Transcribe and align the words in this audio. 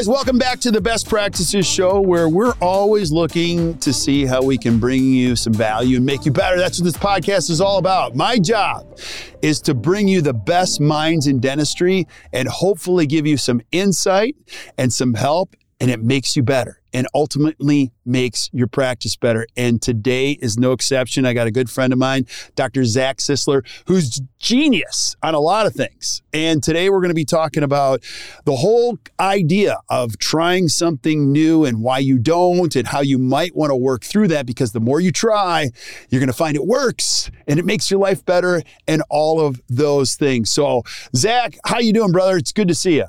Guys, 0.00 0.08
welcome 0.08 0.38
back 0.38 0.58
to 0.58 0.70
the 0.70 0.80
Best 0.80 1.10
Practices 1.10 1.66
Show, 1.66 2.00
where 2.00 2.26
we're 2.26 2.54
always 2.62 3.12
looking 3.12 3.76
to 3.80 3.92
see 3.92 4.24
how 4.24 4.42
we 4.42 4.56
can 4.56 4.78
bring 4.78 5.04
you 5.04 5.36
some 5.36 5.52
value 5.52 5.98
and 5.98 6.06
make 6.06 6.24
you 6.24 6.32
better. 6.32 6.56
That's 6.56 6.80
what 6.80 6.86
this 6.86 6.96
podcast 6.96 7.50
is 7.50 7.60
all 7.60 7.76
about. 7.76 8.16
My 8.16 8.38
job 8.38 8.98
is 9.42 9.60
to 9.60 9.74
bring 9.74 10.08
you 10.08 10.22
the 10.22 10.32
best 10.32 10.80
minds 10.80 11.26
in 11.26 11.38
dentistry 11.38 12.06
and 12.32 12.48
hopefully 12.48 13.06
give 13.06 13.26
you 13.26 13.36
some 13.36 13.60
insight 13.72 14.36
and 14.78 14.90
some 14.90 15.12
help, 15.12 15.54
and 15.80 15.90
it 15.90 16.02
makes 16.02 16.36
you 16.36 16.42
better 16.42 16.80
and 16.92 17.06
ultimately 17.14 17.92
makes 18.04 18.50
your 18.52 18.66
practice 18.66 19.16
better. 19.16 19.46
And 19.56 19.80
today 19.80 20.32
is 20.32 20.58
no 20.58 20.72
exception. 20.72 21.24
I 21.24 21.32
got 21.32 21.46
a 21.46 21.50
good 21.50 21.70
friend 21.70 21.92
of 21.92 21.98
mine, 21.98 22.26
Dr. 22.54 22.84
Zach 22.84 23.18
Sisler, 23.18 23.64
who's 23.86 24.20
genius 24.38 25.16
on 25.22 25.34
a 25.34 25.40
lot 25.40 25.66
of 25.66 25.72
things. 25.72 26.22
And 26.32 26.62
today 26.62 26.90
we're 26.90 27.00
going 27.00 27.10
to 27.10 27.14
be 27.14 27.24
talking 27.24 27.62
about 27.62 28.02
the 28.44 28.56
whole 28.56 28.98
idea 29.18 29.78
of 29.88 30.18
trying 30.18 30.68
something 30.68 31.32
new 31.32 31.64
and 31.64 31.80
why 31.80 31.98
you 31.98 32.18
don't 32.18 32.74
and 32.76 32.88
how 32.88 33.00
you 33.00 33.18
might 33.18 33.54
want 33.56 33.70
to 33.70 33.76
work 33.76 34.04
through 34.04 34.28
that 34.28 34.46
because 34.46 34.72
the 34.72 34.80
more 34.80 35.00
you 35.00 35.12
try, 35.12 35.70
you're 36.10 36.20
going 36.20 36.26
to 36.26 36.32
find 36.32 36.56
it 36.56 36.66
works 36.66 37.30
and 37.46 37.58
it 37.58 37.64
makes 37.64 37.90
your 37.90 38.00
life 38.00 38.24
better 38.24 38.62
and 38.86 39.02
all 39.08 39.40
of 39.40 39.60
those 39.68 40.14
things. 40.14 40.50
So, 40.50 40.82
Zach, 41.14 41.56
how 41.64 41.78
you 41.78 41.92
doing, 41.92 42.12
brother? 42.12 42.36
It's 42.36 42.52
good 42.52 42.68
to 42.68 42.74
see 42.74 42.96
you. 42.96 43.06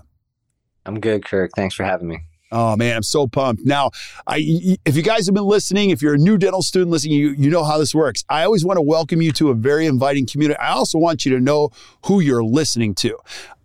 I'm 0.85 0.99
good, 0.99 1.25
Kirk. 1.25 1.51
Thanks 1.55 1.75
for 1.75 1.83
having 1.83 2.07
me. 2.07 2.25
Oh 2.51 2.75
man, 2.75 2.97
I'm 2.97 3.03
so 3.03 3.27
pumped. 3.27 3.65
Now, 3.65 3.91
I 4.27 4.77
if 4.85 4.97
you 4.97 5.03
guys 5.03 5.25
have 5.25 5.33
been 5.35 5.45
listening, 5.45 5.89
if 5.89 6.01
you're 6.01 6.15
a 6.15 6.17
new 6.17 6.37
dental 6.37 6.61
student 6.61 6.91
listening, 6.91 7.13
you 7.13 7.29
you 7.37 7.49
know 7.49 7.63
how 7.63 7.77
this 7.77 7.95
works. 7.95 8.25
I 8.29 8.43
always 8.43 8.65
want 8.65 8.77
to 8.77 8.81
welcome 8.81 9.21
you 9.21 9.31
to 9.33 9.49
a 9.49 9.53
very 9.53 9.85
inviting 9.85 10.25
community. 10.25 10.59
I 10.59 10.71
also 10.71 10.97
want 10.97 11.25
you 11.25 11.33
to 11.35 11.39
know 11.39 11.69
who 12.05 12.19
you're 12.19 12.43
listening 12.43 12.93
to. 12.95 13.17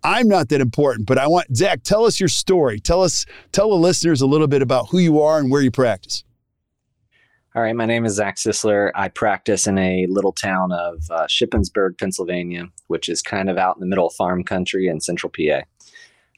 I'm 0.03 0.29
not 0.29 0.47
that 0.49 0.61
important, 0.61 1.05
but 1.05 1.17
I 1.17 1.27
want 1.27 1.55
Zach, 1.55 1.83
tell 1.83 2.05
us 2.05 2.19
your 2.19 2.29
story. 2.29 2.79
Tell 2.79 3.03
us 3.03 3.25
tell 3.51 3.69
the 3.69 3.75
listeners 3.75 4.21
a 4.21 4.27
little 4.27 4.47
bit 4.47 4.61
about 4.61 4.89
who 4.89 4.99
you 4.99 5.21
are 5.21 5.37
and 5.37 5.51
where 5.51 5.61
you 5.61 5.71
practice. 5.71 6.23
All 7.57 7.63
right, 7.63 7.75
my 7.75 7.87
name 7.87 8.05
is 8.05 8.13
Zach 8.13 8.35
Sisler. 8.35 8.91
I 8.93 9.07
practice 9.07 9.65
in 9.65 9.79
a 9.79 10.05
little 10.07 10.31
town 10.31 10.71
of 10.71 11.03
uh, 11.09 11.25
Shippensburg, 11.25 11.97
Pennsylvania, 11.97 12.67
which 12.85 13.09
is 13.09 13.23
kind 13.23 13.49
of 13.49 13.57
out 13.57 13.75
in 13.75 13.79
the 13.79 13.87
middle 13.87 14.05
of 14.05 14.13
farm 14.13 14.43
country 14.43 14.87
in 14.87 15.01
central 15.01 15.31
PA. 15.31 15.63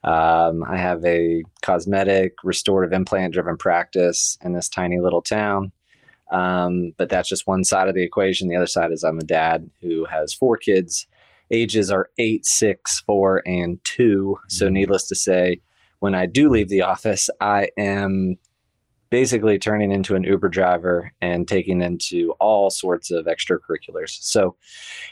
Um, 0.03 0.63
I 0.63 0.77
have 0.77 1.03
a 1.03 1.43
cosmetic, 1.61 2.33
restorative 2.43 2.93
implant 2.93 3.33
driven 3.33 3.57
practice 3.57 4.37
in 4.43 4.53
this 4.53 4.69
tiny 4.69 4.99
little 4.99 5.21
town. 5.21 5.71
Um, 6.31 6.93
but 6.97 7.09
that's 7.09 7.27
just 7.27 7.47
one 7.47 7.63
side 7.63 7.87
of 7.89 7.95
the 7.95 8.03
equation. 8.03 8.47
The 8.47 8.55
other 8.55 8.67
side 8.67 8.91
is 8.91 9.03
I'm 9.03 9.19
a 9.19 9.23
dad 9.23 9.69
who 9.81 10.05
has 10.05 10.33
four 10.33 10.57
kids. 10.57 11.07
Ages 11.51 11.89
are 11.89 12.09
eight, 12.19 12.45
six, 12.45 13.01
four, 13.01 13.41
and 13.47 13.79
two. 13.83 14.37
So, 14.47 14.69
needless 14.69 15.07
to 15.07 15.15
say, 15.15 15.61
when 15.99 16.13
I 16.13 16.27
do 16.27 16.49
leave 16.49 16.69
the 16.69 16.83
office, 16.83 17.29
I 17.41 17.69
am 17.77 18.37
basically 19.09 19.57
turning 19.57 19.91
into 19.91 20.15
an 20.15 20.23
Uber 20.23 20.49
driver 20.49 21.11
and 21.21 21.47
taking 21.47 21.81
into 21.81 22.31
all 22.39 22.69
sorts 22.69 23.11
of 23.11 23.25
extracurriculars. 23.25 24.21
So 24.21 24.55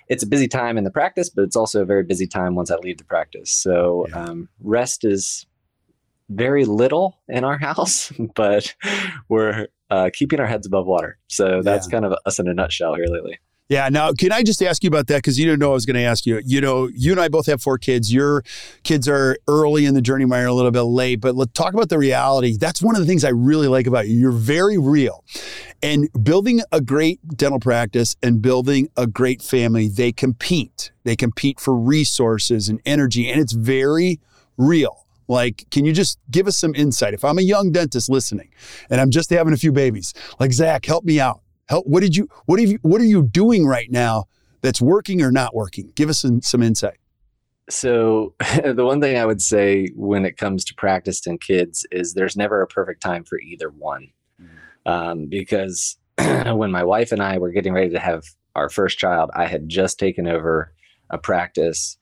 it's 0.07 0.23
a 0.23 0.27
busy 0.27 0.47
time 0.47 0.77
in 0.77 0.83
the 0.83 0.91
practice, 0.91 1.29
but 1.29 1.43
it's 1.43 1.55
also 1.55 1.81
a 1.81 1.85
very 1.85 2.03
busy 2.03 2.27
time 2.27 2.55
once 2.55 2.69
I 2.71 2.75
leave 2.75 2.97
the 2.97 3.03
practice. 3.03 3.51
So 3.51 4.05
yeah. 4.09 4.23
um, 4.23 4.49
rest 4.61 5.03
is 5.03 5.45
very 6.29 6.65
little 6.65 7.17
in 7.27 7.43
our 7.43 7.57
house, 7.59 8.11
but 8.35 8.75
we're 9.29 9.67
uh, 9.89 10.09
keeping 10.13 10.39
our 10.39 10.47
heads 10.47 10.67
above 10.67 10.85
water. 10.85 11.17
So 11.27 11.61
that's 11.63 11.87
yeah. 11.87 11.91
kind 11.91 12.05
of 12.05 12.17
us 12.25 12.39
in 12.39 12.47
a 12.47 12.53
nutshell 12.53 12.95
here 12.95 13.07
lately. 13.07 13.39
Yeah. 13.69 13.89
Now, 13.89 14.13
can 14.13 14.31
I 14.31 14.43
just 14.43 14.61
ask 14.63 14.81
you 14.83 14.87
about 14.87 15.07
that? 15.07 15.17
Because 15.17 15.37
you 15.37 15.45
didn't 15.45 15.59
know 15.59 15.71
I 15.71 15.73
was 15.73 15.85
going 15.85 15.95
to 15.95 16.01
ask 16.01 16.25
you. 16.25 16.41
You 16.45 16.61
know, 16.61 16.87
you 16.93 17.11
and 17.11 17.19
I 17.19 17.27
both 17.27 17.47
have 17.47 17.61
four 17.61 17.77
kids. 17.77 18.13
Your 18.13 18.43
kids 18.83 19.09
are 19.09 19.37
early 19.47 19.85
in 19.85 19.93
the 19.93 20.01
journey, 20.01 20.23
mine 20.23 20.43
are 20.43 20.47
a 20.47 20.53
little 20.53 20.71
bit 20.71 20.83
late. 20.83 21.19
But 21.19 21.35
let's 21.35 21.51
talk 21.51 21.73
about 21.73 21.89
the 21.89 21.97
reality. 21.97 22.55
That's 22.57 22.81
one 22.81 22.95
of 22.95 23.01
the 23.01 23.07
things 23.07 23.25
I 23.25 23.29
really 23.29 23.67
like 23.67 23.85
about 23.85 24.07
you. 24.07 24.17
You're 24.17 24.31
very 24.31 24.77
real. 24.77 25.25
And 25.83 26.09
building 26.23 26.61
a 26.71 26.79
great 26.79 27.19
dental 27.35 27.59
practice 27.59 28.15
and 28.23 28.41
building 28.41 28.89
a 28.95 29.05
great 29.05 29.41
family, 29.41 29.89
they 29.89 30.13
compete. 30.13 30.91
They 31.03 31.17
compete 31.17 31.59
for 31.59 31.75
resources 31.75 32.69
and 32.69 32.79
energy. 32.85 33.29
And 33.29 33.41
it's 33.41 33.53
very 33.53 34.21
real. 34.55 35.05
Like, 35.27 35.65
can 35.71 35.83
you 35.83 35.91
just 35.91 36.19
give 36.31 36.47
us 36.47 36.55
some 36.55 36.73
insight? 36.73 37.13
If 37.13 37.25
I'm 37.25 37.37
a 37.37 37.41
young 37.41 37.73
dentist 37.73 38.09
listening 38.09 38.49
and 38.89 39.01
I'm 39.01 39.11
just 39.11 39.29
having 39.29 39.51
a 39.51 39.57
few 39.57 39.73
babies, 39.73 40.13
like, 40.39 40.53
Zach, 40.53 40.85
help 40.85 41.03
me 41.03 41.19
out 41.19 41.41
Help, 41.67 41.85
what 41.87 42.01
did 42.01 42.15
you 42.15 42.29
what 42.45 42.59
have 42.59 42.69
you 42.69 42.79
what 42.81 43.01
are 43.01 43.05
you 43.05 43.23
doing 43.23 43.65
right 43.65 43.91
now 43.91 44.25
that's 44.61 44.81
working 44.81 45.21
or 45.21 45.31
not 45.31 45.53
working? 45.55 45.91
Give 45.95 46.09
us 46.09 46.21
some, 46.21 46.41
some 46.41 46.63
insight. 46.63 46.97
So 47.69 48.33
the 48.63 48.85
one 48.85 49.01
thing 49.01 49.17
I 49.17 49.25
would 49.25 49.41
say 49.41 49.89
when 49.95 50.25
it 50.25 50.37
comes 50.37 50.63
to 50.65 50.75
practice 50.75 51.25
and 51.27 51.39
kids 51.39 51.85
is 51.91 52.13
there's 52.13 52.37
never 52.37 52.61
a 52.61 52.67
perfect 52.67 53.01
time 53.01 53.23
for 53.23 53.39
either 53.39 53.69
one. 53.69 54.09
Mm-hmm. 54.41 54.91
Um, 54.91 55.25
because 55.27 55.97
when 56.17 56.71
my 56.71 56.83
wife 56.83 57.11
and 57.11 57.21
I 57.21 57.37
were 57.37 57.51
getting 57.51 57.73
ready 57.73 57.89
to 57.89 57.99
have 57.99 58.23
our 58.55 58.69
first 58.69 58.97
child, 58.97 59.29
I 59.35 59.45
had 59.45 59.69
just 59.69 59.99
taken 59.99 60.27
over 60.27 60.73
a 61.09 61.17
practice 61.17 61.97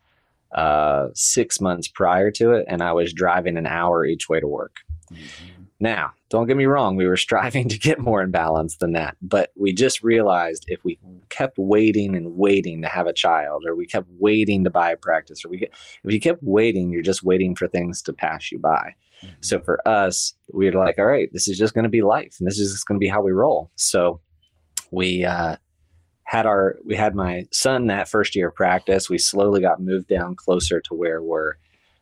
uh, 0.54 1.08
six 1.14 1.60
months 1.60 1.88
prior 1.88 2.32
to 2.32 2.54
it, 2.54 2.66
and 2.68 2.82
I 2.82 2.94
was 2.94 3.12
driving 3.12 3.58
an 3.58 3.68
hour 3.68 4.06
each 4.06 4.30
way 4.30 4.40
to 4.40 4.48
work. 4.48 4.78
Mm-hmm. 5.12 5.64
Now, 5.80 6.14
don't 6.30 6.48
get 6.48 6.58
me 6.58 6.66
wrong, 6.66 6.96
we 6.96 7.08
were 7.08 7.18
striving 7.28 7.70
to 7.70 7.78
get 7.78 8.00
more 8.00 8.22
in 8.22 8.32
balance 8.32 8.78
than 8.78 8.94
that, 8.94 9.18
but 9.22 9.52
we 9.56 9.74
just 9.74 10.04
realized 10.04 10.66
if 10.68 10.84
we 10.84 11.00
kept 11.30 11.58
waiting 11.58 12.16
and 12.16 12.38
waiting 12.38 12.82
to 12.82 12.88
have 12.88 13.08
a 13.08 13.14
child, 13.14 13.66
or 13.66 13.76
we 13.76 13.86
kept 13.86 14.08
waiting 14.20 14.64
to 14.64 14.70
buy 14.70 14.92
a 14.92 14.98
practice, 14.98 15.44
or 15.44 15.50
we 15.50 15.58
get, 15.58 15.72
if 16.04 16.14
you 16.14 16.20
kept 16.20 16.42
waiting, 16.42 16.92
you're 16.92 17.02
just 17.02 17.24
waiting 17.24 17.56
for 17.56 17.68
things 17.68 18.02
to 18.04 18.14
pass 18.14 18.52
you 18.52 18.60
by. 18.60 18.96
Mm-hmm. 19.24 19.36
So 19.42 19.60
for 19.60 19.86
us, 19.88 20.34
we 20.54 20.70
were 20.70 20.84
like, 20.84 20.98
all 20.98 21.06
right, 21.06 21.30
this 21.32 21.48
is 21.48 21.58
just 21.58 21.74
going 21.74 21.84
to 21.84 21.90
be 21.90 22.02
life, 22.02 22.38
and 22.40 22.48
this 22.48 22.60
is 22.60 22.72
just 22.72 22.88
going 22.88 23.00
to 23.00 23.04
be 23.04 23.10
how 23.10 23.22
we 23.22 23.32
roll. 23.32 23.72
So 23.76 24.22
we 24.92 25.26
uh, 25.26 25.58
had 26.24 26.46
our 26.46 26.78
we 26.86 26.96
had 26.96 27.16
my 27.16 27.46
son 27.52 27.88
that 27.88 28.10
first 28.10 28.36
year 28.36 28.50
of 28.50 28.56
practice. 28.56 29.10
We 29.10 29.18
slowly 29.18 29.62
got 29.62 29.82
moved 29.82 30.08
down 30.08 30.36
closer 30.36 30.82
to 30.82 30.94
where 30.94 31.22
we're 31.22 31.54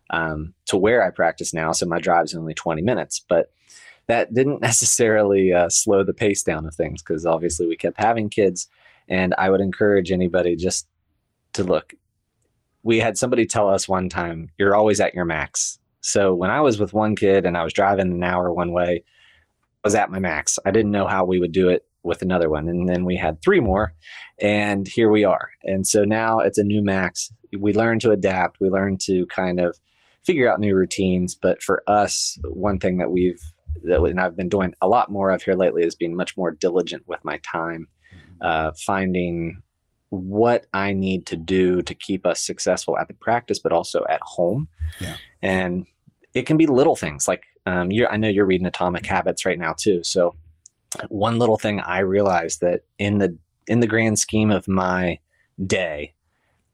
um, 0.09 0.53
to 0.65 0.77
where 0.77 1.05
I 1.05 1.09
practice 1.09 1.53
now. 1.53 1.71
So 1.71 1.85
my 1.85 1.99
drive's 1.99 2.35
only 2.35 2.53
20 2.53 2.81
minutes, 2.81 3.23
but 3.27 3.51
that 4.07 4.33
didn't 4.33 4.61
necessarily 4.61 5.53
uh, 5.53 5.69
slow 5.69 6.03
the 6.03 6.13
pace 6.13 6.43
down 6.43 6.65
of 6.65 6.75
things 6.75 7.01
because 7.01 7.25
obviously 7.25 7.67
we 7.67 7.77
kept 7.77 7.99
having 7.99 8.29
kids. 8.29 8.67
And 9.09 9.33
I 9.37 9.49
would 9.49 9.61
encourage 9.61 10.11
anybody 10.11 10.55
just 10.55 10.87
to 11.53 11.63
look. 11.63 11.93
We 12.83 12.99
had 12.99 13.17
somebody 13.17 13.45
tell 13.45 13.69
us 13.69 13.87
one 13.87 14.09
time, 14.09 14.49
you're 14.57 14.75
always 14.75 14.99
at 14.99 15.13
your 15.13 15.25
max. 15.25 15.79
So 16.01 16.33
when 16.33 16.49
I 16.49 16.61
was 16.61 16.79
with 16.79 16.93
one 16.93 17.15
kid 17.15 17.45
and 17.45 17.57
I 17.57 17.63
was 17.63 17.73
driving 17.73 18.11
an 18.11 18.23
hour 18.23 18.51
one 18.51 18.71
way, 18.71 19.03
I 19.83 19.87
was 19.87 19.95
at 19.95 20.11
my 20.11 20.19
max. 20.19 20.59
I 20.65 20.71
didn't 20.71 20.91
know 20.91 21.07
how 21.07 21.25
we 21.25 21.39
would 21.39 21.51
do 21.51 21.69
it 21.69 21.85
with 22.03 22.21
another 22.21 22.49
one. 22.49 22.67
And 22.67 22.87
then 22.87 23.05
we 23.05 23.15
had 23.15 23.41
three 23.41 23.61
more, 23.61 23.93
and 24.39 24.87
here 24.87 25.09
we 25.09 25.23
are. 25.23 25.49
And 25.63 25.87
so 25.87 26.03
now 26.03 26.39
it's 26.39 26.57
a 26.57 26.63
new 26.63 26.83
max. 26.83 27.31
We 27.57 27.73
learn 27.73 27.99
to 27.99 28.11
adapt, 28.11 28.59
we 28.59 28.69
learn 28.69 28.97
to 29.03 29.25
kind 29.27 29.59
of 29.59 29.77
figure 30.23 30.51
out 30.51 30.59
new 30.59 30.75
routines. 30.75 31.35
But 31.35 31.61
for 31.61 31.83
us, 31.87 32.37
one 32.43 32.79
thing 32.79 32.97
that 32.97 33.11
we've 33.11 33.41
that 33.83 34.01
and 34.01 34.19
I've 34.19 34.35
been 34.35 34.49
doing 34.49 34.73
a 34.81 34.87
lot 34.87 35.11
more 35.11 35.31
of 35.31 35.43
here 35.43 35.55
lately 35.55 35.83
is 35.83 35.95
being 35.95 36.15
much 36.15 36.37
more 36.37 36.51
diligent 36.51 37.07
with 37.07 37.23
my 37.23 37.39
time, 37.39 37.87
uh, 38.41 38.71
finding 38.77 39.61
what 40.09 40.67
I 40.73 40.93
need 40.93 41.25
to 41.27 41.35
do 41.35 41.81
to 41.81 41.93
keep 41.95 42.25
us 42.25 42.39
successful 42.39 42.97
at 42.97 43.07
the 43.07 43.15
practice, 43.15 43.59
but 43.59 43.71
also 43.71 44.05
at 44.09 44.21
home. 44.21 44.67
Yeah. 44.99 45.17
And 45.41 45.87
it 46.33 46.45
can 46.45 46.57
be 46.57 46.67
little 46.67 46.95
things 46.95 47.27
like 47.27 47.43
um, 47.65 47.91
you're, 47.91 48.11
I 48.11 48.17
know 48.17 48.27
you're 48.27 48.45
reading 48.45 48.67
Atomic 48.67 49.05
Habits 49.05 49.45
right 49.45 49.57
now 49.57 49.73
too. 49.73 50.03
So 50.03 50.35
one 51.09 51.39
little 51.39 51.57
thing 51.57 51.79
I 51.79 51.99
realized 51.99 52.61
that 52.61 52.81
in 52.99 53.17
the 53.17 53.37
in 53.67 53.79
the 53.79 53.87
grand 53.87 54.19
scheme 54.19 54.51
of 54.51 54.67
my 54.67 55.19
day, 55.65 56.13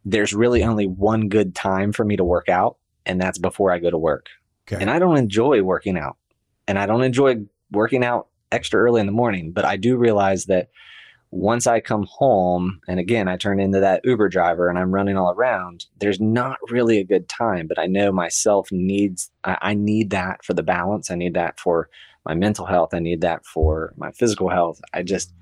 there's 0.06 0.34
really 0.34 0.64
only 0.64 0.88
one 0.88 1.30
good 1.30 1.56
time 1.56 1.94
for 1.94 2.04
me 2.04 2.18
to 2.18 2.24
work 2.24 2.50
out, 2.50 2.78
and 3.06 3.22
that's 3.22 3.38
before 3.38 3.72
I 3.72 3.80
go 3.80 3.90
to 3.90 3.98
work. 3.98 4.28
Okay. 4.68 4.82
And 4.82 4.90
I 4.90 5.00
don't 5.00 5.18
enjoy 5.18 5.62
working 5.62 5.98
out, 5.98 6.18
and 6.70 6.78
I 6.78 6.86
don't 6.86 7.02
enjoy 7.02 7.38
working 7.72 8.06
out 8.06 8.28
extra 8.52 8.80
early 8.80 9.00
in 9.02 9.08
the 9.08 9.12
morning. 9.12 9.52
But 9.52 9.66
I 9.66 9.76
do 9.76 9.98
realize 9.98 10.46
that 10.46 10.70
once 11.32 11.66
I 11.66 11.80
come 11.80 12.06
home, 12.08 12.80
and 12.88 13.00
again, 13.00 13.28
I 13.28 13.38
turn 13.38 13.60
into 13.60 13.80
that 13.80 14.06
Uber 14.06 14.30
driver 14.30 14.70
and 14.70 14.78
I'm 14.78 14.94
running 14.94 15.18
all 15.18 15.32
around, 15.32 15.88
there's 15.98 16.20
not 16.20 16.58
really 16.70 17.00
a 17.00 17.04
good 17.04 17.28
time. 17.28 17.66
But 17.66 17.80
I 17.80 17.88
know 17.88 18.12
myself 18.12 18.72
needs, 18.72 19.32
I, 19.44 19.58
I 19.62 19.74
need 19.74 20.12
that 20.12 20.46
for 20.46 20.54
the 20.54 20.62
balance. 20.62 21.10
I 21.10 21.16
need 21.16 21.34
that 21.34 21.60
for 21.60 21.90
my 22.24 22.36
mental 22.36 22.68
health. 22.68 22.94
I 22.94 23.00
need 23.00 23.22
that 23.22 23.48
for 23.48 23.96
my 23.98 24.12
physical 24.12 24.50
health. 24.50 24.80
I 24.94 25.02
just, 25.02 25.34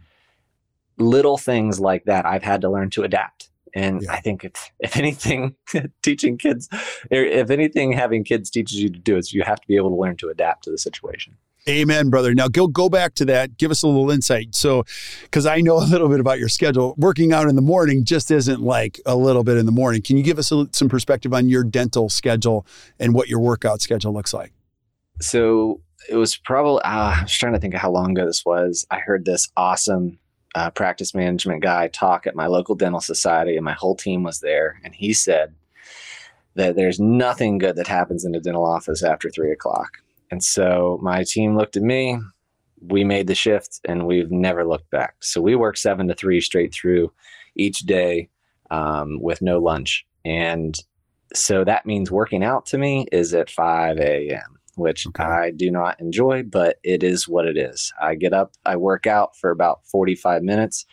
little 0.98 1.38
things 1.38 1.78
like 1.78 2.06
that, 2.06 2.26
I've 2.26 2.44
had 2.44 2.62
to 2.62 2.70
learn 2.70 2.90
to 2.92 3.04
adapt. 3.04 3.50
And 3.74 4.02
Yeah. 4.02 4.12
I 4.12 4.20
think 4.22 4.44
if, 4.44 4.72
if 4.80 4.98
anything, 4.98 5.56
teaching 6.04 6.38
kids, 6.38 6.70
if 7.12 7.50
anything, 7.50 7.92
having 7.94 8.24
kids 8.24 8.50
teaches 8.50 8.82
you 8.82 8.90
to 8.90 9.00
do 9.00 9.18
is 9.18 9.34
you 9.34 9.44
have 9.44 9.62
to 9.62 9.68
be 9.68 9.76
able 9.76 9.90
to 9.90 9.96
learn 9.96 10.18
to 10.18 10.30
adapt 10.30 10.64
to 10.66 10.72
the 10.72 10.78
situation. 10.78 11.38
Amen, 11.70 12.10
brother. 12.10 12.34
Now 12.34 12.48
go 12.48 12.68
go 12.68 12.88
back 12.88 13.14
to 13.16 13.26
that. 13.26 13.58
Give 13.58 13.72
us 13.72 13.84
a 13.84 13.88
little 13.88 14.10
insight. 14.10 14.56
So, 14.56 14.86
because 15.24 15.46
I 15.46 15.60
know 15.60 15.78
a 15.84 15.84
little 15.84 16.08
bit 16.08 16.22
about 16.22 16.40
your 16.40 16.48
schedule, 16.48 16.96
working 16.98 17.34
out 17.34 17.50
in 17.50 17.58
the 17.58 17.62
morning 17.62 18.06
just 18.06 18.32
isn't 18.32 18.62
like 18.62 19.02
a 19.06 19.18
little 19.18 19.44
bit 19.44 19.58
in 19.58 19.66
the 19.66 19.72
morning. 19.74 20.02
Can 20.02 20.16
you 20.16 20.24
give 20.24 20.40
us 20.40 20.52
a, 20.52 20.68
some 20.72 20.88
perspective 20.88 21.34
on 21.34 21.50
your 21.50 21.66
dental 21.66 22.08
schedule 22.08 22.66
and 23.00 23.14
what 23.14 23.28
your 23.28 23.40
workout 23.40 23.82
schedule 23.82 24.14
looks 24.14 24.34
like? 24.34 24.54
so 25.20 25.82
it 26.10 26.16
was 26.16 26.38
probably 26.38 26.82
uh, 26.84 27.16
I 27.18 27.24
was 27.24 27.34
trying 27.34 27.54
to 27.54 27.60
think 27.60 27.74
of 27.74 27.82
how 27.82 27.92
long 27.92 28.12
ago 28.12 28.26
this 28.26 28.46
was. 28.46 28.86
I 28.92 29.00
heard 29.00 29.26
this 29.26 29.50
awesome 29.58 30.20
uh, 30.58 30.72
practice 30.72 31.14
management 31.14 31.62
guy 31.62 31.88
talk 31.88 32.26
at 32.26 32.36
my 32.36 32.48
local 32.48 32.74
dental 32.74 33.00
society, 33.00 33.56
and 33.56 33.64
my 33.64 33.74
whole 33.74 33.96
team 33.96 34.24
was 34.24 34.40
there, 34.40 34.82
and 34.84 34.96
he 34.96 35.14
said 35.14 35.54
that 36.56 36.76
there's 36.76 37.00
nothing 37.00 37.60
good 37.60 37.76
that 37.76 37.86
happens 37.86 38.26
in 38.26 38.34
a 38.34 38.40
dental 38.40 38.66
office 38.66 39.04
after 39.04 39.30
three 39.30 39.52
o'clock. 39.52 40.00
And 40.32 40.44
so 40.44 41.00
my 41.04 41.24
team 41.24 41.56
looked 41.56 41.78
at 41.78 41.84
me. 41.84 42.18
We 42.82 43.04
made 43.04 43.28
the 43.28 43.36
shift, 43.36 43.80
and 43.86 44.08
we've 44.08 44.32
never 44.32 44.66
looked 44.66 44.90
back. 44.90 45.18
So 45.20 45.42
we 45.42 45.54
work 45.54 45.78
seven 45.78 46.08
to 46.08 46.16
three 46.16 46.42
straight 46.42 46.74
through 46.74 47.14
each 47.56 47.82
day 47.82 48.30
um, 48.72 49.20
with 49.22 49.44
no 49.44 49.60
lunch, 49.60 50.08
and 50.26 50.76
so 51.36 51.64
that 51.66 51.86
means 51.86 52.10
working 52.10 52.44
out 52.44 52.66
to 52.68 52.80
me 52.80 53.06
is 53.12 53.36
at 53.36 53.52
5 53.52 54.00
a.m 54.00 54.58
which 54.78 55.08
Okay. 55.08 55.24
I 55.24 55.52
do 55.52 55.70
not 55.72 56.00
enjoy, 56.00 56.44
but 56.44 56.78
it 56.84 57.04
is 57.04 57.28
what 57.28 57.46
it 57.46 57.58
is. 57.58 57.92
I 58.02 58.16
get 58.16 58.34
up, 58.34 58.54
I 58.66 58.76
work 58.78 59.08
out 59.08 59.36
for 59.36 59.50
about 59.52 59.86
45 59.88 60.44
minutes, 60.44 60.86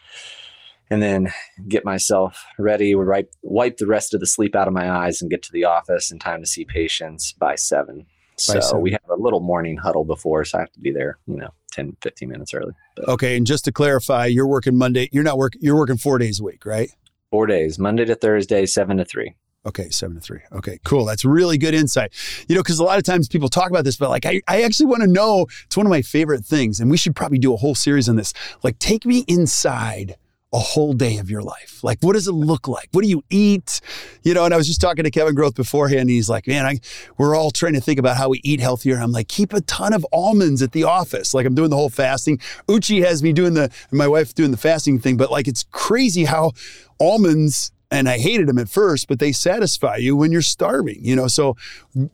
and 0.90 1.02
then 1.02 1.32
get 1.68 1.84
myself 1.84 2.44
ready, 2.58 2.94
wipe, 2.94 3.30
wipe 3.42 3.76
the 3.78 3.86
rest 3.86 4.14
of 4.14 4.20
the 4.20 4.26
sleep 4.26 4.54
out 4.54 4.68
of 4.68 4.74
my 4.74 4.90
eyes, 4.90 5.20
and 5.22 5.30
get 5.30 5.42
to 5.44 5.52
the 5.52 5.64
office 5.64 6.10
in 6.10 6.18
time 6.18 6.40
to 6.40 6.46
see 6.46 6.64
patients 6.64 7.32
by 7.32 7.54
seven. 7.54 8.06
So 8.36 8.60
seven. 8.60 8.80
we 8.82 8.90
have 8.90 9.00
a 9.10 9.20
little 9.20 9.40
morning 9.40 9.76
huddle 9.76 10.04
before, 10.04 10.44
so 10.44 10.58
I 10.58 10.62
have 10.62 10.72
to 10.72 10.80
be 10.80 10.90
there, 10.90 11.18
you 11.26 11.36
know, 11.36 11.50
10, 11.72 11.96
15 12.02 12.28
minutes 12.28 12.52
early. 12.52 12.72
But 12.96 13.08
Okay, 13.08 13.36
and 13.36 13.46
just 13.46 13.64
to 13.66 13.72
clarify, 13.72 14.26
you're 14.26 14.46
working 14.46 14.76
Monday. 14.76 15.08
You're 15.12 15.22
not 15.22 15.38
working. 15.38 15.60
You're 15.62 15.76
working 15.76 15.96
four 15.96 16.18
days 16.18 16.40
a 16.40 16.42
week, 16.44 16.66
right? 16.66 16.90
four 17.30 17.46
days, 17.46 17.80
Monday 17.80 18.04
to 18.04 18.14
Thursday, 18.14 18.64
seven 18.64 18.96
to 18.98 19.04
three. 19.04 19.34
Okay, 19.66 19.88
seven 19.90 20.16
to 20.16 20.20
three. 20.20 20.40
Okay, 20.52 20.78
cool. 20.84 21.04
That's 21.04 21.24
really 21.24 21.56
good 21.56 21.74
insight. 21.74 22.12
You 22.48 22.54
know, 22.54 22.62
because 22.62 22.78
a 22.78 22.84
lot 22.84 22.98
of 22.98 23.04
times 23.04 23.28
people 23.28 23.48
talk 23.48 23.70
about 23.70 23.84
this, 23.84 23.96
but 23.96 24.10
like 24.10 24.26
I, 24.26 24.42
I 24.46 24.62
actually 24.62 24.86
want 24.86 25.02
to 25.02 25.08
know. 25.08 25.46
It's 25.64 25.76
one 25.76 25.86
of 25.86 25.90
my 25.90 26.02
favorite 26.02 26.44
things, 26.44 26.80
and 26.80 26.90
we 26.90 26.96
should 26.96 27.16
probably 27.16 27.38
do 27.38 27.54
a 27.54 27.56
whole 27.56 27.74
series 27.74 28.08
on 28.08 28.16
this. 28.16 28.32
Like, 28.62 28.78
take 28.78 29.06
me 29.06 29.24
inside 29.26 30.16
a 30.52 30.58
whole 30.58 30.92
day 30.92 31.16
of 31.16 31.28
your 31.28 31.42
life. 31.42 31.82
Like, 31.82 31.98
what 32.00 32.12
does 32.12 32.28
it 32.28 32.32
look 32.32 32.68
like? 32.68 32.88
What 32.92 33.02
do 33.02 33.08
you 33.08 33.24
eat? 33.28 33.80
You 34.22 34.34
know, 34.34 34.44
and 34.44 34.54
I 34.54 34.56
was 34.56 34.68
just 34.68 34.80
talking 34.80 35.02
to 35.02 35.10
Kevin 35.10 35.34
Groth 35.34 35.56
beforehand. 35.56 36.02
And 36.02 36.10
he's 36.10 36.28
like, 36.28 36.46
man, 36.46 36.64
I, 36.64 36.78
we're 37.18 37.34
all 37.34 37.50
trying 37.50 37.72
to 37.72 37.80
think 37.80 37.98
about 37.98 38.16
how 38.16 38.28
we 38.28 38.40
eat 38.44 38.60
healthier. 38.60 38.98
I'm 38.98 39.10
like, 39.10 39.26
keep 39.26 39.52
a 39.52 39.60
ton 39.62 39.92
of 39.92 40.06
almonds 40.12 40.62
at 40.62 40.70
the 40.70 40.84
office. 40.84 41.34
Like, 41.34 41.44
I'm 41.44 41.56
doing 41.56 41.70
the 41.70 41.76
whole 41.76 41.90
fasting. 41.90 42.38
Uchi 42.68 43.00
has 43.00 43.20
me 43.20 43.32
doing 43.32 43.54
the, 43.54 43.68
my 43.90 44.06
wife 44.06 44.32
doing 44.32 44.52
the 44.52 44.56
fasting 44.56 45.00
thing, 45.00 45.16
but 45.16 45.28
like, 45.28 45.48
it's 45.48 45.64
crazy 45.72 46.24
how 46.24 46.52
almonds 47.00 47.72
and 47.94 48.08
I 48.08 48.18
hated 48.18 48.48
them 48.48 48.58
at 48.58 48.68
first, 48.68 49.08
but 49.08 49.18
they 49.18 49.32
satisfy 49.32 49.96
you 49.96 50.16
when 50.16 50.32
you're 50.32 50.42
starving, 50.42 50.98
you 51.00 51.16
know. 51.16 51.28
So 51.28 51.56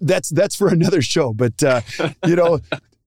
that's 0.01 0.29
that's 0.29 0.57
for 0.57 0.69
another 0.73 1.03
show. 1.03 1.33
But 1.33 1.63
uh, 1.63 1.81
you 2.27 2.37
know, 2.37 2.61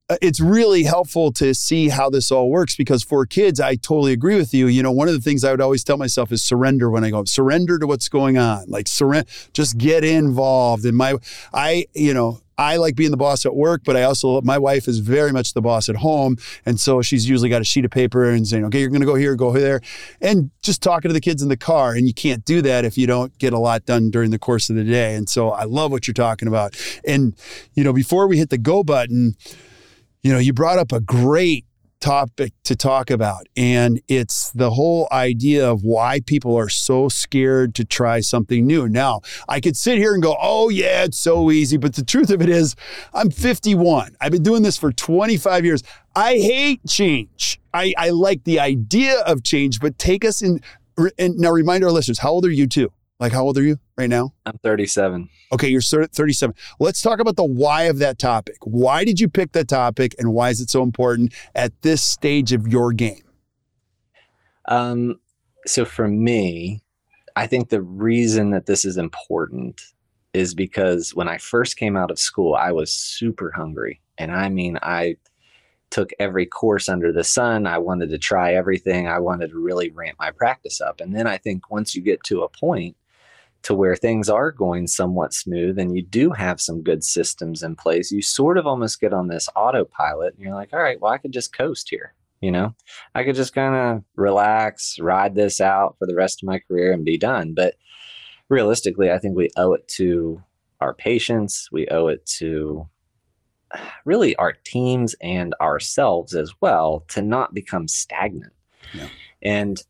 uh, 0.09 0.17
it's 0.21 0.39
really 0.39 0.83
helpful 0.83 1.31
to 1.31 1.53
see 1.53 1.89
how 1.89 2.09
this 2.09 2.31
all 2.31 2.49
works 2.49 2.75
because 2.75 3.03
for 3.03 3.25
kids, 3.25 3.59
I 3.59 3.75
totally 3.75 4.11
agree 4.11 4.35
with 4.35 4.53
you. 4.53 4.67
You 4.67 4.83
know, 4.83 4.91
one 4.91 5.07
of 5.07 5.13
the 5.13 5.21
things 5.21 5.43
I 5.43 5.51
would 5.51 5.61
always 5.61 5.83
tell 5.83 5.97
myself 5.97 6.31
is 6.31 6.43
surrender 6.43 6.89
when 6.89 7.03
I 7.03 7.09
go 7.09 7.23
surrender 7.25 7.79
to 7.79 7.87
what's 7.87 8.09
going 8.09 8.37
on. 8.37 8.65
Like 8.67 8.87
surrender, 8.87 9.29
just 9.53 9.77
get 9.77 10.03
involved. 10.03 10.85
And 10.85 10.97
my, 10.97 11.15
I, 11.53 11.85
you 11.93 12.13
know. 12.13 12.39
I 12.57 12.77
like 12.77 12.95
being 12.95 13.11
the 13.11 13.17
boss 13.17 13.45
at 13.45 13.55
work, 13.55 13.81
but 13.83 13.97
I 13.97 14.03
also 14.03 14.41
my 14.41 14.57
wife 14.57 14.87
is 14.87 14.99
very 14.99 15.31
much 15.31 15.53
the 15.53 15.61
boss 15.61 15.89
at 15.89 15.97
home, 15.97 16.37
and 16.65 16.79
so 16.79 17.01
she's 17.01 17.27
usually 17.27 17.49
got 17.49 17.61
a 17.61 17.65
sheet 17.65 17.85
of 17.85 17.91
paper 17.91 18.29
and 18.29 18.47
saying, 18.47 18.65
"Okay, 18.65 18.79
you're 18.79 18.89
going 18.89 19.01
to 19.01 19.07
go 19.07 19.15
here, 19.15 19.35
go 19.35 19.51
there," 19.51 19.81
and 20.21 20.51
just 20.61 20.81
talking 20.81 21.09
to 21.09 21.13
the 21.13 21.21
kids 21.21 21.41
in 21.41 21.49
the 21.49 21.57
car. 21.57 21.93
And 21.93 22.07
you 22.07 22.13
can't 22.13 22.45
do 22.45 22.61
that 22.61 22.85
if 22.85 22.97
you 22.97 23.07
don't 23.07 23.37
get 23.37 23.53
a 23.53 23.59
lot 23.59 23.85
done 23.85 24.11
during 24.11 24.31
the 24.31 24.39
course 24.39 24.69
of 24.69 24.75
the 24.75 24.83
day. 24.83 25.15
And 25.15 25.27
so 25.27 25.49
I 25.49 25.63
love 25.63 25.91
what 25.91 26.07
you're 26.07 26.13
talking 26.13 26.47
about. 26.47 26.75
And 27.05 27.35
you 27.73 27.83
know, 27.83 27.93
before 27.93 28.27
we 28.27 28.37
hit 28.37 28.49
the 28.49 28.57
go 28.57 28.83
button, 28.83 29.35
you 30.21 30.31
know, 30.31 30.39
you 30.39 30.53
brought 30.53 30.79
up 30.79 30.91
a 30.91 30.99
great 30.99 31.65
topic 32.03 32.51
to 32.65 32.75
talk 32.75 33.09
about. 33.09 33.47
And 33.55 34.01
it's 34.09 34.51
the 34.51 34.71
whole 34.71 35.07
idea 35.09 35.65
of 35.71 35.83
why 35.83 36.19
people 36.25 36.53
are 36.57 36.67
so 36.67 37.07
scared 37.07 37.73
to 37.75 37.85
try 37.85 38.19
something 38.19 38.67
new. 38.67 38.89
Now, 38.89 39.21
I 39.47 39.61
could 39.61 39.77
sit 39.77 39.97
here 39.97 40.13
and 40.13 40.21
go, 40.21 40.35
oh, 40.41 40.67
yeah, 40.67 41.05
it's 41.05 41.17
so 41.17 41.49
easy. 41.49 41.77
But 41.77 41.95
the 41.95 42.03
truth 42.03 42.29
of 42.29 42.41
it 42.41 42.49
is, 42.49 42.75
I'm 43.13 43.31
51. 43.31 44.17
I've 44.19 44.33
been 44.33 44.43
doing 44.43 44.63
this 44.63 44.77
for 44.77 44.91
25 44.91 45.63
years. 45.63 45.81
I 46.13 46.33
hate 46.33 46.81
change. 46.85 47.61
I, 47.73 47.93
I 47.97 48.09
like 48.09 48.43
the 48.43 48.59
idea 48.59 49.21
of 49.21 49.43
change, 49.43 49.79
but 49.79 49.97
take 49.97 50.25
us 50.25 50.41
in. 50.41 50.59
And 51.17 51.37
now 51.37 51.51
remind 51.51 51.85
our 51.85 51.91
listeners, 51.91 52.19
how 52.19 52.31
old 52.31 52.45
are 52.45 52.51
you 52.51 52.67
too? 52.67 52.91
Like, 53.19 53.31
how 53.31 53.43
old 53.43 53.57
are 53.57 53.63
you 53.63 53.77
right 53.97 54.09
now? 54.09 54.33
I'm 54.45 54.57
37. 54.63 55.29
Okay, 55.51 55.67
you're 55.67 55.81
37. 55.81 56.55
Let's 56.79 57.01
talk 57.01 57.19
about 57.19 57.35
the 57.35 57.45
why 57.45 57.83
of 57.83 57.99
that 57.99 58.19
topic. 58.19 58.57
Why 58.63 59.05
did 59.05 59.19
you 59.19 59.29
pick 59.29 59.51
that 59.53 59.67
topic 59.67 60.15
and 60.17 60.33
why 60.33 60.49
is 60.49 60.59
it 60.59 60.69
so 60.69 60.83
important 60.83 61.33
at 61.55 61.81
this 61.83 62.03
stage 62.03 62.51
of 62.51 62.67
your 62.67 62.91
game? 62.91 63.23
Um, 64.67 65.19
so 65.65 65.85
for 65.85 66.07
me, 66.07 66.81
I 67.35 67.47
think 67.47 67.69
the 67.69 67.81
reason 67.81 68.51
that 68.51 68.65
this 68.65 68.85
is 68.85 68.97
important 68.97 69.81
is 70.33 70.55
because 70.55 71.13
when 71.13 71.27
I 71.27 71.37
first 71.37 71.77
came 71.77 71.95
out 71.95 72.11
of 72.11 72.19
school, 72.19 72.55
I 72.55 72.71
was 72.71 72.91
super 72.91 73.51
hungry. 73.51 74.01
And 74.17 74.31
I 74.31 74.49
mean, 74.49 74.79
I 74.81 75.17
took 75.91 76.09
every 76.19 76.47
course 76.47 76.89
under 76.89 77.11
the 77.11 77.23
sun. 77.23 77.67
I 77.67 77.77
wanted 77.77 78.09
to 78.09 78.17
try 78.17 78.53
everything. 78.53 79.07
I 79.07 79.19
wanted 79.19 79.51
to 79.51 79.59
really 79.59 79.91
ramp 79.91 80.17
my 80.19 80.31
practice 80.31 80.81
up. 80.81 80.99
And 80.99 81.15
then 81.15 81.27
I 81.27 81.37
think 81.37 81.69
once 81.69 81.95
you 81.95 82.01
get 82.01 82.23
to 82.25 82.41
a 82.41 82.49
point 82.49 82.97
to 83.63 83.73
where 83.73 83.95
things 83.95 84.29
are 84.29 84.51
going 84.51 84.87
somewhat 84.87 85.33
smooth 85.33 85.79
and 85.79 85.95
you 85.95 86.03
do 86.03 86.31
have 86.31 86.59
some 86.59 86.83
good 86.83 87.03
systems 87.03 87.63
in 87.63 87.75
place, 87.75 88.11
you 88.11 88.21
sort 88.21 88.57
of 88.57 88.67
almost 88.67 88.99
get 88.99 89.13
on 89.13 89.27
this 89.27 89.49
autopilot 89.55 90.35
and 90.35 90.43
you're 90.43 90.53
like, 90.53 90.73
all 90.73 90.79
right, 90.79 90.99
well, 90.99 91.13
I 91.13 91.17
could 91.17 91.31
just 91.31 91.57
coast 91.57 91.89
here. 91.89 92.13
You 92.41 92.51
know, 92.51 92.75
I 93.15 93.23
could 93.23 93.35
just 93.35 93.55
kind 93.55 93.73
of 93.73 94.03
relax, 94.17 94.99
ride 94.99 95.33
this 95.33 95.61
out 95.61 95.95
for 95.97 96.05
the 96.05 96.15
rest 96.15 96.43
of 96.43 96.47
my 96.47 96.59
career 96.59 96.91
and 96.91 97.05
be 97.05 97.17
done. 97.17 97.53
But 97.53 97.75
realistically, 98.49 99.09
I 99.11 99.17
think 99.17 99.37
we 99.37 99.49
owe 99.55 99.71
it 99.73 99.87
to 99.89 100.43
our 100.81 100.93
patients. 100.93 101.69
We 101.71 101.87
owe 101.87 102.07
it 102.07 102.25
to 102.39 102.85
really 104.05 104.35
our 104.35 104.53
teams 104.65 105.15
and 105.21 105.55
ourselves 105.61 106.35
as 106.35 106.53
well 106.59 107.05
to 107.09 107.21
not 107.21 107.53
become 107.53 107.87
stagnant. 107.87 108.51
Yeah. 108.93 109.07
And, 109.41 109.81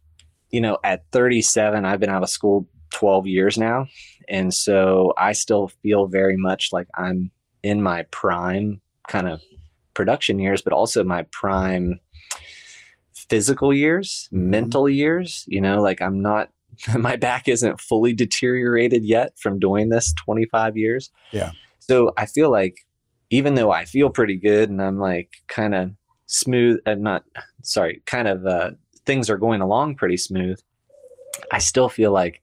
you 0.51 0.61
know, 0.61 0.77
at 0.83 1.05
37, 1.11 1.85
I've 1.85 1.99
been 1.99 2.11
out 2.11 2.21
of 2.21 2.29
school 2.29 2.67
12 2.93 3.27
years 3.27 3.57
now. 3.57 3.87
And 4.29 4.53
so 4.53 5.13
I 5.17 5.33
still 5.33 5.67
feel 5.67 6.07
very 6.07 6.37
much 6.37 6.69
like 6.71 6.87
I'm 6.95 7.31
in 7.61 7.81
my 7.81 8.03
prime, 8.11 8.81
kind 9.07 9.27
of 9.27 9.41
production 9.93 10.39
years, 10.39 10.61
but 10.61 10.73
also 10.73 11.03
my 11.03 11.23
prime 11.31 11.99
physical 13.13 13.73
years, 13.73 14.29
mm-hmm. 14.33 14.49
mental 14.49 14.87
years. 14.87 15.43
You 15.47 15.61
know, 15.61 15.81
like 15.81 16.01
I'm 16.01 16.21
not, 16.21 16.49
my 16.97 17.15
back 17.15 17.47
isn't 17.47 17.81
fully 17.81 18.13
deteriorated 18.13 19.03
yet 19.03 19.37
from 19.37 19.59
doing 19.59 19.89
this 19.89 20.13
25 20.13 20.77
years. 20.77 21.11
Yeah. 21.31 21.51
So 21.79 22.13
I 22.17 22.25
feel 22.25 22.49
like 22.49 22.77
even 23.29 23.55
though 23.55 23.71
I 23.71 23.85
feel 23.85 24.09
pretty 24.09 24.37
good 24.37 24.69
and 24.69 24.81
I'm 24.81 24.99
like 24.99 25.29
kind 25.47 25.75
of 25.75 25.91
smooth, 26.27 26.79
and 26.85 27.07
uh, 27.07 27.11
not 27.11 27.23
sorry, 27.63 28.01
kind 28.05 28.27
of 28.27 28.45
uh, 28.45 28.71
things 29.05 29.29
are 29.29 29.37
going 29.37 29.61
along 29.61 29.95
pretty 29.95 30.17
smooth. 30.17 30.59
I 31.51 31.57
still 31.57 31.89
feel 31.89 32.11
like 32.11 32.41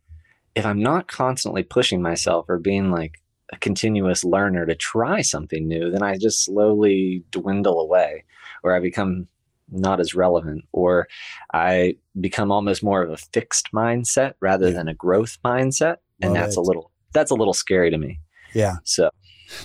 if 0.54 0.66
I'm 0.66 0.82
not 0.82 1.08
constantly 1.08 1.62
pushing 1.62 2.02
myself 2.02 2.46
or 2.48 2.58
being 2.58 2.90
like 2.90 3.20
a 3.52 3.58
continuous 3.58 4.24
learner 4.24 4.66
to 4.66 4.74
try 4.74 5.22
something 5.22 5.66
new, 5.66 5.90
then 5.90 6.02
I 6.02 6.16
just 6.16 6.44
slowly 6.44 7.24
dwindle 7.30 7.80
away 7.80 8.24
or 8.62 8.74
I 8.74 8.80
become 8.80 9.26
not 9.70 10.00
as 10.00 10.14
relevant 10.14 10.64
or 10.72 11.08
I 11.52 11.96
become 12.20 12.50
almost 12.50 12.82
more 12.82 13.02
of 13.02 13.10
a 13.10 13.16
fixed 13.16 13.68
mindset 13.72 14.34
rather 14.40 14.68
yeah. 14.68 14.74
than 14.74 14.88
a 14.88 14.94
growth 14.94 15.38
mindset. 15.44 15.96
And 16.20 16.32
Love 16.32 16.42
that's 16.42 16.56
it. 16.56 16.60
a 16.60 16.62
little 16.62 16.90
that's 17.12 17.30
a 17.30 17.36
little 17.36 17.54
scary 17.54 17.90
to 17.90 17.98
me. 17.98 18.20
Yeah. 18.54 18.76
So 18.84 19.10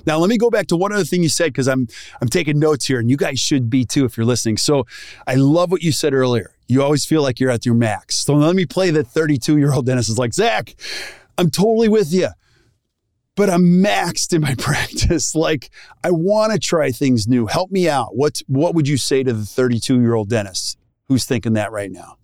now 0.05 0.17
let 0.17 0.29
me 0.29 0.37
go 0.37 0.49
back 0.49 0.67
to 0.67 0.75
one 0.75 0.91
other 0.91 1.03
thing 1.03 1.23
you 1.23 1.29
said 1.29 1.47
because 1.47 1.67
I'm 1.67 1.87
I'm 2.21 2.27
taking 2.27 2.59
notes 2.59 2.85
here 2.85 2.99
and 2.99 3.09
you 3.09 3.17
guys 3.17 3.39
should 3.39 3.69
be 3.69 3.85
too 3.85 4.05
if 4.05 4.17
you're 4.17 4.25
listening. 4.25 4.57
So 4.57 4.85
I 5.27 5.35
love 5.35 5.71
what 5.71 5.83
you 5.83 5.91
said 5.91 6.13
earlier. 6.13 6.55
You 6.67 6.81
always 6.81 7.05
feel 7.05 7.21
like 7.21 7.39
you're 7.39 7.51
at 7.51 7.65
your 7.65 7.75
max. 7.75 8.15
So 8.17 8.33
let 8.35 8.55
me 8.55 8.65
play 8.65 8.89
the 8.89 9.03
32 9.03 9.57
year 9.57 9.73
old 9.73 9.85
dentist 9.85 10.09
is 10.09 10.17
like, 10.17 10.33
Zach, 10.33 10.75
I'm 11.37 11.49
totally 11.49 11.89
with 11.89 12.11
you, 12.13 12.29
but 13.35 13.49
I'm 13.49 13.83
maxed 13.83 14.33
in 14.33 14.41
my 14.41 14.55
practice. 14.57 15.35
Like 15.35 15.69
I 16.03 16.11
want 16.11 16.53
to 16.53 16.59
try 16.59 16.91
things 16.91 17.27
new. 17.27 17.47
Help 17.47 17.71
me 17.71 17.89
out. 17.89 18.15
What 18.15 18.41
what 18.47 18.75
would 18.75 18.87
you 18.87 18.97
say 18.97 19.23
to 19.23 19.33
the 19.33 19.45
32 19.45 20.01
year 20.01 20.13
old 20.13 20.29
dentist 20.29 20.77
who's 21.07 21.25
thinking 21.25 21.53
that 21.53 21.71
right 21.71 21.91
now? 21.91 22.17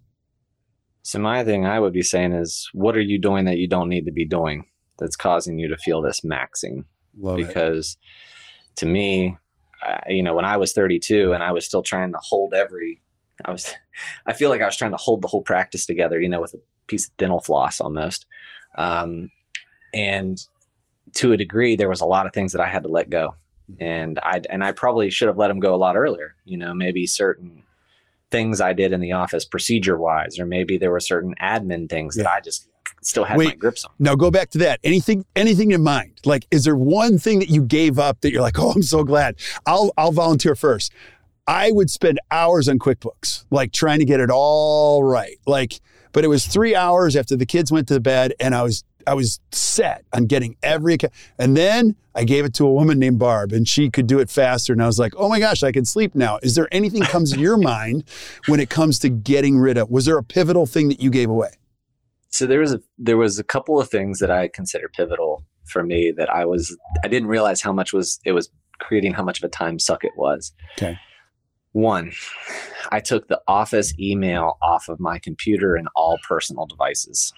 So 1.04 1.20
my 1.20 1.44
thing 1.44 1.66
I 1.66 1.80
would 1.80 1.94
be 1.94 2.04
saying 2.04 2.34
is, 2.34 2.70
what 2.74 2.96
are 2.96 3.02
you 3.02 3.20
doing 3.20 3.46
that 3.46 3.58
you 3.58 3.68
don't 3.68 3.90
need 3.90 4.06
to 4.06 4.12
be 4.12 4.26
doing 4.26 4.66
that's 5.00 5.16
causing 5.16 5.58
you 5.58 5.68
to 5.70 5.78
feel 5.78 6.02
this 6.02 6.22
maxing? 6.22 6.86
Love 7.20 7.38
because 7.38 7.98
it. 8.02 8.76
to 8.78 8.86
me, 8.86 9.38
you 10.08 10.24
know, 10.24 10.36
when 10.36 10.46
I 10.46 10.58
was 10.58 10.74
32 10.74 11.34
and 11.34 11.44
I 11.44 11.52
was 11.52 11.66
still 11.66 11.84
trying 11.84 12.12
to 12.12 12.20
hold 12.22 12.54
every, 12.54 13.02
I 13.46 13.52
was, 13.52 13.74
I 14.26 14.34
feel 14.34 14.50
like 14.50 14.62
I 14.62 14.66
was 14.66 14.78
trying 14.78 14.92
to 14.92 14.98
hold 14.98 15.22
the 15.22 15.28
whole 15.28 15.42
practice 15.42 15.86
together, 15.86 16.20
you 16.20 16.30
know, 16.30 16.42
with 16.42 16.54
a 16.54 16.60
piece 16.88 17.08
of 17.08 17.18
dental 17.18 17.42
floss 17.42 17.82
almost. 17.82 18.26
Um, 18.76 19.32
and 19.94 20.40
to 21.14 21.34
a 21.34 21.38
degree, 21.38 21.76
there 21.76 21.90
was 21.90 22.02
a 22.02 22.06
lot 22.06 22.26
of 22.26 22.34
things 22.34 22.52
that 22.54 22.62
I 22.62 22.68
had 22.68 22.84
to 22.84 22.90
let 22.90 23.10
go, 23.10 23.36
and 23.80 24.20
I 24.20 24.42
and 24.50 24.64
I 24.64 24.72
probably 24.72 25.10
should 25.10 25.28
have 25.28 25.38
let 25.38 25.50
them 25.50 25.60
go 25.60 25.76
a 25.76 25.78
lot 25.78 25.98
earlier. 25.98 26.36
You 26.46 26.58
know, 26.58 26.74
maybe 26.74 27.06
certain 27.06 27.64
things 28.30 28.62
I 28.62 28.74
did 28.74 28.94
in 28.94 29.02
the 29.02 29.12
office 29.12 29.44
procedure 29.44 29.98
wise, 29.98 30.40
or 30.40 30.46
maybe 30.46 30.78
there 30.78 30.92
were 30.92 31.02
certain 31.02 31.36
admin 31.42 31.90
things 31.90 32.16
yeah. 32.16 32.24
that 32.24 32.32
I 32.32 32.40
just 32.40 32.70
still 33.02 33.24
had 33.24 33.38
Wait, 33.38 33.50
my 33.50 33.56
grips 33.56 33.86
on. 33.86 33.92
Now 34.00 34.16
go 34.16 34.32
back 34.32 34.50
to 34.52 34.58
that. 34.60 34.80
Anything 34.84 35.26
anything 35.36 35.72
in 35.72 35.84
mind? 35.84 36.20
Like 36.26 36.48
is 36.52 36.64
there 36.64 36.76
one 36.76 37.18
thing 37.18 37.40
that 37.40 37.50
you 37.50 37.64
gave 37.64 38.00
up 38.00 38.22
that 38.22 38.32
you're 38.32 38.42
like, 38.42 38.60
"Oh, 38.60 38.72
I'm 38.72 38.84
so 38.84 39.04
glad. 39.04 39.36
I'll 39.66 39.92
I'll 39.98 40.12
volunteer 40.12 40.56
first. 40.56 40.92
I 41.48 41.72
would 41.72 41.90
spend 41.90 42.20
hours 42.30 42.70
on 42.70 42.80
QuickBooks, 42.80 43.46
like 43.50 43.74
trying 43.74 44.00
to 44.00 44.06
get 44.06 44.20
it 44.20 44.30
all 44.32 45.04
right. 45.04 45.38
Like 45.46 45.80
but 46.14 46.26
it 46.26 46.28
was 46.28 46.46
3 46.46 46.76
hours 46.76 47.16
after 47.16 47.38
the 47.38 47.46
kids 47.46 47.72
went 47.72 47.88
to 47.88 48.00
bed 48.00 48.34
and 48.40 48.54
I 48.54 48.64
was 48.64 48.84
I 49.08 49.14
was 49.14 49.40
set 49.52 50.06
on 50.14 50.26
getting 50.26 50.56
every 50.62 50.96
account. 50.96 51.14
And 51.38 51.56
then 51.58 51.96
I 52.14 52.24
gave 52.24 52.46
it 52.46 52.54
to 52.56 52.66
a 52.66 52.72
woman 52.72 53.00
named 53.00 53.20
Barb 53.20 53.52
and 53.52 53.68
she 53.68 53.90
could 53.90 54.08
do 54.08 54.20
it 54.20 54.30
faster. 54.30 54.74
And 54.74 54.84
I 54.84 54.86
was 54.86 55.00
like, 55.00 55.14
oh 55.18 55.30
my 55.30 55.40
gosh, 55.40 55.64
I 55.64 55.72
can 55.72 55.86
sleep 55.86 56.16
now. 56.16 56.40
Is 56.44 56.56
there 56.56 56.68
anything 56.72 57.02
comes 57.02 57.34
to 57.34 57.40
your 57.40 57.58
mind 57.74 58.04
when 58.48 58.60
it 58.60 58.70
comes 58.70 59.00
to 59.00 59.10
getting 59.10 59.58
rid 59.58 59.78
of? 59.78 59.90
Was 59.90 60.06
there 60.06 60.18
a 60.18 60.24
pivotal 60.24 60.66
thing 60.66 60.90
that 60.90 61.02
you 61.02 61.10
gave 61.10 61.30
away? 61.30 61.52
So 62.32 62.48
there 62.48 62.60
was 62.60 62.74
a 62.74 62.82
there 62.98 63.18
was 63.18 63.38
a 63.40 63.44
couple 63.44 63.80
of 63.80 63.90
things 63.90 64.20
that 64.20 64.32
I 64.32 64.48
consider 64.48 64.90
pivotal 64.90 65.46
for 65.66 65.84
me 65.84 66.12
that 66.18 66.30
I 66.30 66.46
was 66.46 66.76
I 67.04 67.08
didn't 67.08 67.30
realize 67.30 67.62
how 67.62 67.74
much 67.74 67.94
was 67.94 68.20
it 68.26 68.32
was 68.32 68.50
creating 68.80 69.14
how 69.14 69.24
much 69.24 69.40
of 69.40 69.44
a 69.44 69.50
time 69.50 69.78
suck 69.80 70.04
it 70.04 70.14
was. 70.16 70.54
Okay. 70.78 70.98
One, 71.74 72.12
I 72.92 73.00
took 73.00 73.28
the 73.28 73.42
office 73.48 73.98
email 73.98 74.58
off 74.62 74.90
of 74.90 75.00
my 75.00 75.20
computer 75.20 75.76
and 75.76 75.88
all 75.96 76.18
personal 76.28 76.66
devices. 76.66 77.32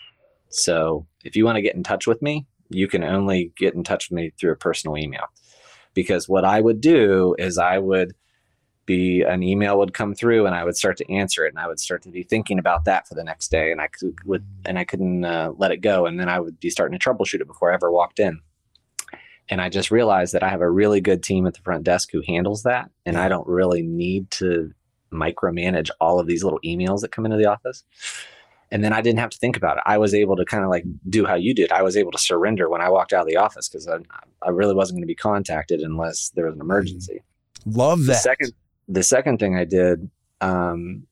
So 0.49 1.05
if 1.23 1.35
you 1.35 1.45
want 1.45 1.57
to 1.57 1.61
get 1.61 1.75
in 1.75 1.83
touch 1.83 2.07
with 2.07 2.21
me, 2.21 2.47
you 2.69 2.87
can 2.87 3.03
only 3.03 3.51
get 3.57 3.75
in 3.75 3.83
touch 3.83 4.09
with 4.09 4.15
me 4.15 4.31
through 4.39 4.53
a 4.53 4.57
personal 4.57 4.97
email. 4.97 5.25
Because 5.93 6.27
what 6.27 6.45
I 6.45 6.61
would 6.61 6.81
do 6.81 7.35
is 7.37 7.59
I 7.59 7.77
would 7.77 8.13
be 8.85 9.21
an 9.21 9.43
email 9.43 9.77
would 9.77 9.93
come 9.93 10.13
through 10.13 10.45
and 10.45 10.55
I 10.55 10.63
would 10.63 10.75
start 10.75 10.97
to 10.97 11.11
answer 11.11 11.45
it 11.45 11.53
and 11.53 11.59
I 11.59 11.67
would 11.67 11.79
start 11.79 12.03
to 12.03 12.09
be 12.09 12.23
thinking 12.23 12.59
about 12.59 12.85
that 12.85 13.07
for 13.07 13.15
the 13.15 13.23
next 13.23 13.49
day 13.49 13.71
and 13.71 13.79
I 13.79 13.87
could 13.87 14.17
would 14.25 14.45
and 14.65 14.77
I 14.77 14.83
couldn't 14.83 15.23
uh, 15.23 15.53
let 15.57 15.71
it 15.71 15.77
go 15.77 16.05
and 16.05 16.19
then 16.19 16.29
I 16.29 16.39
would 16.39 16.59
be 16.59 16.69
starting 16.69 16.97
to 16.97 17.03
troubleshoot 17.03 17.41
it 17.41 17.47
before 17.47 17.71
I 17.71 17.75
ever 17.75 17.91
walked 17.91 18.19
in. 18.19 18.41
And 19.49 19.61
I 19.61 19.69
just 19.69 19.91
realized 19.91 20.33
that 20.33 20.43
I 20.43 20.49
have 20.49 20.61
a 20.61 20.69
really 20.69 21.01
good 21.01 21.21
team 21.21 21.45
at 21.47 21.53
the 21.53 21.61
front 21.61 21.83
desk 21.83 22.09
who 22.11 22.21
handles 22.27 22.63
that 22.63 22.89
and 23.05 23.17
I 23.17 23.29
don't 23.29 23.47
really 23.47 23.81
need 23.81 24.31
to 24.31 24.73
micromanage 25.11 25.89
all 26.01 26.19
of 26.19 26.27
these 26.27 26.43
little 26.43 26.59
emails 26.65 27.01
that 27.01 27.11
come 27.11 27.25
into 27.25 27.37
the 27.37 27.45
office. 27.45 27.83
And 28.71 28.83
then 28.83 28.91
I 28.91 29.01
didn't 29.01 29.19
have 29.19 29.29
to 29.29 29.37
think 29.37 29.55
about 29.55 29.77
it. 29.77 29.83
I 29.85 29.99
was 29.99 30.15
able 30.15 30.35
to 30.35 30.45
kind 30.45 30.63
of 30.63 30.69
like 30.71 30.83
do 31.07 31.25
how 31.25 31.35
you 31.35 31.53
did. 31.53 31.71
I 31.71 31.83
was 31.83 31.95
able 31.95 32.11
to 32.11 32.17
surrender 32.17 32.69
when 32.69 32.81
I 32.81 32.89
walked 32.89 33.13
out 33.13 33.21
of 33.21 33.27
the 33.27 33.37
office 33.37 33.69
because 33.69 33.87
I, 33.87 33.97
I 34.41 34.49
really 34.49 34.73
wasn't 34.73 34.97
going 34.97 35.03
to 35.03 35.07
be 35.07 35.15
contacted 35.15 35.81
unless 35.81 36.29
there 36.29 36.45
was 36.45 36.55
an 36.55 36.61
emergency. 36.61 37.21
Love 37.67 37.99
that. 37.99 38.13
The 38.13 38.15
second, 38.15 38.53
the 38.87 39.03
second 39.03 39.39
thing 39.39 39.55
I 39.55 39.65
did 39.65 40.09
um, 40.41 41.07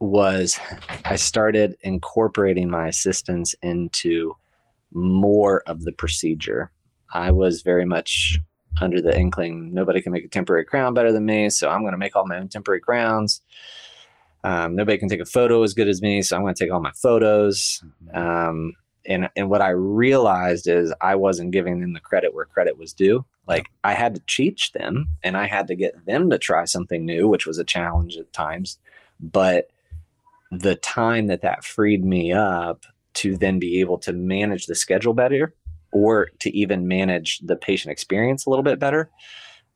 was 0.00 0.58
I 1.04 1.16
started 1.16 1.76
incorporating 1.80 2.70
my 2.70 2.88
assistants 2.88 3.54
into 3.62 4.34
more 4.92 5.62
of 5.66 5.82
the 5.82 5.92
procedure. 5.92 6.70
I 7.12 7.30
was 7.30 7.62
very 7.62 7.84
much 7.84 8.38
under 8.80 9.00
the 9.00 9.16
inkling 9.16 9.72
nobody 9.72 10.02
can 10.02 10.12
make 10.12 10.24
a 10.24 10.28
temporary 10.28 10.64
crown 10.64 10.94
better 10.94 11.12
than 11.12 11.24
me, 11.24 11.48
so 11.50 11.68
I'm 11.70 11.82
going 11.82 11.92
to 11.92 11.98
make 11.98 12.16
all 12.16 12.26
my 12.26 12.38
own 12.38 12.48
temporary 12.48 12.80
crowns. 12.80 13.40
Um, 14.42 14.74
nobody 14.76 14.98
can 14.98 15.08
take 15.08 15.20
a 15.20 15.26
photo 15.26 15.62
as 15.62 15.74
good 15.74 15.88
as 15.88 16.02
me, 16.02 16.22
so 16.22 16.36
I'm 16.36 16.42
going 16.42 16.54
to 16.54 16.64
take 16.64 16.72
all 16.72 16.80
my 16.80 16.92
photos. 16.92 17.82
Mm-hmm. 18.04 18.18
Um, 18.18 18.72
and 19.06 19.28
and 19.36 19.48
what 19.50 19.60
I 19.60 19.70
realized 19.70 20.66
is 20.66 20.92
I 21.00 21.14
wasn't 21.14 21.50
giving 21.50 21.80
them 21.80 21.92
the 21.92 22.00
credit 22.00 22.34
where 22.34 22.44
credit 22.44 22.78
was 22.78 22.92
due. 22.92 23.24
Like 23.46 23.70
I 23.82 23.92
had 23.94 24.14
to 24.14 24.22
teach 24.26 24.72
them 24.72 25.08
and 25.22 25.36
I 25.36 25.46
had 25.46 25.66
to 25.68 25.74
get 25.74 26.06
them 26.06 26.30
to 26.30 26.38
try 26.38 26.64
something 26.64 27.04
new, 27.04 27.28
which 27.28 27.46
was 27.46 27.58
a 27.58 27.64
challenge 27.64 28.16
at 28.16 28.32
times. 28.32 28.78
But 29.20 29.70
the 30.50 30.76
time 30.76 31.26
that 31.26 31.42
that 31.42 31.64
freed 31.64 32.04
me 32.04 32.32
up 32.32 32.84
to 33.14 33.36
then 33.36 33.58
be 33.58 33.80
able 33.80 33.98
to 33.98 34.12
manage 34.12 34.66
the 34.66 34.74
schedule 34.74 35.14
better 35.14 35.54
or 35.92 36.28
to 36.40 36.54
even 36.56 36.88
manage 36.88 37.38
the 37.40 37.56
patient 37.56 37.92
experience 37.92 38.46
a 38.46 38.50
little 38.50 38.62
bit 38.62 38.78
better 38.78 39.10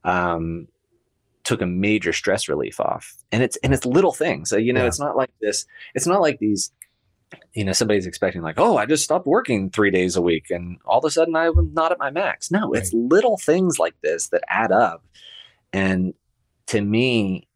um, 0.03 0.67
took 1.43 1.61
a 1.61 1.65
major 1.65 2.13
stress 2.13 2.47
relief 2.47 2.79
off 2.79 3.15
and 3.31 3.41
it's 3.41 3.57
and 3.57 3.73
it's 3.73 3.85
little 3.85 4.11
things 4.11 4.49
so, 4.49 4.57
you 4.57 4.71
know 4.73 4.81
yeah. 4.81 4.87
it's 4.87 4.99
not 4.99 5.15
like 5.15 5.31
this 5.41 5.65
it's 5.95 6.05
not 6.05 6.21
like 6.21 6.37
these 6.39 6.71
you 7.53 7.63
know 7.63 7.71
somebody's 7.71 8.07
expecting 8.07 8.41
like 8.41 8.59
oh 8.59 8.77
i 8.77 8.85
just 8.85 9.03
stopped 9.03 9.27
working 9.27 9.69
three 9.69 9.91
days 9.91 10.15
a 10.15 10.21
week 10.21 10.49
and 10.49 10.77
all 10.85 10.99
of 10.99 11.05
a 11.05 11.11
sudden 11.11 11.35
i'm 11.35 11.73
not 11.73 11.91
at 11.91 11.99
my 11.99 12.09
max 12.09 12.51
no 12.51 12.69
right. 12.69 12.81
it's 12.81 12.93
little 12.93 13.37
things 13.37 13.79
like 13.79 13.95
this 14.01 14.29
that 14.29 14.41
add 14.49 14.71
up 14.71 15.03
and 15.73 16.13
to 16.67 16.81
me 16.81 17.47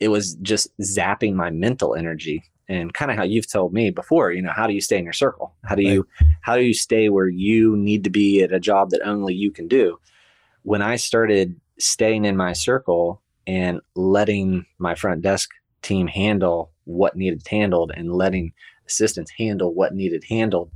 it 0.00 0.08
was 0.08 0.34
just 0.36 0.68
zapping 0.78 1.34
my 1.34 1.50
mental 1.50 1.94
energy 1.94 2.42
and 2.68 2.92
kind 2.94 3.10
of 3.10 3.16
how 3.16 3.24
you've 3.24 3.50
told 3.50 3.72
me 3.72 3.90
before 3.90 4.32
you 4.32 4.42
know 4.42 4.52
how 4.54 4.66
do 4.66 4.72
you 4.72 4.80
stay 4.80 4.98
in 4.98 5.04
your 5.04 5.12
circle 5.12 5.54
how 5.64 5.74
do 5.74 5.84
right. 5.84 5.92
you 5.94 6.06
how 6.42 6.56
do 6.56 6.62
you 6.62 6.74
stay 6.74 7.08
where 7.08 7.28
you 7.28 7.76
need 7.76 8.04
to 8.04 8.10
be 8.10 8.42
at 8.42 8.52
a 8.52 8.60
job 8.60 8.90
that 8.90 9.00
only 9.04 9.34
you 9.34 9.50
can 9.50 9.66
do 9.66 9.98
when 10.62 10.82
i 10.82 10.96
started 10.96 11.58
staying 11.78 12.24
in 12.24 12.36
my 12.36 12.52
circle 12.52 13.20
and 13.46 13.80
letting 13.96 14.66
my 14.78 14.94
front 14.94 15.22
desk 15.22 15.50
team 15.82 16.06
handle 16.06 16.70
what 16.84 17.16
needed 17.16 17.42
handled 17.48 17.92
and 17.94 18.12
letting 18.12 18.52
assistants 18.88 19.32
handle 19.38 19.74
what 19.74 19.94
needed 19.94 20.24
handled, 20.28 20.70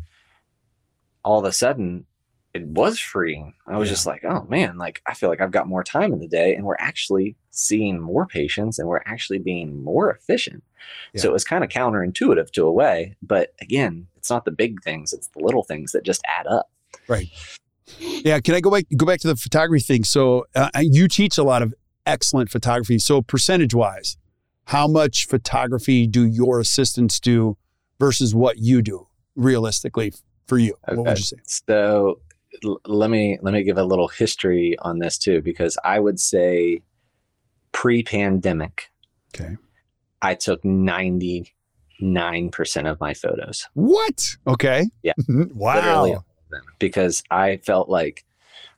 all 1.24 1.38
of 1.38 1.44
a 1.44 1.52
sudden 1.52 2.06
it 2.54 2.66
was 2.66 2.98
freeing. 2.98 3.54
I 3.66 3.78
was 3.78 3.88
yeah. 3.88 3.94
just 3.94 4.06
like, 4.06 4.24
oh 4.24 4.46
man, 4.48 4.76
like 4.76 5.00
I 5.06 5.14
feel 5.14 5.30
like 5.30 5.40
I've 5.40 5.50
got 5.50 5.68
more 5.68 5.82
time 5.82 6.12
in 6.12 6.20
the 6.20 6.28
day 6.28 6.54
and 6.54 6.64
we're 6.64 6.76
actually 6.78 7.36
seeing 7.50 7.98
more 7.98 8.26
patients 8.26 8.78
and 8.78 8.88
we're 8.88 9.02
actually 9.06 9.38
being 9.38 9.82
more 9.82 10.10
efficient. 10.10 10.62
Yeah. 11.14 11.22
So 11.22 11.28
it 11.30 11.32
was 11.32 11.44
kind 11.44 11.64
of 11.64 11.70
counterintuitive 11.70 12.50
to 12.52 12.66
a 12.66 12.72
way. 12.72 13.16
But 13.22 13.54
again, 13.60 14.06
it's 14.16 14.30
not 14.30 14.44
the 14.44 14.50
big 14.50 14.82
things, 14.82 15.12
it's 15.12 15.28
the 15.28 15.42
little 15.42 15.62
things 15.62 15.92
that 15.92 16.04
just 16.04 16.20
add 16.26 16.46
up. 16.46 16.70
Right. 17.08 17.28
Yeah. 17.98 18.40
Can 18.40 18.54
I 18.54 18.60
go 18.60 18.70
back, 18.70 18.84
go 18.96 19.06
back 19.06 19.20
to 19.20 19.28
the 19.28 19.36
photography 19.36 19.82
thing? 19.82 20.04
So 20.04 20.44
uh, 20.54 20.68
you 20.80 21.08
teach 21.08 21.38
a 21.38 21.42
lot 21.42 21.62
of 21.62 21.74
excellent 22.04 22.50
photography. 22.50 22.98
So 22.98 23.22
percentage 23.22 23.74
wise, 23.74 24.18
how 24.66 24.86
much 24.86 25.26
photography 25.26 26.06
do 26.06 26.26
your 26.26 26.60
assistants 26.60 27.18
do 27.18 27.56
versus 28.02 28.34
what 28.34 28.58
you 28.58 28.82
do 28.82 29.06
realistically 29.36 30.12
for 30.48 30.58
you? 30.58 30.74
Okay. 30.88 30.96
What 30.96 31.06
would 31.06 31.18
you 31.18 31.24
say? 31.24 31.36
So 31.46 32.20
l- 32.64 32.80
let 32.84 33.10
me 33.10 33.38
let 33.42 33.54
me 33.54 33.62
give 33.62 33.78
a 33.78 33.84
little 33.84 34.08
history 34.08 34.76
on 34.80 34.98
this 34.98 35.16
too, 35.18 35.40
because 35.40 35.78
I 35.84 36.00
would 36.00 36.18
say 36.18 36.82
pre-pandemic, 37.70 38.90
Okay. 39.34 39.56
I 40.20 40.34
took 40.34 40.62
99% 40.62 41.46
of 42.90 43.00
my 43.00 43.14
photos. 43.14 43.68
What? 43.74 44.36
Okay. 44.46 44.90
Yeah. 45.02 45.14
wow. 45.28 45.76
Literally 45.76 46.10
all 46.10 46.16
of 46.16 46.50
them, 46.50 46.64
because 46.80 47.22
I 47.30 47.58
felt 47.58 47.88
like 47.88 48.24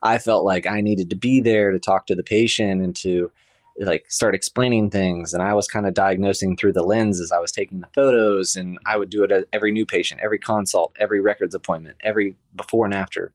I 0.03 0.19
felt 0.19 0.45
like 0.45 0.67
I 0.67 0.83
needed 0.83 1.09
to 1.11 1.17
be 1.17 1.41
there 1.41 1.73
to 1.73 1.79
talk 1.79 2.07
to 2.09 2.15
the 2.15 2.23
patient 2.23 2.83
and 2.83 2.95
to 2.97 3.33
like 3.81 4.11
start 4.11 4.35
explaining 4.35 4.91
things 4.91 5.35
and 5.35 5.43
I 5.43 5.53
was 5.55 5.67
kind 5.67 5.87
of 5.87 5.95
diagnosing 5.95 6.57
through 6.57 6.75
the 6.75 6.83
lens 6.83 7.21
as 7.21 7.33
I 7.33 7.41
was 7.41 7.51
taking 7.51 7.81
the 7.81 7.89
photos 7.95 8.55
and 8.55 8.79
I 8.87 8.97
would 8.97 9.11
do 9.11 9.25
it 9.25 9.33
at 9.33 9.47
every 9.53 9.73
new 9.73 9.85
patient, 9.85 10.21
every 10.23 10.39
consult, 10.39 10.95
every 10.99 11.21
records 11.21 11.55
appointment, 11.55 11.97
every 12.03 12.37
before 12.55 12.85
and 12.85 12.95
after 12.95 13.33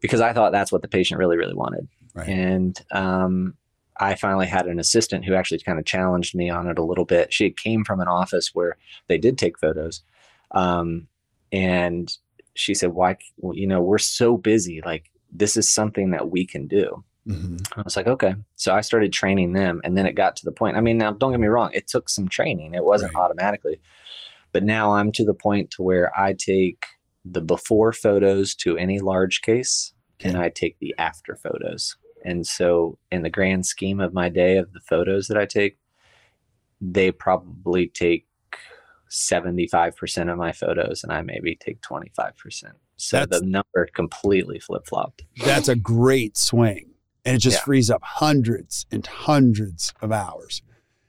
because 0.00 0.20
I 0.20 0.32
thought 0.32 0.52
that's 0.52 0.72
what 0.72 0.82
the 0.82 0.88
patient 0.88 1.18
really 1.18 1.36
really 1.36 1.54
wanted. 1.54 1.88
Right. 2.14 2.28
And 2.28 2.80
um 2.92 3.54
I 3.98 4.14
finally 4.16 4.46
had 4.46 4.66
an 4.66 4.80
assistant 4.80 5.24
who 5.24 5.34
actually 5.34 5.60
kind 5.60 5.78
of 5.78 5.84
challenged 5.84 6.34
me 6.34 6.50
on 6.50 6.68
it 6.68 6.78
a 6.78 6.84
little 6.84 7.04
bit. 7.04 7.32
She 7.32 7.50
came 7.50 7.84
from 7.84 8.00
an 8.00 8.08
office 8.08 8.54
where 8.54 8.76
they 9.08 9.18
did 9.18 9.38
take 9.38 9.58
photos. 9.58 10.02
Um, 10.50 11.06
and 11.52 12.12
she 12.54 12.74
said, 12.74 12.92
why, 12.92 13.18
well, 13.36 13.56
you 13.56 13.66
know, 13.66 13.80
we're 13.80 13.98
so 13.98 14.36
busy. 14.36 14.80
Like, 14.84 15.10
this 15.30 15.56
is 15.56 15.72
something 15.72 16.10
that 16.10 16.30
we 16.30 16.44
can 16.44 16.66
do. 16.66 17.04
Mhm. 17.26 17.66
I 17.76 17.82
was 17.82 17.96
like, 17.96 18.06
okay. 18.06 18.34
So 18.56 18.74
I 18.74 18.80
started 18.82 19.12
training 19.12 19.52
them. 19.54 19.80
And 19.84 19.96
then 19.96 20.06
it 20.06 20.12
got 20.14 20.36
to 20.36 20.44
the 20.44 20.52
point. 20.52 20.76
I 20.76 20.80
mean, 20.80 20.98
now 20.98 21.12
don't 21.12 21.30
get 21.30 21.40
me 21.40 21.46
wrong, 21.46 21.70
it 21.72 21.86
took 21.88 22.08
some 22.08 22.28
training, 22.28 22.74
it 22.74 22.84
wasn't 22.84 23.14
Right. 23.14 23.22
automatically. 23.22 23.80
But 24.52 24.62
now 24.62 24.92
I'm 24.92 25.10
to 25.12 25.24
the 25.24 25.34
point 25.34 25.70
to 25.72 25.82
where 25.82 26.12
I 26.18 26.32
take 26.34 26.84
the 27.24 27.40
before 27.40 27.92
photos 27.92 28.54
to 28.56 28.76
any 28.76 29.00
large 29.00 29.40
case 29.42 29.94
and 30.20 30.36
I 30.36 30.48
take 30.50 30.78
the 30.78 30.94
after 30.98 31.34
photos. 31.34 31.96
And 32.24 32.46
so, 32.46 32.98
in 33.10 33.22
the 33.22 33.30
grand 33.30 33.66
scheme 33.66 34.00
of 34.00 34.12
my 34.14 34.28
day 34.28 34.56
of 34.56 34.72
the 34.72 34.80
photos 34.80 35.26
that 35.28 35.36
I 35.36 35.44
take, 35.46 35.78
they 36.80 37.10
probably 37.10 37.86
take 37.88 38.26
75% 39.10 40.30
of 40.30 40.38
my 40.38 40.52
photos 40.52 41.02
and 41.04 41.12
I 41.12 41.22
maybe 41.22 41.56
take 41.56 41.80
25%. 41.80 42.74
So 42.96 43.18
That's- 43.18 43.40
the 43.40 43.46
number 43.46 43.88
completely 43.94 44.58
flip 44.58 44.86
flopped. 44.86 45.24
That's 45.44 45.68
a 45.68 45.76
great 45.76 46.36
swing. 46.36 46.93
And 47.24 47.36
it 47.36 47.38
just 47.38 47.58
Yeah. 47.58 47.64
frees 47.64 47.90
up 47.90 48.02
hundreds 48.02 48.86
and 48.90 49.06
hundreds 49.06 49.92
of 50.02 50.12
hours. 50.12 50.62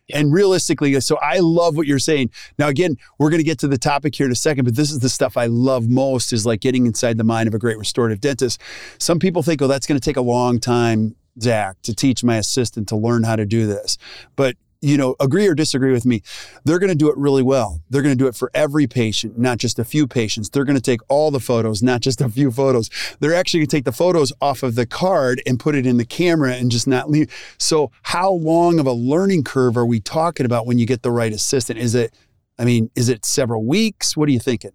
Yeah. 0.07 0.19
And 0.19 0.31
realistically, 0.31 0.99
so 1.01 1.17
I 1.17 1.39
love 1.39 1.75
what 1.75 1.87
you're 1.87 1.97
saying. 1.99 2.29
Now, 2.59 2.67
again, 2.67 2.95
we're 3.17 3.31
going 3.31 3.39
to 3.39 3.43
get 3.45 3.57
to 3.59 3.67
the 3.67 3.77
topic 3.77 4.15
here 4.15 4.27
in 4.27 4.31
a 4.31 4.35
second, 4.35 4.65
but 4.65 4.75
this 4.75 4.91
is 4.91 4.99
the 4.99 5.09
stuff 5.09 5.35
I 5.35 5.47
love 5.47 5.89
most 5.89 6.31
is 6.31 6.45
like 6.45 6.61
getting 6.61 6.85
inside 6.85 7.17
the 7.17 7.23
mind 7.23 7.47
of 7.47 7.53
a 7.55 7.59
great 7.59 7.77
restorative 7.77 8.21
dentist. 8.21 8.61
Some 8.99 9.17
people 9.19 9.41
think, 9.41 9.61
oh, 9.61 9.67
that's 9.67 9.87
going 9.87 9.99
to 9.99 10.05
take 10.05 10.17
a 10.17 10.21
long 10.21 10.59
time, 10.59 11.15
Zach, 11.41 11.81
to 11.81 11.93
teach 11.95 12.23
my 12.23 12.37
assistant 12.37 12.87
to 12.89 12.95
learn 12.95 13.23
how 13.23 13.35
to 13.35 13.45
do 13.47 13.65
this. 13.65 13.97
But 14.35 14.57
you 14.81 14.97
know, 14.97 15.15
agree 15.19 15.47
or 15.47 15.55
disagree 15.55 15.91
with 15.91 16.05
me. 16.05 16.21
They're 16.63 16.79
going 16.79 16.91
to 16.91 16.95
do 16.95 17.09
it 17.09 17.17
really 17.17 17.43
well. 17.43 17.81
They're 17.89 18.01
going 18.01 18.15
to 18.15 18.23
do 18.23 18.27
it 18.27 18.35
for 18.35 18.51
every 18.53 18.87
patient, 18.87 19.37
not 19.37 19.57
just 19.57 19.79
a 19.79 19.83
few 19.83 20.07
patients. 20.07 20.49
They're 20.49 20.65
going 20.65 20.77
to 20.77 20.81
take 20.81 21.01
all 21.09 21.31
the 21.31 21.39
photos, 21.39 21.81
not 21.81 22.01
just 22.01 22.21
a 22.21 22.29
few 22.29 22.51
photos. 22.51 22.89
They're 23.19 23.33
actually 23.33 23.61
going 23.61 23.67
to 23.67 23.75
take 23.77 23.85
the 23.85 23.91
photos 23.91 24.31
off 24.41 24.63
of 24.63 24.75
the 24.75 24.85
card 24.85 25.41
and 25.45 25.59
put 25.59 25.75
it 25.75 25.85
in 25.85 25.97
the 25.97 26.05
camera 26.05 26.53
and 26.53 26.69
just 26.69 26.87
not 26.87 27.09
leave. 27.09 27.33
So, 27.57 27.91
how 28.03 28.31
long 28.31 28.79
of 28.79 28.85
a 28.85 28.93
learning 28.93 29.43
curve 29.43 29.77
are 29.77 29.85
we 29.85 29.99
talking 29.99 30.45
about 30.45 30.65
when 30.67 30.77
you 30.77 30.85
get 30.85 31.01
the 31.01 31.11
right 31.11 31.33
assistant? 31.33 31.79
Is 31.79 31.95
it, 31.95 32.13
I 32.59 32.65
mean, 32.65 32.91
is 32.95 33.09
it 33.09 33.25
several 33.25 33.65
weeks? 33.65 34.15
What 34.15 34.29
are 34.29 34.31
you 34.31 34.39
thinking? 34.39 34.71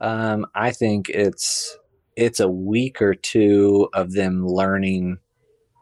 Um, 0.00 0.46
I 0.54 0.70
think 0.70 1.08
it's 1.08 1.78
it's 2.16 2.40
a 2.40 2.48
week 2.48 3.02
or 3.02 3.14
two 3.14 3.88
of 3.92 4.12
them 4.12 4.46
learning 4.46 5.18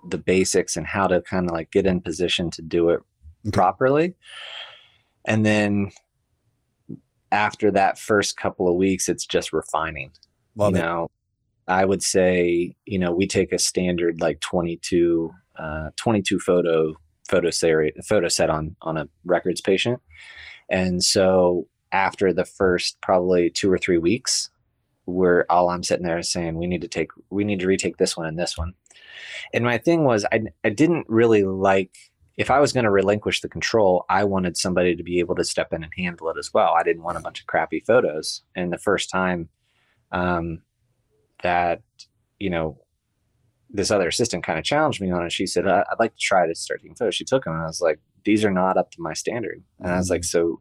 the 0.08 0.18
basics 0.18 0.76
and 0.76 0.86
how 0.86 1.06
to 1.06 1.22
kind 1.22 1.46
of 1.48 1.52
like 1.54 1.70
get 1.70 1.86
in 1.86 2.00
position 2.00 2.50
to 2.50 2.62
do 2.62 2.90
it 2.90 3.00
Okay. 3.46 3.50
properly. 3.50 4.14
And 5.24 5.44
then 5.44 5.90
after 7.30 7.70
that 7.72 7.98
first 7.98 8.36
couple 8.36 8.68
of 8.68 8.76
weeks, 8.76 9.08
it's 9.08 9.26
just 9.26 9.52
refining. 9.52 10.12
Love 10.56 10.74
you 10.74 10.76
it. 10.76 10.82
know, 10.82 11.08
I 11.66 11.84
would 11.84 12.02
say, 12.02 12.74
you 12.84 12.98
know, 12.98 13.12
we 13.12 13.26
take 13.26 13.52
a 13.52 13.58
standard 13.58 14.20
like 14.20 14.40
22, 14.40 15.30
uh, 15.58 15.90
22 15.96 16.38
photo 16.38 16.94
photo 17.28 17.50
set 17.50 17.70
photo 18.06 18.28
set 18.28 18.50
on 18.50 18.76
on 18.82 18.96
a 18.98 19.08
records 19.24 19.60
patient, 19.60 20.00
and 20.68 21.02
so 21.02 21.66
after 21.92 22.32
the 22.32 22.44
first 22.44 22.98
probably 23.00 23.50
two 23.50 23.70
or 23.72 23.78
three 23.78 23.98
weeks, 23.98 24.50
where 25.04 25.50
all 25.50 25.70
I'm 25.70 25.82
sitting 25.82 26.06
there 26.06 26.22
saying 26.22 26.56
we 26.56 26.66
need 26.66 26.82
to 26.82 26.88
take 26.88 27.10
we 27.30 27.44
need 27.44 27.60
to 27.60 27.66
retake 27.66 27.96
this 27.96 28.16
one 28.16 28.26
and 28.26 28.38
this 28.38 28.58
one, 28.58 28.74
and 29.52 29.64
my 29.64 29.78
thing 29.78 30.04
was 30.04 30.24
I 30.32 30.42
I 30.64 30.70
didn't 30.70 31.06
really 31.08 31.44
like 31.44 31.94
if 32.36 32.50
I 32.50 32.60
was 32.60 32.72
going 32.72 32.84
to 32.84 32.90
relinquish 32.90 33.40
the 33.40 33.48
control, 33.48 34.04
I 34.08 34.24
wanted 34.24 34.56
somebody 34.56 34.96
to 34.96 35.02
be 35.02 35.18
able 35.18 35.34
to 35.34 35.44
step 35.44 35.72
in 35.72 35.84
and 35.84 35.92
handle 35.96 36.30
it 36.30 36.38
as 36.38 36.52
well. 36.52 36.74
I 36.78 36.82
didn't 36.82 37.02
want 37.02 37.18
a 37.18 37.20
bunch 37.20 37.40
of 37.40 37.46
crappy 37.46 37.80
photos. 37.86 38.42
And 38.56 38.72
the 38.72 38.78
first 38.78 39.10
time 39.10 39.50
um, 40.12 40.62
that, 41.42 41.82
you 42.38 42.48
know, 42.48 42.78
this 43.68 43.90
other 43.90 44.08
assistant 44.08 44.44
kind 44.44 44.58
of 44.58 44.64
challenged 44.64 45.00
me 45.00 45.10
on 45.10 45.24
it, 45.26 45.32
she 45.32 45.46
said, 45.46 45.66
"I- 45.66 45.80
I'd 45.90 45.98
like 46.00 46.14
to 46.14 46.20
try 46.20 46.46
to 46.46 46.54
start 46.54 46.80
taking 46.80 46.94
photos. 46.94 47.14
She 47.14 47.24
took 47.24 47.44
them 47.44 47.54
and 47.54 47.62
I 47.62 47.66
was 47.66 47.80
like, 47.80 48.00
these 48.24 48.44
are 48.44 48.50
not 48.50 48.76
up 48.76 48.90
to 48.92 49.02
my 49.02 49.12
standard. 49.12 49.62
And 49.80 49.92
I 49.92 49.96
was 49.98 50.10
like, 50.10 50.24
so 50.24 50.60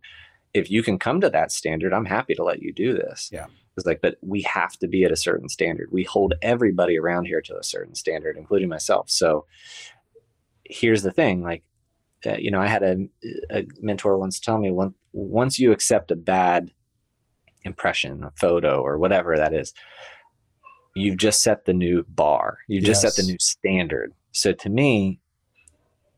if 0.54 0.70
you 0.70 0.84
can 0.84 1.00
come 1.00 1.22
to 1.22 1.30
that 1.30 1.52
standard, 1.52 1.94
I'm 1.94 2.06
happy 2.06 2.36
to 2.36 2.44
let 2.44 2.62
you 2.62 2.74
do 2.74 2.94
this. 2.94 3.30
Yeah. 3.32 3.46
It's 3.78 3.86
like, 3.86 4.02
but 4.02 4.18
we 4.22 4.42
have 4.42 4.74
to 4.80 4.88
be 4.88 5.06
at 5.06 5.12
a 5.12 5.16
certain 5.16 5.48
standard. 5.48 5.90
We 5.92 6.04
hold 6.04 6.34
everybody 6.42 7.00
around 7.00 7.26
here 7.26 7.42
to 7.42 7.58
a 7.58 7.64
certain 7.64 7.96
standard, 7.96 8.36
including 8.38 8.68
myself. 8.68 9.10
So 9.10 9.46
here's 10.72 11.04
the 11.04 11.12
thing 11.12 11.44
like 11.44 11.64
uh, 12.26 12.38
you 12.38 12.50
know 12.50 12.62
i 12.62 12.68
had 12.68 12.84
a, 12.84 12.96
a 13.52 13.66
mentor 13.82 14.18
once 14.18 14.40
tell 14.40 14.58
me 14.58 14.72
once 14.72 14.94
once 15.12 15.60
you 15.60 15.72
accept 15.72 16.12
a 16.12 16.16
bad 16.16 16.72
impression 17.64 18.24
a 18.24 18.32
photo 18.32 18.82
or 18.82 18.98
whatever 18.98 19.38
that 19.38 19.54
is 19.54 19.74
you've 20.96 21.18
just 21.18 21.42
set 21.44 21.66
the 21.66 21.74
new 21.74 22.04
bar 22.10 22.58
you've 22.68 22.84
just 22.84 23.02
set 23.02 23.16
the 23.16 23.24
new 23.24 23.38
standard 23.40 24.14
so 24.32 24.52
to 24.54 24.70
me 24.70 25.20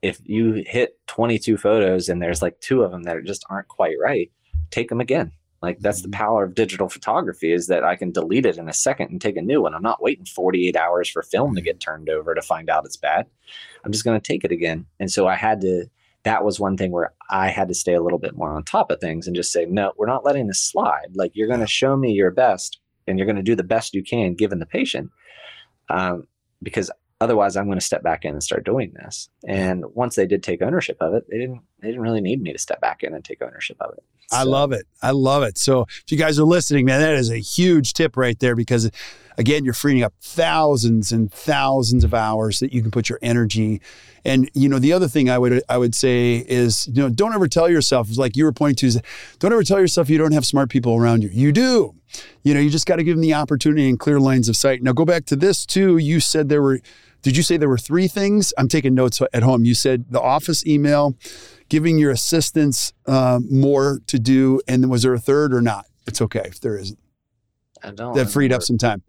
if 0.04 0.20
you 0.26 0.64
hit 0.68 1.00
22 1.08 1.58
photos 1.58 2.10
and 2.10 2.22
there's 2.22 2.42
like 2.42 2.60
two 2.60 2.84
of 2.84 2.92
them 2.92 3.04
that 3.04 3.24
just 3.26 3.46
aren't 3.50 3.68
quite 3.70 3.96
right 4.02 4.30
take 4.70 4.90
them 4.90 5.00
again. 5.02 5.32
Like 5.62 5.80
that's 5.80 6.02
the 6.02 6.08
Mhm. 6.10 6.14
power 6.14 6.44
of 6.44 6.56
digital 6.56 6.90
photography 6.90 7.54
is 7.54 7.68
that 7.68 7.84
i 7.84 7.96
can 7.96 8.12
delete 8.12 8.46
it 8.46 8.58
in 8.58 8.68
a 8.68 8.74
second 8.74 9.12
and 9.12 9.22
take 9.22 9.38
a 9.38 9.42
new 9.42 9.62
one. 9.62 9.74
I'm 9.74 9.82
not 9.84 10.02
waiting 10.02 10.26
48 10.26 10.76
hours 10.76 11.08
for 11.10 11.22
film 11.24 11.56
to 11.56 11.62
get 11.62 11.80
turned 11.80 12.10
over 12.10 12.36
to 12.36 12.42
find 12.42 12.70
out 12.70 12.86
it's 12.86 12.98
bad. 12.98 13.28
I'm 13.84 13.92
just 13.92 14.04
going 14.04 14.20
to 14.20 14.28
take 14.32 14.44
it 14.44 14.52
again. 14.52 14.86
And 15.00 15.10
so 15.12 15.28
i 15.28 15.36
had 15.36 15.62
to 15.62 15.86
that 16.24 16.44
was 16.46 16.60
one 16.60 16.76
thing 16.78 16.92
where 16.92 17.14
i 17.30 17.50
had 17.50 17.68
to 17.68 17.74
stay 17.74 17.94
a 17.94 18.02
little 18.02 18.20
bit 18.20 18.36
more 18.36 18.52
on 18.52 18.64
top 18.64 18.90
of 18.92 19.00
things 19.00 19.28
and 19.28 19.36
just 19.36 19.52
say 19.52 19.66
no 19.66 19.94
we're 19.98 20.08
not 20.14 20.26
letting 20.26 20.48
this 20.48 20.62
slide. 20.62 21.10
Like 21.16 21.32
you're 21.36 21.48
going 21.54 21.60
to 21.68 21.68
show 21.82 21.96
me 21.96 22.12
your 22.12 22.32
best 22.32 22.80
and 23.08 23.18
you're 23.18 23.26
going 23.28 23.44
to 23.44 23.52
do 23.52 23.56
the 23.56 23.64
best 23.76 23.94
you 23.94 24.04
can 24.04 24.34
given 24.34 24.60
the 24.60 24.66
patient 24.66 25.12
um, 25.90 26.28
because 26.62 26.90
otherwise 27.24 27.56
i'm 27.56 27.66
going 27.66 27.80
to 27.80 27.86
step 27.86 28.04
back 28.04 28.26
in 28.26 28.34
and 28.34 28.44
start 28.44 28.64
doing 28.66 28.92
this 28.96 29.30
and 29.48 29.84
once 29.94 30.16
they 30.16 30.26
did 30.26 30.44
take 30.44 30.62
ownership 30.62 30.98
of 31.00 31.14
it 31.14 31.24
they 31.30 31.38
didn't 31.38 31.62
they 31.82 31.88
didn't 31.88 32.02
really 32.02 32.22
need 32.22 32.42
me 32.42 32.52
to 32.52 32.60
step 32.60 32.80
back 32.82 33.04
in 33.04 33.14
and 33.14 33.24
take 33.24 33.42
ownership 33.42 33.78
of 33.80 33.94
it 33.94 34.04
I 34.32 34.44
love 34.44 34.72
it. 34.72 34.88
I 35.02 35.12
love 35.12 35.44
it. 35.44 35.58
So 35.58 35.82
if 35.82 36.12
you 36.12 36.18
guys 36.18 36.40
are 36.40 36.44
listening, 36.44 36.86
man, 36.86 37.02
that 37.02 37.14
is 37.14 37.30
a 37.30 37.38
huge 37.38 37.94
tip 37.94 38.18
right 38.18 38.38
there 38.40 38.56
because 38.56 38.90
again, 39.38 39.64
you're 39.64 39.74
freeing 39.74 40.04
up 40.04 40.14
thousands 40.22 41.12
and 41.12 41.32
thousands 41.32 42.04
of 42.04 42.14
hours 42.14 42.60
that 42.60 42.74
you 42.74 42.82
can 42.82 42.92
put 42.92 43.10
your 43.10 43.20
energy. 43.22 43.82
And 44.26 44.50
you 44.54 44.70
know, 44.70 44.80
the 44.80 44.94
other 44.94 45.08
thing 45.08 45.30
I 45.30 45.38
would 45.38 45.62
I 45.70 45.78
would 45.78 45.94
say 45.94 46.44
is, 46.48 46.88
you 46.88 47.02
know, 47.02 47.10
don't 47.10 47.34
ever 47.34 47.48
tell 47.48 47.70
yourself, 47.70 48.16
like 48.18 48.38
you 48.38 48.46
were 48.46 48.54
pointing 48.54 48.76
to, 48.78 48.88
is 48.88 49.02
don't 49.40 49.52
ever 49.52 49.64
tell 49.64 49.80
yourself 49.80 50.10
you 50.10 50.18
don't 50.18 50.32
have 50.32 50.46
smart 50.46 50.70
people 50.70 50.96
around 50.96 51.24
you. 51.24 51.30
You 51.30 51.52
do. 51.52 51.96
You 52.44 52.54
know, 52.54 52.60
you 52.60 52.70
just 52.70 52.86
got 52.86 52.98
to 52.98 53.04
give 53.04 53.16
them 53.16 53.22
the 53.22 53.34
opportunity 53.34 53.90
and 53.90 54.00
clear 54.00 54.20
lines 54.20 54.48
of 54.48 54.56
sight. 54.56 54.84
Now 54.84 54.94
go 54.94 55.06
back 55.06 55.26
to 55.26 55.36
this 55.36 55.66
too. 55.66 55.98
You 55.98 56.20
said 56.20 56.48
there 56.48 56.62
were 56.62 56.80
did 57.24 57.38
you 57.38 57.42
say 57.42 57.58
there 57.58 57.70
were 57.70 57.78
three 57.78 58.08
things? 58.08 58.54
I'm 58.58 58.68
taking 58.68 58.94
notes 58.94 59.22
at 59.34 59.44
home. 59.44 59.66
You 59.66 59.74
said 59.74 60.06
the 60.12 60.22
office 60.22 60.66
email, 60.66 61.18
giving 61.70 61.98
your 61.98 62.12
assistants 62.12 62.94
uh, 63.08 63.40
more 63.50 64.02
to 64.08 64.20
do, 64.20 64.62
and 64.68 64.90
was 64.92 65.04
there 65.04 65.14
a 65.14 65.20
third 65.20 65.54
or 65.54 65.62
not? 65.62 65.86
It's 66.06 66.22
okay 66.22 66.44
if 66.46 66.60
there 66.60 66.78
isn't. 66.78 67.00
I 67.82 67.92
don't 67.92 68.14
That 68.16 68.30
freed 68.30 68.52
up 68.54 68.62
some 68.62 68.78
time. 68.78 69.04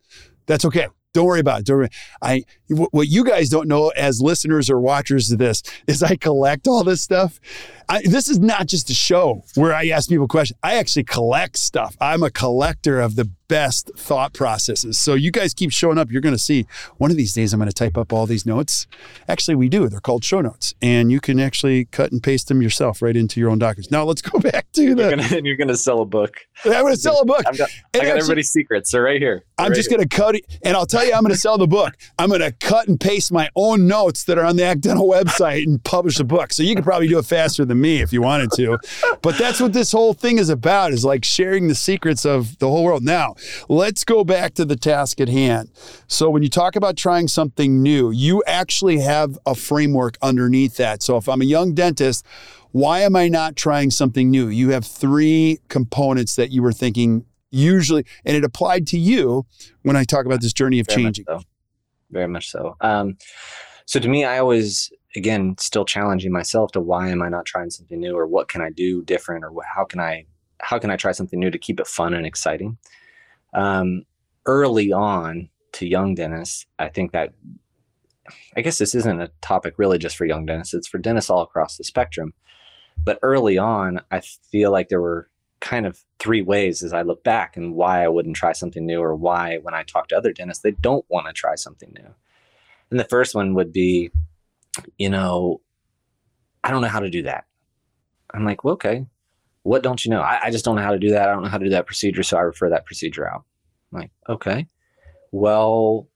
That's 0.46 0.64
okay. 0.64 0.86
Don't 1.12 1.26
worry 1.26 1.40
about 1.40 1.60
it. 1.60 1.66
Don't 1.66 1.76
worry. 1.76 1.88
I 2.20 2.42
what 2.68 3.06
you 3.06 3.24
guys 3.24 3.48
don't 3.48 3.68
know 3.68 3.90
as 3.90 4.20
listeners 4.20 4.68
or 4.68 4.80
watchers 4.80 5.30
of 5.30 5.38
this 5.38 5.62
is 5.86 6.02
I 6.02 6.16
collect 6.16 6.66
all 6.66 6.82
this 6.82 7.02
stuff. 7.02 7.40
I, 7.88 8.02
this 8.02 8.28
is 8.28 8.40
not 8.40 8.66
just 8.66 8.90
a 8.90 8.94
show 8.94 9.44
where 9.54 9.72
I 9.72 9.88
ask 9.88 10.08
people 10.08 10.26
questions. 10.26 10.58
I 10.62 10.74
actually 10.74 11.04
collect 11.04 11.56
stuff. 11.56 11.96
I'm 12.00 12.24
a 12.24 12.30
collector 12.30 13.00
of 13.00 13.14
the 13.14 13.30
best 13.48 13.90
thought 13.96 14.32
processes. 14.32 14.98
So 14.98 15.14
you 15.14 15.30
guys 15.30 15.54
keep 15.54 15.70
showing 15.70 15.98
up. 15.98 16.10
You're 16.10 16.20
going 16.20 16.34
to 16.34 16.42
see 16.42 16.66
one 16.96 17.10
of 17.10 17.16
these 17.16 17.32
days 17.32 17.52
I'm 17.52 17.60
going 17.60 17.70
to 17.70 17.74
type 17.74 17.96
up 17.96 18.12
all 18.12 18.26
these 18.26 18.46
notes. 18.46 18.86
Actually, 19.28 19.56
we 19.56 19.68
do. 19.68 19.88
They're 19.88 20.00
called 20.00 20.24
show 20.24 20.40
notes, 20.40 20.74
and 20.80 21.10
you 21.10 21.20
can 21.20 21.38
actually 21.38 21.86
cut 21.86 22.12
and 22.12 22.22
paste 22.22 22.48
them 22.48 22.62
yourself 22.62 23.02
right 23.02 23.16
into 23.16 23.40
your 23.40 23.50
own 23.50 23.58
documents. 23.58 23.90
Now 23.90 24.04
let's 24.04 24.22
go 24.22 24.38
back 24.50 24.70
to 24.72 24.94
the. 24.94 25.40
You're 25.44 25.56
going 25.56 25.68
to 25.68 25.76
sell 25.76 26.00
a 26.00 26.06
book. 26.06 26.36
I'm 26.64 26.72
going 26.72 26.94
to 26.94 27.00
sell 27.00 27.20
a 27.20 27.24
book. 27.24 27.42
I've 27.46 27.58
got, 27.58 27.70
I 27.94 27.98
got 27.98 28.04
actually, 28.04 28.20
everybody's 28.20 28.50
secrets. 28.50 28.90
They're 28.90 29.02
right 29.02 29.20
here. 29.20 29.44
They're 29.58 29.66
I'm 29.66 29.72
right 29.72 29.76
just 29.76 29.90
going 29.90 30.02
to 30.02 30.08
cut 30.08 30.36
it, 30.36 30.58
and 30.62 30.76
I'll 30.76 30.86
tell 30.86 31.04
you, 31.04 31.12
I'm 31.12 31.22
going 31.22 31.34
to 31.34 31.40
sell 31.40 31.58
the 31.58 31.66
book. 31.66 31.96
I'm 32.18 32.28
going 32.28 32.40
to 32.40 32.52
cut 32.52 32.88
and 32.88 32.98
paste 32.98 33.32
my 33.32 33.50
own 33.56 33.86
notes 33.86 34.24
that 34.24 34.38
are 34.38 34.44
on 34.44 34.56
the 34.56 34.64
ACT 34.64 34.82
Dental 34.82 35.08
website 35.08 35.64
and 35.64 35.82
publish 35.84 36.18
a 36.20 36.24
book. 36.24 36.52
So 36.52 36.62
you 36.62 36.74
could 36.74 36.84
probably 36.84 37.08
do 37.08 37.18
it 37.18 37.26
faster 37.26 37.64
than 37.64 37.80
me 37.80 38.00
if 38.00 38.12
you 38.12 38.22
wanted 38.22 38.50
to. 38.52 38.78
But 39.22 39.38
that's 39.38 39.60
what 39.60 39.72
this 39.72 39.92
whole 39.92 40.14
thing 40.14 40.38
is 40.38 40.48
about: 40.48 40.92
is 40.92 41.04
like 41.04 41.24
sharing 41.24 41.68
the 41.68 41.74
secrets 41.74 42.24
of 42.24 42.58
the 42.58 42.68
whole 42.68 42.84
world. 42.84 43.02
Now 43.02 43.33
let's 43.68 44.04
go 44.04 44.24
back 44.24 44.54
to 44.54 44.64
the 44.64 44.76
task 44.76 45.20
at 45.20 45.28
hand. 45.28 45.70
So 46.06 46.30
when 46.30 46.42
you 46.42 46.48
talk 46.48 46.76
about 46.76 46.96
trying 46.96 47.28
something 47.28 47.82
new, 47.82 48.10
you 48.10 48.42
actually 48.46 48.98
have 48.98 49.38
a 49.46 49.54
framework 49.54 50.16
underneath 50.22 50.76
that. 50.76 51.02
So 51.02 51.16
if 51.16 51.28
I'm 51.28 51.42
a 51.42 51.46
young 51.46 51.74
dentist 51.74 52.24
why 52.74 53.02
am 53.02 53.14
I 53.14 53.28
not 53.28 53.54
trying 53.54 53.92
something 53.92 54.32
new? 54.32 54.48
You 54.48 54.70
have 54.70 54.84
three 54.84 55.60
components 55.68 56.34
that 56.34 56.50
you 56.50 56.60
were 56.60 56.72
thinking 56.72 57.24
usually, 57.52 58.04
and 58.24 58.36
it 58.36 58.42
applied 58.42 58.88
to 58.88 58.98
you 58.98 59.46
when 59.82 59.94
I 59.94 60.02
talk 60.02 60.26
about 60.26 60.40
this 60.40 60.52
journey 60.52 60.80
of 60.80 60.88
Very 60.88 61.04
changing. 61.04 61.24
Much 61.28 61.42
so. 61.42 61.46
Very 62.10 62.26
much 62.26 62.50
so. 62.50 62.76
Um, 62.80 63.16
so 63.86 64.00
to 64.00 64.08
me, 64.08 64.24
I 64.24 64.40
always, 64.40 64.92
again, 65.14 65.54
still 65.60 65.84
challenging 65.84 66.32
myself 66.32 66.72
to 66.72 66.80
why 66.80 67.10
am 67.10 67.22
I 67.22 67.28
not 67.28 67.46
trying 67.46 67.70
something 67.70 68.00
new, 68.00 68.16
or 68.16 68.26
what 68.26 68.48
can 68.48 68.60
I 68.60 68.70
do 68.70 69.02
different, 69.02 69.44
or 69.44 69.52
how 69.72 69.84
can 69.84 70.00
I, 70.00 70.26
how 70.60 70.80
can 70.80 70.90
I 70.90 70.96
try 70.96 71.12
something 71.12 71.38
new 71.38 71.52
to 71.52 71.58
keep 71.58 71.78
it 71.78 71.86
fun 71.86 72.12
and 72.12 72.26
exciting? 72.26 72.76
Um, 73.54 74.04
early 74.46 74.92
on 74.92 75.48
to 75.72 75.86
young 75.86 76.14
dentists, 76.14 76.66
I 76.78 76.88
think 76.88 77.12
that 77.12 77.32
I 78.56 78.62
guess 78.62 78.78
this 78.78 78.94
isn't 78.94 79.20
a 79.20 79.30
topic 79.40 79.74
really 79.76 79.98
just 79.98 80.16
for 80.16 80.24
young 80.24 80.46
dentists. 80.46 80.74
It's 80.74 80.88
for 80.88 80.98
dentists 80.98 81.30
all 81.30 81.42
across 81.42 81.76
the 81.76 81.84
spectrum. 81.84 82.32
But 82.96 83.18
early 83.22 83.58
on, 83.58 84.00
I 84.10 84.20
feel 84.20 84.70
like 84.70 84.88
there 84.88 85.00
were 85.00 85.28
kind 85.60 85.86
of 85.86 86.04
three 86.18 86.42
ways 86.42 86.82
as 86.82 86.92
I 86.92 87.02
look 87.02 87.24
back 87.24 87.56
and 87.56 87.74
why 87.74 88.04
I 88.04 88.08
wouldn't 88.08 88.36
try 88.36 88.52
something 88.52 88.84
new 88.84 89.00
or 89.00 89.14
why 89.14 89.58
when 89.58 89.74
I 89.74 89.82
talk 89.82 90.08
to 90.08 90.16
other 90.16 90.32
dentists, 90.32 90.62
they 90.62 90.72
don't 90.72 91.04
want 91.08 91.26
to 91.26 91.32
try 91.32 91.54
something 91.54 91.92
new. 91.98 92.14
And 92.90 93.00
the 93.00 93.04
first 93.04 93.34
one 93.34 93.54
would 93.54 93.72
be, 93.72 94.10
you 94.98 95.08
know, 95.08 95.60
I 96.62 96.70
don't 96.70 96.82
know 96.82 96.88
how 96.88 97.00
to 97.00 97.10
do 97.10 97.22
that. 97.22 97.44
I'm 98.32 98.44
like, 98.44 98.64
well, 98.64 98.74
okay, 98.74 99.06
what 99.64 99.82
don't 99.82 100.04
you 100.04 100.10
know? 100.10 100.20
I, 100.20 100.44
I, 100.44 100.50
just 100.50 100.64
don't 100.64 100.76
know 100.76 100.82
how 100.82 100.92
to 100.92 100.98
do 100.98 101.10
that. 101.10 101.28
I 101.28 101.32
don't 101.32 101.42
know 101.42 101.48
how 101.48 101.58
to 101.58 101.64
do 101.64 101.70
that 101.70 101.86
procedure. 101.86 102.22
So 102.22 102.36
I 102.36 102.42
refer 102.42 102.70
that 102.70 102.86
procedure 102.86 103.28
out. 103.28 103.44
I'm 103.92 104.00
like, 104.00 104.10
okay, 104.28 104.68
well, 105.32 106.06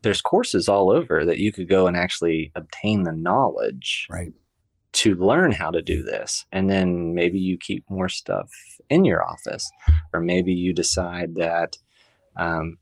there's 0.00 0.20
courses 0.20 0.68
all 0.68 0.90
over 0.90 1.24
that 1.24 1.38
you 1.38 1.52
could 1.52 1.68
go 1.68 1.86
and 1.86 1.96
actually 1.96 2.50
obtain 2.56 3.04
the 3.04 3.12
knowledge 3.12 4.06
right 4.10 4.32
to 4.92 5.14
learn 5.14 5.52
how 5.52 5.70
to 5.70 5.80
do 5.80 6.02
this. 6.02 6.44
And 6.52 6.68
then 6.68 7.14
maybe 7.14 7.38
you 7.38 7.56
keep 7.56 7.84
more 7.88 8.08
stuff 8.08 8.50
in 8.90 9.04
your 9.04 9.26
office, 9.26 9.70
or 10.12 10.20
maybe 10.20 10.52
you 10.52 10.72
decide 10.72 11.34
that, 11.36 11.78
um, 12.36 12.78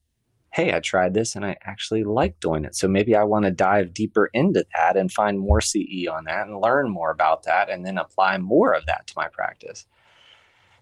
hey, 0.52 0.74
I 0.74 0.80
tried 0.80 1.14
this 1.14 1.36
and 1.36 1.44
I 1.44 1.56
actually 1.62 2.02
like 2.02 2.40
doing 2.40 2.64
it. 2.64 2.74
So 2.74 2.88
maybe 2.88 3.14
I 3.14 3.22
want 3.22 3.44
to 3.44 3.52
dive 3.52 3.94
deeper 3.94 4.30
into 4.34 4.66
that 4.76 4.96
and 4.96 5.10
find 5.10 5.38
more 5.38 5.60
CE 5.60 6.06
on 6.10 6.24
that 6.24 6.48
and 6.48 6.60
learn 6.60 6.90
more 6.90 7.10
about 7.10 7.44
that 7.44 7.70
and 7.70 7.86
then 7.86 7.98
apply 7.98 8.38
more 8.38 8.72
of 8.72 8.84
that 8.86 9.06
to 9.06 9.14
my 9.16 9.28
practice. 9.28 9.86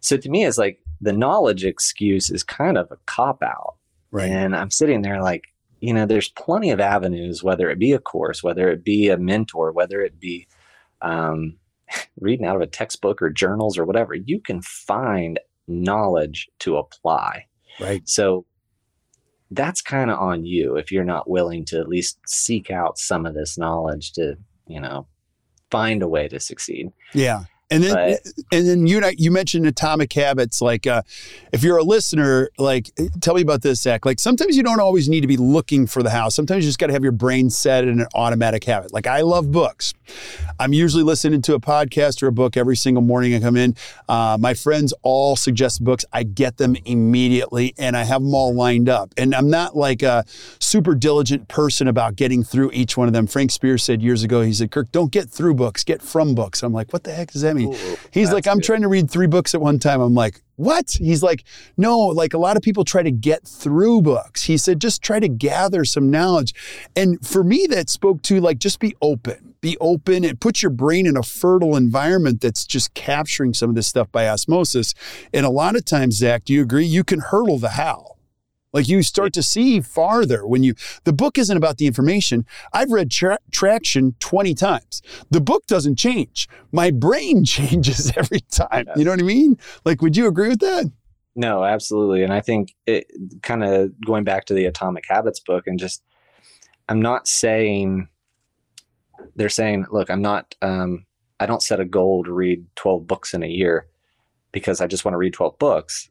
So 0.01 0.17
to 0.17 0.29
me, 0.31 0.47
it's 0.47 0.59
like 0.59 0.81
the 1.01 1.13
knowledge 1.13 1.65
excuse 1.65 2.31
is 2.31 2.43
kind 2.43 2.79
of 2.79 2.91
a 2.91 2.97
cop 3.07 3.43
out. 3.43 3.75
Right. 4.11 4.31
And 4.31 4.57
I'm 4.57 4.71
sitting 4.71 5.03
there 5.03 5.21
like, 5.21 5.45
you 5.81 5.93
know, 5.93 6.07
there's 6.07 6.31
plenty 6.31 6.71
of 6.71 6.81
avenues, 6.81 7.43
whether 7.43 7.69
it 7.69 7.79
be 7.79 7.93
a 7.93 7.99
course, 7.99 8.43
whether 8.43 8.71
it 8.71 8.83
be 8.83 9.11
a 9.11 9.19
mentor, 9.19 9.71
whether 9.73 10.01
it 10.01 10.19
be 10.19 10.49
um, 11.03 11.57
reading 12.21 12.47
out 12.47 12.57
of 12.57 12.63
a 12.63 12.67
textbook 12.67 13.21
or 13.21 13.29
journals 13.29 13.77
or 13.77 13.85
whatever, 13.85 14.15
you 14.15 14.41
can 14.41 14.63
find 14.63 15.39
knowledge 15.67 16.49
to 16.61 16.79
apply. 16.79 17.45
Right. 17.81 18.09
So 18.09 18.47
that's 19.51 19.81
kind 19.81 20.11
of 20.11 20.19
on 20.19 20.45
you 20.45 20.77
if 20.77 20.93
you're 20.93 21.05
not 21.05 21.29
willing 21.29 21.65
to 21.67 21.79
at 21.79 21.89
least 21.89 22.19
seek 22.27 22.71
out 22.71 22.99
some 22.99 23.27
of 23.27 23.35
this 23.35 23.57
knowledge 23.57 24.13
to, 24.13 24.37
you 24.67 24.81
know, 24.81 25.07
find 25.71 26.03
a 26.03 26.09
way 26.09 26.29
to 26.29 26.41
succeed. 26.41 26.93
Yeah. 27.15 27.45
And 27.71 27.85
then, 27.85 27.95
but, 27.95 28.33
and 28.51 28.67
then 28.67 28.87
you 28.87 29.03
you 29.19 29.31
mentioned 29.31 29.67
atomic 29.67 30.13
habits. 30.13 30.63
Like, 30.63 30.87
uh, 30.87 31.03
if 31.53 31.63
you're 31.63 31.77
a 31.77 31.83
listener, 31.83 32.49
like, 32.57 32.91
tell 33.21 33.35
me 33.35 33.43
about 33.43 33.61
this, 33.61 33.83
Zach. 33.83 34.07
Like, 34.07 34.19
sometimes 34.19 34.57
you 34.57 34.63
don't 34.63 34.81
always 34.81 35.09
need 35.09 35.21
to 35.21 35.27
be 35.27 35.37
looking 35.37 35.87
for 35.87 36.03
the 36.03 36.11
house. 36.11 36.35
Sometimes 36.35 36.65
you 36.65 36.69
just 36.69 36.79
got 36.79 36.87
to 36.87 36.95
have 36.95 37.03
your 37.03 37.13
brain 37.13 37.51
set 37.51 37.85
in 37.85 38.01
an 38.01 38.07
automatic 38.15 38.65
habit. 38.65 38.93
Like, 38.93 39.07
I 39.07 39.21
love 39.21 39.53
books. 39.53 39.93
I'm 40.59 40.73
usually 40.73 41.03
listening 41.03 41.43
to 41.43 41.55
a 41.55 41.61
podcast 41.61 42.23
or 42.23 42.29
a 42.29 42.33
book 42.33 42.57
every 42.57 42.77
single 42.77 43.03
morning 43.03 43.35
I 43.35 43.41
come 43.41 43.57
in. 43.57 43.77
Uh, 44.09 44.39
my 44.41 44.55
friends 44.55 44.95
all 45.03 45.37
suggest 45.37 45.85
books. 45.85 46.07
I 46.11 46.23
get 46.23 46.57
them 46.57 46.75
immediately, 46.87 47.75
and 47.77 47.97
I 47.97 48.05
have 48.05 48.23
them 48.23 48.35
all 48.35 48.55
lined 48.55 48.89
up. 48.89 49.13
And 49.19 49.35
I'm 49.35 49.51
not 49.51 49.77
like 49.77 50.03
a 50.03 50.25
super 50.59 50.95
diligent 50.95 51.49
person 51.49 51.87
about 51.87 52.17
getting 52.17 52.43
through 52.43 52.71
each 52.73 52.97
one 52.97 53.09
of 53.09 53.13
them. 53.13 53.27
Frank 53.27 53.51
Spear 53.51 53.77
said 53.77 54.01
years 54.01 54.23
ago, 54.23 54.41
he 54.41 54.55
said, 54.55 54.71
"Kirk, 54.71 54.91
don't 54.91 55.13
get 55.13 55.29
through 55.29 55.55
books, 55.55 55.85
get 55.85 56.01
from 56.01 56.35
books." 56.35 56.63
I'm 56.63 56.73
like, 56.73 56.93
what 56.93 57.05
the 57.05 57.13
heck 57.13 57.33
does 57.33 57.43
that 57.43 57.55
mean? 57.55 57.58
Ooh, 57.67 57.97
He's 58.13 58.33
like, 58.33 58.47
I'm 58.47 58.59
good. 58.59 58.65
trying 58.65 58.83
to 58.83 58.89
read 58.89 59.11
three 59.11 59.27
books 59.27 59.55
at 59.55 59.61
one 59.61 59.79
time. 59.79 60.01
I'm 60.01 60.15
like, 60.15 60.41
what? 60.57 60.91
He's 60.99 61.23
like, 61.23 61.45
no, 61.77 61.99
like 61.99 62.35
a 62.35 62.39
lot 62.39 62.57
of 62.57 62.63
people 62.63 62.85
try 62.85 63.03
to 63.03 63.11
get 63.11 63.47
through 63.47 64.03
books. 64.03 64.45
He 64.45 64.57
said, 64.57 64.81
just 64.81 65.03
try 65.03 65.21
to 65.21 65.29
gather 65.29 65.85
some 65.85 66.11
knowledge. 66.11 66.53
And 66.97 67.25
for 67.27 67.45
me, 67.45 67.67
that 67.71 67.89
spoke 67.89 68.23
to 68.23 68.41
like, 68.41 68.59
just 68.59 68.81
be 68.81 68.97
open, 69.01 69.55
be 69.61 69.77
open 69.81 70.25
and 70.25 70.41
put 70.41 70.61
your 70.63 70.71
brain 70.71 71.07
in 71.07 71.17
a 71.17 71.23
fertile 71.23 71.77
environment 71.77 72.41
that's 72.41 72.67
just 72.67 72.93
capturing 72.95 73.55
some 73.55 73.71
of 73.71 73.77
this 73.77 73.87
stuff 73.87 74.11
by 74.11 74.29
osmosis. 74.29 74.95
And 75.33 75.47
a 75.47 75.51
lot 75.51 75.77
of 75.77 75.85
times, 75.85 76.17
Zach, 76.17 76.45
do 76.45 76.53
you 76.53 76.63
agree? 76.63 76.87
You 76.87 77.05
can 77.05 77.21
hurdle 77.21 77.59
the 77.59 77.71
how. 77.71 78.17
Like 78.73 78.89
you 78.89 79.03
start 79.03 79.33
to 79.35 79.43
see 79.43 79.81
farther 79.81 80.47
when 80.47 80.63
you, 80.63 80.75
the 81.05 81.13
book 81.13 81.39
isn't 81.39 81.57
about 81.57 81.79
the 81.79 81.87
information. 81.87 82.45
I've 82.73 82.91
read 82.91 83.11
tra- 83.11 83.39
Traction 83.51 84.15
20 84.21 84.55
times. 84.55 85.03
The 85.31 85.41
book 85.41 85.67
doesn't 85.67 85.97
change. 85.97 86.49
My 86.73 86.91
brain 86.91 87.45
changes 87.47 88.13
every 88.17 88.41
time. 88.41 88.87
You 88.97 89.05
know 89.05 89.11
what 89.11 89.21
I 89.21 89.25
mean? 89.25 89.59
Like, 89.85 90.03
would 90.03 90.17
you 90.17 90.27
agree 90.27 90.49
with 90.49 90.61
that? 90.61 90.91
No, 91.35 91.65
absolutely. 91.65 92.25
And 92.25 92.33
I 92.33 92.41
think 92.41 92.75
it 92.87 93.07
kind 93.43 93.63
of 93.63 93.93
going 94.05 94.25
back 94.25 94.47
to 94.47 94.55
the 94.55 94.65
Atomic 94.67 95.05
Habits 95.09 95.41
book 95.41 95.67
and 95.67 95.79
just, 95.79 96.03
I'm 96.89 97.01
not 97.01 97.29
saying, 97.29 98.09
they're 99.37 99.49
saying, 99.49 99.87
look, 99.91 100.11
I'm 100.11 100.23
not, 100.23 100.55
um, 100.63 101.07
I 101.39 101.47
don't 101.47 101.63
set 101.63 101.81
a 101.81 101.85
goal 101.85 102.25
to 102.25 102.33
read 102.33 102.67
12 102.75 103.07
books 103.07 103.35
in 103.35 103.43
a 103.43 103.49
year 103.49 103.87
because 104.51 104.81
I 104.81 104.87
just 104.89 105.05
want 105.05 105.13
to 105.15 105.19
read 105.19 105.33
12 105.33 105.59
books. 105.59 106.11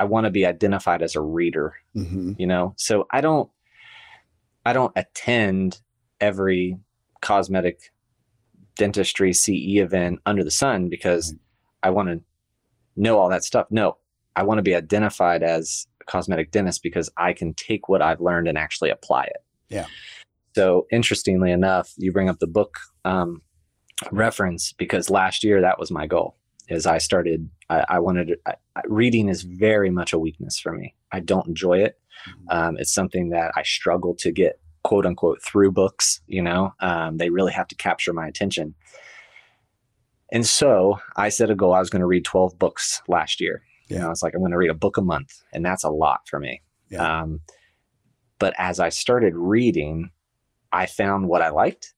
I 0.00 0.04
want 0.04 0.24
to 0.24 0.30
be 0.30 0.46
identified 0.46 1.02
as 1.02 1.14
a 1.14 1.20
reader, 1.20 1.74
mm-hmm. 1.94 2.32
you 2.38 2.46
know? 2.46 2.72
So 2.78 3.06
I 3.10 3.20
don't, 3.20 3.50
I 4.64 4.72
don't 4.72 4.94
attend 4.96 5.78
every 6.22 6.78
cosmetic 7.20 7.92
dentistry 8.78 9.34
CE 9.34 9.76
event 9.76 10.20
under 10.24 10.42
the 10.42 10.50
sun 10.50 10.88
because 10.88 11.34
I 11.82 11.90
want 11.90 12.08
to 12.08 12.22
know 12.96 13.18
all 13.18 13.28
that 13.28 13.44
stuff. 13.44 13.66
No, 13.70 13.98
I 14.36 14.42
want 14.42 14.56
to 14.56 14.62
be 14.62 14.74
identified 14.74 15.42
as 15.42 15.86
a 16.00 16.04
cosmetic 16.06 16.50
dentist 16.50 16.82
because 16.82 17.10
I 17.18 17.34
can 17.34 17.52
take 17.52 17.90
what 17.90 18.00
I've 18.00 18.22
learned 18.22 18.48
and 18.48 18.56
actually 18.56 18.88
apply 18.88 19.24
it. 19.24 19.44
Yeah. 19.68 19.86
So 20.54 20.86
interestingly 20.90 21.52
enough, 21.52 21.92
you 21.98 22.10
bring 22.10 22.30
up 22.30 22.38
the 22.38 22.46
book 22.46 22.78
um, 23.04 23.42
reference 24.10 24.72
because 24.72 25.10
last 25.10 25.44
year 25.44 25.60
that 25.60 25.78
was 25.78 25.90
my 25.90 26.06
goal 26.06 26.38
is 26.70 26.86
I 26.86 26.98
started, 26.98 27.50
I, 27.68 27.84
I 27.88 27.98
wanted, 27.98 28.28
to, 28.28 28.38
I, 28.46 28.54
reading 28.86 29.28
is 29.28 29.42
very 29.42 29.90
much 29.90 30.12
a 30.12 30.18
weakness 30.18 30.58
for 30.58 30.72
me. 30.72 30.94
I 31.12 31.20
don't 31.20 31.48
enjoy 31.48 31.78
it. 31.78 31.98
Mm-hmm. 32.28 32.58
Um, 32.58 32.76
it's 32.78 32.94
something 32.94 33.30
that 33.30 33.52
I 33.56 33.62
struggle 33.62 34.14
to 34.16 34.30
get 34.30 34.60
quote 34.82 35.06
unquote 35.06 35.42
through 35.42 35.72
books, 35.72 36.20
you 36.26 36.42
know, 36.42 36.72
um, 36.80 37.18
they 37.18 37.30
really 37.30 37.52
have 37.52 37.68
to 37.68 37.74
capture 37.74 38.12
my 38.12 38.26
attention. 38.26 38.74
And 40.32 40.46
so 40.46 41.00
I 41.16 41.28
set 41.28 41.50
a 41.50 41.54
goal. 41.54 41.74
I 41.74 41.80
was 41.80 41.90
going 41.90 42.00
to 42.00 42.06
read 42.06 42.24
12 42.24 42.58
books 42.58 43.02
last 43.08 43.40
year. 43.40 43.62
Yeah. 43.88 43.96
You 43.96 44.00
know, 44.00 44.06
I 44.06 44.10
was 44.10 44.22
like, 44.22 44.34
I'm 44.34 44.40
going 44.40 44.52
to 44.52 44.58
read 44.58 44.70
a 44.70 44.74
book 44.74 44.96
a 44.96 45.02
month. 45.02 45.42
And 45.52 45.64
that's 45.64 45.84
a 45.84 45.90
lot 45.90 46.28
for 46.28 46.38
me. 46.38 46.62
Yeah. 46.88 47.22
Um, 47.22 47.40
but 48.38 48.54
as 48.56 48.80
I 48.80 48.88
started 48.88 49.34
reading, 49.34 50.10
I 50.72 50.86
found 50.86 51.28
what 51.28 51.42
I 51.42 51.50
liked 51.50 51.94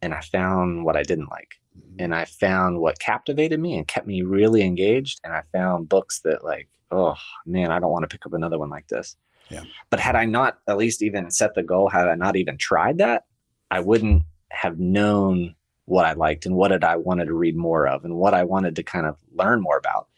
and 0.00 0.14
I 0.14 0.20
found 0.20 0.84
what 0.84 0.96
I 0.96 1.02
didn't 1.02 1.30
like 1.30 1.60
and 2.02 2.14
I 2.14 2.24
found 2.24 2.80
what 2.80 2.98
captivated 2.98 3.60
me 3.60 3.76
and 3.76 3.86
kept 3.86 4.06
me 4.06 4.22
really 4.22 4.62
engaged. 4.62 5.20
And 5.24 5.32
I 5.32 5.42
found 5.52 5.88
books 5.88 6.20
that, 6.20 6.44
like, 6.44 6.68
oh 6.90 7.16
man, 7.46 7.70
I 7.70 7.78
don't 7.78 7.92
want 7.92 8.02
to 8.02 8.14
pick 8.14 8.26
up 8.26 8.34
another 8.34 8.58
one 8.58 8.70
like 8.70 8.88
this. 8.88 9.16
Yeah. 9.48 9.64
But 9.90 10.00
had 10.00 10.16
I 10.16 10.24
not 10.24 10.58
at 10.68 10.76
least 10.76 11.02
even 11.02 11.30
set 11.30 11.54
the 11.54 11.62
goal, 11.62 11.88
had 11.88 12.08
I 12.08 12.14
not 12.14 12.36
even 12.36 12.58
tried 12.58 12.98
that, 12.98 13.24
I 13.70 13.80
wouldn't 13.80 14.22
have 14.50 14.78
known 14.78 15.54
what 15.86 16.04
I 16.04 16.12
liked 16.12 16.46
and 16.46 16.54
what 16.54 16.68
did 16.68 16.84
I 16.84 16.96
wanted 16.96 17.26
to 17.26 17.34
read 17.34 17.56
more 17.56 17.86
of 17.86 18.04
and 18.04 18.16
what 18.16 18.34
I 18.34 18.44
wanted 18.44 18.76
to 18.76 18.82
kind 18.82 19.06
of 19.06 19.16
learn 19.34 19.60
more 19.60 19.78
about. 19.78 20.08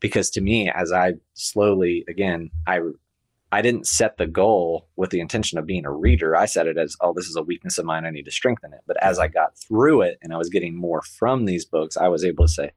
because 0.00 0.30
to 0.30 0.40
me 0.40 0.70
as 0.70 0.92
i 0.92 1.14
slowly 1.34 2.04
again 2.08 2.50
i 2.66 2.80
i 3.56 3.60
didn't 3.62 3.86
set 3.86 4.16
the 4.16 4.26
goal 4.26 4.86
with 4.96 5.10
the 5.10 5.20
intention 5.20 5.58
of 5.58 5.66
being 5.66 5.84
a 5.86 5.92
reader 6.06 6.36
i 6.36 6.46
set 6.46 6.66
it 6.66 6.76
as 6.84 6.96
oh 7.00 7.12
this 7.16 7.26
is 7.26 7.36
a 7.36 7.42
weakness 7.42 7.78
of 7.78 7.84
mine 7.90 8.04
i 8.04 8.10
need 8.10 8.24
to 8.24 8.30
strengthen 8.40 8.72
it 8.72 8.80
but 8.86 8.96
as 9.02 9.18
i 9.18 9.26
got 9.28 9.56
through 9.64 9.98
it 10.02 10.18
and 10.22 10.32
i 10.32 10.36
was 10.36 10.48
getting 10.48 10.74
more 10.76 11.02
from 11.02 11.44
these 11.46 11.64
books 11.64 11.96
i 11.96 12.08
was 12.08 12.24
able 12.24 12.44
to 12.46 12.52
say 12.52 12.70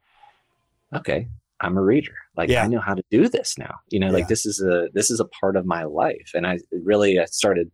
okay 0.95 1.27
i'm 1.61 1.77
a 1.77 1.81
reader 1.81 2.15
like 2.37 2.49
Yeah. 2.49 2.63
i 2.63 2.67
know 2.67 2.79
how 2.79 2.93
to 2.93 3.03
do 3.11 3.27
this 3.29 3.57
now 3.57 3.75
you 3.89 3.99
know 3.99 4.07
Yeah. 4.07 4.13
like 4.13 4.27
this 4.27 4.45
is 4.45 4.61
a 4.61 4.87
this 4.93 5.11
is 5.11 5.19
a 5.19 5.25
part 5.25 5.55
of 5.55 5.65
my 5.65 5.83
life 5.83 6.31
and 6.33 6.47
i 6.47 6.59
really 6.71 7.19
I 7.19 7.25
started 7.25 7.69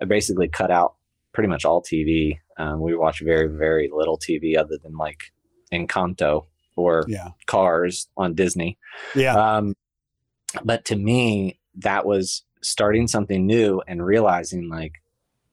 i 0.00 0.04
basically 0.04 0.48
cut 0.48 0.70
out 0.70 0.94
pretty 1.32 1.48
much 1.48 1.64
all 1.64 1.82
tv 1.82 2.38
um, 2.58 2.80
we 2.80 2.94
watch 2.94 3.20
very 3.20 3.48
very 3.48 3.90
little 3.92 4.18
tv 4.18 4.56
other 4.58 4.76
than 4.82 4.96
like 4.96 5.32
encanto 5.72 6.46
or 6.76 7.04
Yeah. 7.08 7.28
cars 7.46 8.08
on 8.16 8.34
disney 8.34 8.78
Yeah. 9.14 9.34
um, 9.34 9.74
but 10.64 10.84
to 10.86 10.96
me, 10.96 11.58
that 11.76 12.06
was 12.06 12.44
starting 12.62 13.08
something 13.08 13.46
new 13.46 13.82
and 13.86 14.04
realizing 14.04 14.68
like 14.68 15.02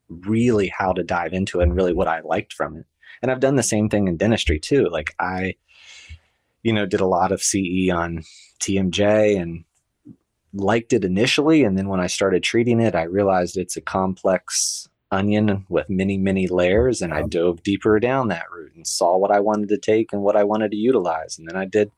really 0.10 0.68
how 0.68 0.94
to 0.94 1.04
dive 1.04 1.34
into 1.34 1.60
it 1.60 1.64
and 1.64 1.76
really 1.76 1.94
what 1.94 2.08
I 2.08 2.22
liked 2.22 2.54
from 2.54 2.78
it. 2.78 2.86
And 3.22 3.32
I've 3.32 3.40
done 3.40 3.56
the 3.56 3.64
same 3.64 3.90
thing 3.90 4.08
in 4.08 4.18
dentistry 4.18 4.60
too. 4.60 4.90
Like 4.90 5.16
I, 5.20 5.56
you 6.64 6.74
know, 6.74 6.86
did 6.86 7.02
a 7.02 7.08
lot 7.08 7.32
of 7.32 7.44
CE 7.44 7.90
on 7.92 8.24
TMJ 8.60 9.40
and 9.40 9.66
liked 10.54 10.94
it 10.94 11.06
initially. 11.06 11.64
And 11.64 11.78
then 11.78 11.90
when 11.90 12.00
I 12.00 12.08
started 12.08 12.44
treating 12.44 12.80
it, 12.80 12.96
I 12.96 13.04
realized 13.04 13.58
it's 13.58 13.78
a 13.78 13.82
complex 13.82 14.88
onion 15.12 15.66
with 15.70 15.90
many, 15.90 16.18
many 16.18 16.48
layers. 16.48 17.02
And 17.02 17.14
I 17.14 17.24
dove 17.24 17.64
deeper 17.64 18.00
down 18.00 18.28
that 18.30 18.52
route 18.52 18.74
and 18.76 18.86
saw 18.86 19.18
what 19.18 19.32
I 19.32 19.40
wanted 19.40 19.70
to 19.70 19.78
take 19.78 20.14
and 20.14 20.22
what 20.22 20.36
I 20.36 20.44
wanted 20.44 20.72
to 20.72 20.78
utilize. 20.78 21.38
And 21.38 21.48
then 21.48 21.56
I 21.56 21.66
did 21.66 21.92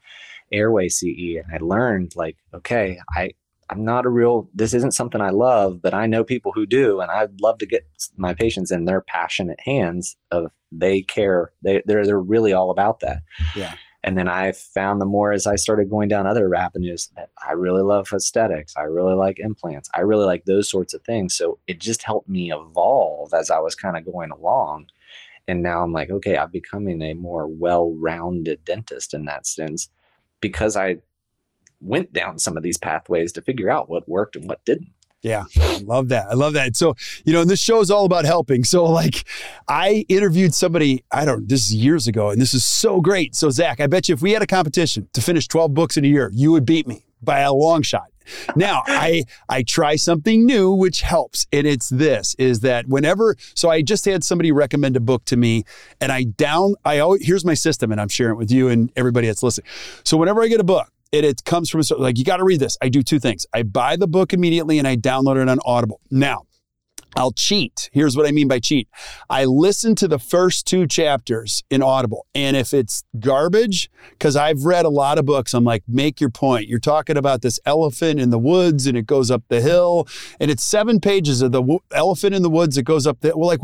airway 0.51 0.89
CE 0.89 1.37
and 1.37 1.45
I 1.53 1.57
learned 1.61 2.15
like, 2.15 2.37
okay, 2.53 2.99
I, 3.15 3.31
I'm 3.71 3.85
not 3.85 4.05
a 4.05 4.09
real, 4.09 4.49
this 4.53 4.73
isn't 4.73 4.93
something 4.93 5.21
I 5.21 5.29
love, 5.29 5.81
but 5.81 5.93
I 5.93 6.05
know 6.05 6.25
people 6.25 6.51
who 6.51 6.65
do. 6.65 6.99
And 6.99 7.09
I'd 7.09 7.39
love 7.39 7.57
to 7.59 7.65
get 7.65 7.87
my 8.17 8.33
patients 8.33 8.69
in 8.69 8.83
their 8.83 8.99
passionate 8.99 9.61
hands 9.61 10.17
of 10.29 10.51
they 10.73 11.01
care. 11.01 11.53
They, 11.63 11.81
they're, 11.85 12.05
they're 12.05 12.19
really 12.19 12.51
all 12.51 12.69
about 12.69 12.99
that. 12.99 13.23
Yeah. 13.55 13.75
And 14.03 14.17
then 14.17 14.27
I 14.27 14.51
found 14.51 14.99
the 14.99 15.05
more 15.05 15.31
as 15.31 15.47
I 15.47 15.55
started 15.55 15.89
going 15.89 16.09
down 16.09 16.27
other 16.27 16.53
avenues 16.53 17.09
that 17.15 17.29
I 17.47 17.53
really 17.53 17.83
love 17.83 18.09
aesthetics. 18.11 18.75
I 18.75 18.81
really 18.81 19.13
like 19.13 19.39
implants. 19.39 19.89
I 19.93 20.01
really 20.01 20.25
like 20.25 20.45
those 20.45 20.69
sorts 20.69 20.93
of 20.93 21.03
things. 21.03 21.33
So 21.35 21.59
it 21.67 21.79
just 21.79 22.03
helped 22.03 22.27
me 22.27 22.51
evolve 22.51 23.33
as 23.33 23.49
I 23.51 23.59
was 23.59 23.75
kind 23.75 23.95
of 23.95 24.11
going 24.11 24.31
along. 24.31 24.87
And 25.47 25.61
now 25.61 25.83
I'm 25.83 25.93
like, 25.93 26.09
okay, 26.09 26.37
I'm 26.37 26.51
becoming 26.51 27.01
a 27.01 27.13
more 27.13 27.47
well 27.47 27.93
rounded 27.93 28.65
dentist 28.65 29.13
in 29.13 29.25
that 29.25 29.45
sense 29.45 29.89
because 30.41 30.75
I 30.75 30.97
went 31.81 32.13
down 32.13 32.39
some 32.39 32.57
of 32.57 32.63
these 32.63 32.77
pathways 32.77 33.31
to 33.33 33.41
figure 33.41 33.69
out 33.69 33.89
what 33.89 34.07
worked 34.07 34.35
and 34.35 34.47
what 34.47 34.63
didn't. 34.65 34.89
Yeah, 35.21 35.43
I 35.59 35.77
love 35.85 36.09
that. 36.09 36.27
I 36.31 36.33
love 36.33 36.53
that. 36.53 36.75
So, 36.75 36.95
you 37.25 37.33
know, 37.33 37.41
and 37.41 37.49
this 37.49 37.59
show 37.59 37.79
is 37.79 37.91
all 37.91 38.05
about 38.05 38.25
helping. 38.25 38.63
So, 38.63 38.85
like, 38.85 39.23
I 39.67 40.05
interviewed 40.09 40.55
somebody, 40.55 41.03
I 41.11 41.25
don't, 41.25 41.47
this 41.47 41.67
is 41.67 41.75
years 41.75 42.07
ago, 42.07 42.31
and 42.31 42.41
this 42.41 42.55
is 42.55 42.65
so 42.65 43.01
great. 43.01 43.35
So, 43.35 43.51
Zach, 43.51 43.79
I 43.79 43.87
bet 43.87 44.09
you 44.09 44.15
if 44.15 44.21
we 44.21 44.31
had 44.31 44.41
a 44.41 44.47
competition 44.47 45.09
to 45.13 45.21
finish 45.21 45.47
12 45.47 45.73
books 45.75 45.95
in 45.95 46.05
a 46.05 46.07
year, 46.07 46.31
you 46.33 46.51
would 46.51 46.65
beat 46.65 46.87
me 46.87 47.05
by 47.21 47.41
a 47.41 47.53
long 47.53 47.83
shot. 47.83 48.05
Now, 48.55 48.83
I 48.87 49.23
I 49.49 49.63
try 49.63 49.95
something 49.95 50.45
new 50.45 50.71
which 50.71 51.01
helps. 51.01 51.47
And 51.51 51.67
it's 51.67 51.89
this 51.89 52.35
is 52.35 52.61
that 52.61 52.87
whenever 52.87 53.35
so 53.55 53.69
I 53.69 53.81
just 53.81 54.05
had 54.05 54.23
somebody 54.23 54.51
recommend 54.51 54.95
a 54.95 54.99
book 54.99 55.25
to 55.25 55.37
me 55.37 55.63
and 55.99 56.11
I 56.11 56.23
down 56.23 56.75
I 56.85 56.99
always 56.99 57.25
here's 57.25 57.43
my 57.43 57.55
system 57.55 57.91
and 57.91 57.99
I'm 57.99 58.09
sharing 58.09 58.33
it 58.35 58.37
with 58.37 58.51
you 58.51 58.69
and 58.69 58.91
everybody 58.95 59.27
that's 59.27 59.43
listening. 59.43 59.67
So 60.03 60.17
whenever 60.17 60.41
I 60.41 60.47
get 60.47 60.59
a 60.59 60.63
book, 60.63 60.91
it, 61.11 61.25
it 61.25 61.43
comes 61.43 61.69
from 61.69 61.81
a 61.81 61.95
like 61.97 62.17
you 62.17 62.23
got 62.23 62.37
to 62.37 62.43
read 62.43 62.59
this. 62.59 62.77
I 62.81 62.89
do 62.89 63.03
two 63.03 63.19
things. 63.19 63.45
I 63.53 63.63
buy 63.63 63.95
the 63.95 64.07
book 64.07 64.33
immediately 64.33 64.79
and 64.79 64.87
I 64.87 64.95
download 64.95 65.41
it 65.41 65.49
on 65.49 65.59
Audible. 65.65 65.99
Now, 66.09 66.43
I'll 67.15 67.31
cheat. 67.31 67.89
Here's 67.91 68.15
what 68.15 68.27
I 68.27 68.31
mean 68.31 68.47
by 68.47 68.59
cheat. 68.59 68.87
I 69.29 69.45
listen 69.45 69.95
to 69.95 70.07
the 70.07 70.19
first 70.19 70.65
two 70.65 70.87
chapters 70.87 71.63
in 71.69 71.83
Audible. 71.83 72.25
And 72.33 72.55
if 72.55 72.73
it's 72.73 73.03
garbage, 73.19 73.89
because 74.11 74.35
I've 74.35 74.63
read 74.63 74.85
a 74.85 74.89
lot 74.89 75.17
of 75.17 75.25
books, 75.25 75.53
I'm 75.53 75.63
like, 75.63 75.83
make 75.87 76.21
your 76.21 76.29
point. 76.29 76.67
You're 76.67 76.79
talking 76.79 77.17
about 77.17 77.41
this 77.41 77.59
elephant 77.65 78.19
in 78.19 78.29
the 78.29 78.39
woods 78.39 78.87
and 78.87 78.97
it 78.97 79.05
goes 79.05 79.29
up 79.29 79.43
the 79.49 79.61
hill. 79.61 80.07
And 80.39 80.49
it's 80.49 80.63
seven 80.63 80.99
pages 80.99 81.41
of 81.41 81.51
the 81.51 81.61
w- 81.61 81.79
elephant 81.91 82.33
in 82.33 82.43
the 82.43 82.49
woods 82.49 82.75
that 82.75 82.83
goes 82.83 83.05
up 83.05 83.19
the 83.21 83.37
well, 83.37 83.47
like 83.47 83.61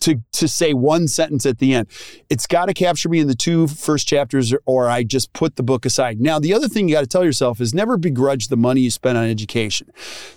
to, 0.00 0.22
to 0.32 0.48
say 0.48 0.72
one 0.72 1.08
sentence 1.08 1.44
at 1.44 1.58
the 1.58 1.74
end. 1.74 1.88
It's 2.30 2.46
got 2.46 2.66
to 2.66 2.74
capture 2.74 3.08
me 3.08 3.20
in 3.20 3.26
the 3.26 3.34
two 3.34 3.66
first 3.66 4.08
chapters 4.08 4.52
or, 4.52 4.62
or 4.64 4.88
I 4.88 5.02
just 5.02 5.32
put 5.32 5.56
the 5.56 5.62
book 5.62 5.84
aside. 5.84 6.20
Now, 6.20 6.38
the 6.38 6.54
other 6.54 6.68
thing 6.68 6.88
you 6.88 6.94
got 6.94 7.02
to 7.02 7.06
tell 7.06 7.24
yourself 7.24 7.60
is 7.60 7.74
never 7.74 7.96
begrudge 7.96 8.48
the 8.48 8.56
money 8.56 8.80
you 8.80 8.90
spend 8.90 9.18
on 9.18 9.24
education. 9.24 9.90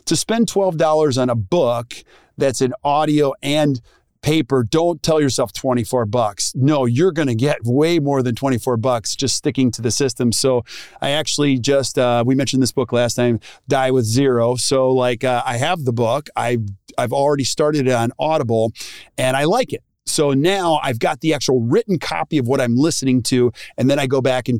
To 0.05 0.15
spend 0.15 0.47
$12 0.47 1.21
on 1.21 1.29
a 1.29 1.35
book, 1.35 1.93
that's 2.39 2.61
in 2.61 2.73
audio 2.83 3.33
and 3.41 3.81
paper 4.21 4.63
don't 4.63 5.01
tell 5.01 5.21
yourself 5.21 5.53
24 5.53 6.05
bucks 6.05 6.51
no 6.53 6.85
you're 6.85 7.11
going 7.11 7.27
to 7.27 7.35
get 7.35 7.57
way 7.63 7.99
more 7.99 8.21
than 8.21 8.35
24 8.35 8.75
bucks 8.75 9.15
just 9.15 9.35
sticking 9.35 9.71
to 9.71 9.81
the 9.81 9.91
system 9.91 10.33
so 10.33 10.61
i 11.01 11.11
actually 11.11 11.57
just 11.57 11.97
uh, 11.97 12.21
we 12.25 12.35
mentioned 12.35 12.61
this 12.61 12.73
book 12.73 12.91
last 12.91 13.13
time 13.13 13.39
die 13.69 13.91
with 13.91 14.03
zero 14.03 14.55
so 14.55 14.91
like 14.91 15.23
uh, 15.23 15.41
i 15.45 15.55
have 15.55 15.85
the 15.85 15.93
book 15.93 16.27
i've 16.35 16.67
i've 16.97 17.13
already 17.13 17.45
started 17.45 17.87
it 17.87 17.93
on 17.93 18.11
audible 18.19 18.73
and 19.17 19.37
i 19.37 19.45
like 19.45 19.71
it 19.71 19.83
so 20.05 20.33
now 20.33 20.79
I've 20.81 20.99
got 20.99 21.21
the 21.21 21.33
actual 21.33 21.61
written 21.61 21.99
copy 21.99 22.39
of 22.39 22.47
what 22.47 22.59
I'm 22.59 22.75
listening 22.75 23.21
to, 23.23 23.51
and 23.77 23.89
then 23.89 23.99
I 23.99 24.07
go 24.07 24.21
back 24.21 24.49
and 24.49 24.59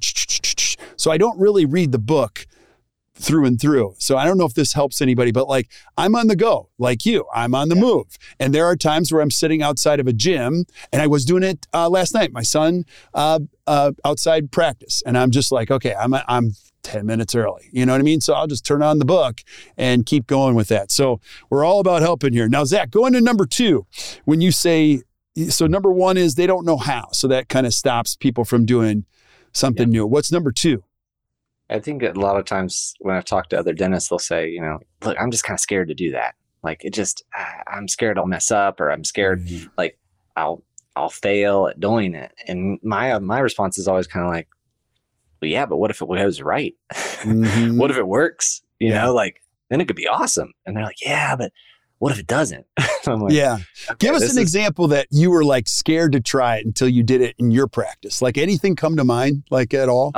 so 0.95 1.11
I 1.11 1.17
don't 1.17 1.39
really 1.39 1.65
read 1.65 1.91
the 1.91 1.99
book 1.99 2.45
through 3.19 3.45
and 3.45 3.59
through. 3.59 3.95
So 3.99 4.17
I 4.17 4.25
don't 4.25 4.37
know 4.37 4.45
if 4.45 4.53
this 4.53 4.73
helps 4.73 5.01
anybody, 5.01 5.31
but 5.31 5.47
like 5.47 5.69
I'm 5.97 6.15
on 6.15 6.27
the 6.27 6.35
go, 6.35 6.69
like 6.77 7.05
you. 7.05 7.25
I'm 7.33 7.53
on 7.53 7.69
the 7.69 7.75
move. 7.75 8.17
And 8.39 8.53
there 8.53 8.65
are 8.65 8.75
times 8.75 9.11
where 9.11 9.21
I'm 9.21 9.31
sitting 9.31 9.61
outside 9.61 9.99
of 9.99 10.07
a 10.07 10.13
gym, 10.13 10.65
and 10.91 11.01
I 11.01 11.07
was 11.07 11.25
doing 11.25 11.43
it 11.43 11.67
uh, 11.73 11.89
last 11.89 12.13
night. 12.13 12.31
My 12.31 12.43
son 12.43 12.85
uh, 13.13 13.39
uh, 13.67 13.91
outside 14.05 14.51
practice, 14.51 15.03
and 15.05 15.17
I'm 15.17 15.31
just 15.31 15.51
like, 15.51 15.69
okay, 15.69 15.93
I'm 15.93 16.13
I'm 16.13 16.53
10 16.83 17.05
minutes 17.05 17.35
early. 17.35 17.69
You 17.71 17.85
know 17.85 17.91
what 17.91 17.99
I 17.99 18.03
mean? 18.03 18.21
So 18.21 18.33
I'll 18.33 18.47
just 18.47 18.65
turn 18.65 18.81
on 18.81 18.99
the 18.99 19.05
book 19.05 19.41
and 19.77 20.05
keep 20.05 20.27
going 20.27 20.55
with 20.55 20.69
that. 20.69 20.91
So 20.91 21.19
we're 21.49 21.65
all 21.65 21.79
about 21.79 22.01
helping 22.01 22.33
here. 22.33 22.47
Now, 22.47 22.63
Zach, 22.63 22.89
going 22.89 23.13
to 23.13 23.21
number 23.21 23.45
two, 23.45 23.85
when 24.25 24.39
you 24.41 24.51
say, 24.51 25.01
so 25.49 25.67
number 25.67 25.91
one 25.91 26.17
is 26.17 26.35
they 26.35 26.47
don't 26.47 26.65
know 26.65 26.77
how. 26.77 27.09
So 27.11 27.27
that 27.27 27.49
kind 27.49 27.67
of 27.67 27.73
stops 27.73 28.15
people 28.15 28.45
from 28.45 28.65
doing 28.65 29.05
something 29.51 29.89
new. 29.89 30.07
What's 30.07 30.31
number 30.31 30.51
two? 30.51 30.83
I 31.69 31.79
think 31.79 32.03
a 32.03 32.11
lot 32.11 32.37
of 32.37 32.45
times 32.45 32.93
when 32.99 33.15
I've 33.15 33.25
talked 33.25 33.51
to 33.51 33.59
other 33.59 33.73
dentists, 33.73 34.09
they'll 34.09 34.19
say, 34.19 34.49
you 34.49 34.61
know, 34.61 34.79
look, 35.03 35.15
I'm 35.19 35.31
just 35.31 35.43
kind 35.43 35.55
of 35.55 35.61
scared 35.61 35.87
to 35.89 35.93
do 35.93 36.11
that. 36.11 36.35
Like 36.63 36.83
it 36.83 36.93
just, 36.93 37.23
ah, 37.35 37.61
I'm 37.67 37.87
scared 37.87 38.17
I'll 38.17 38.25
mess 38.25 38.51
up 38.51 38.79
or 38.81 38.91
I'm 38.91 39.03
scared 39.03 39.47
like 39.77 39.97
I'll, 40.35 40.63
I'll 40.95 41.09
fail 41.09 41.67
at 41.67 41.79
doing 41.79 42.15
it. 42.15 42.33
And 42.47 42.79
my, 42.83 43.11
uh, 43.11 43.19
my 43.19 43.39
response 43.39 43.77
is 43.77 43.87
always 43.87 44.07
kind 44.07 44.25
of 44.25 44.31
like, 44.31 44.47
well, 45.41 45.49
yeah, 45.49 45.65
but 45.65 45.77
what 45.77 45.91
if 45.91 46.01
it 46.01 46.07
goes 46.07 46.41
right? 46.41 46.75
Mhm. 46.93 47.77
what 47.77 47.91
if 47.91 47.97
it 47.97 48.07
works? 48.07 48.61
You 48.79 48.89
Yeah. 48.89 49.03
know, 49.05 49.13
like 49.13 49.41
then 49.69 49.79
it 49.79 49.85
could 49.87 49.95
be 49.95 50.07
awesome. 50.07 50.51
And 50.65 50.75
they're 50.75 50.83
like, 50.83 51.01
yeah, 51.05 51.35
but 51.35 51.53
what 51.99 52.11
if 52.11 52.19
it 52.19 52.27
doesn't? 52.27 52.65
I'm 53.07 53.19
like, 53.21 53.33
yeah. 53.33 53.59
okay, 53.89 53.95
Give 53.99 54.15
us 54.15 54.23
an 54.23 54.29
is- 54.29 54.37
example 54.37 54.87
that 54.89 55.07
you 55.11 55.29
were 55.31 55.43
like 55.45 55.67
scared 55.67 56.11
to 56.13 56.19
try 56.19 56.57
it 56.57 56.65
until 56.65 56.89
you 56.89 57.03
did 57.03 57.21
it 57.21 57.35
in 57.37 57.51
your 57.51 57.67
practice. 57.67 58.21
Like 58.21 58.37
anything 58.37 58.75
come 58.75 58.97
to 58.97 59.03
mind, 59.03 59.43
like 59.51 59.73
at 59.73 59.87
all? 59.87 60.11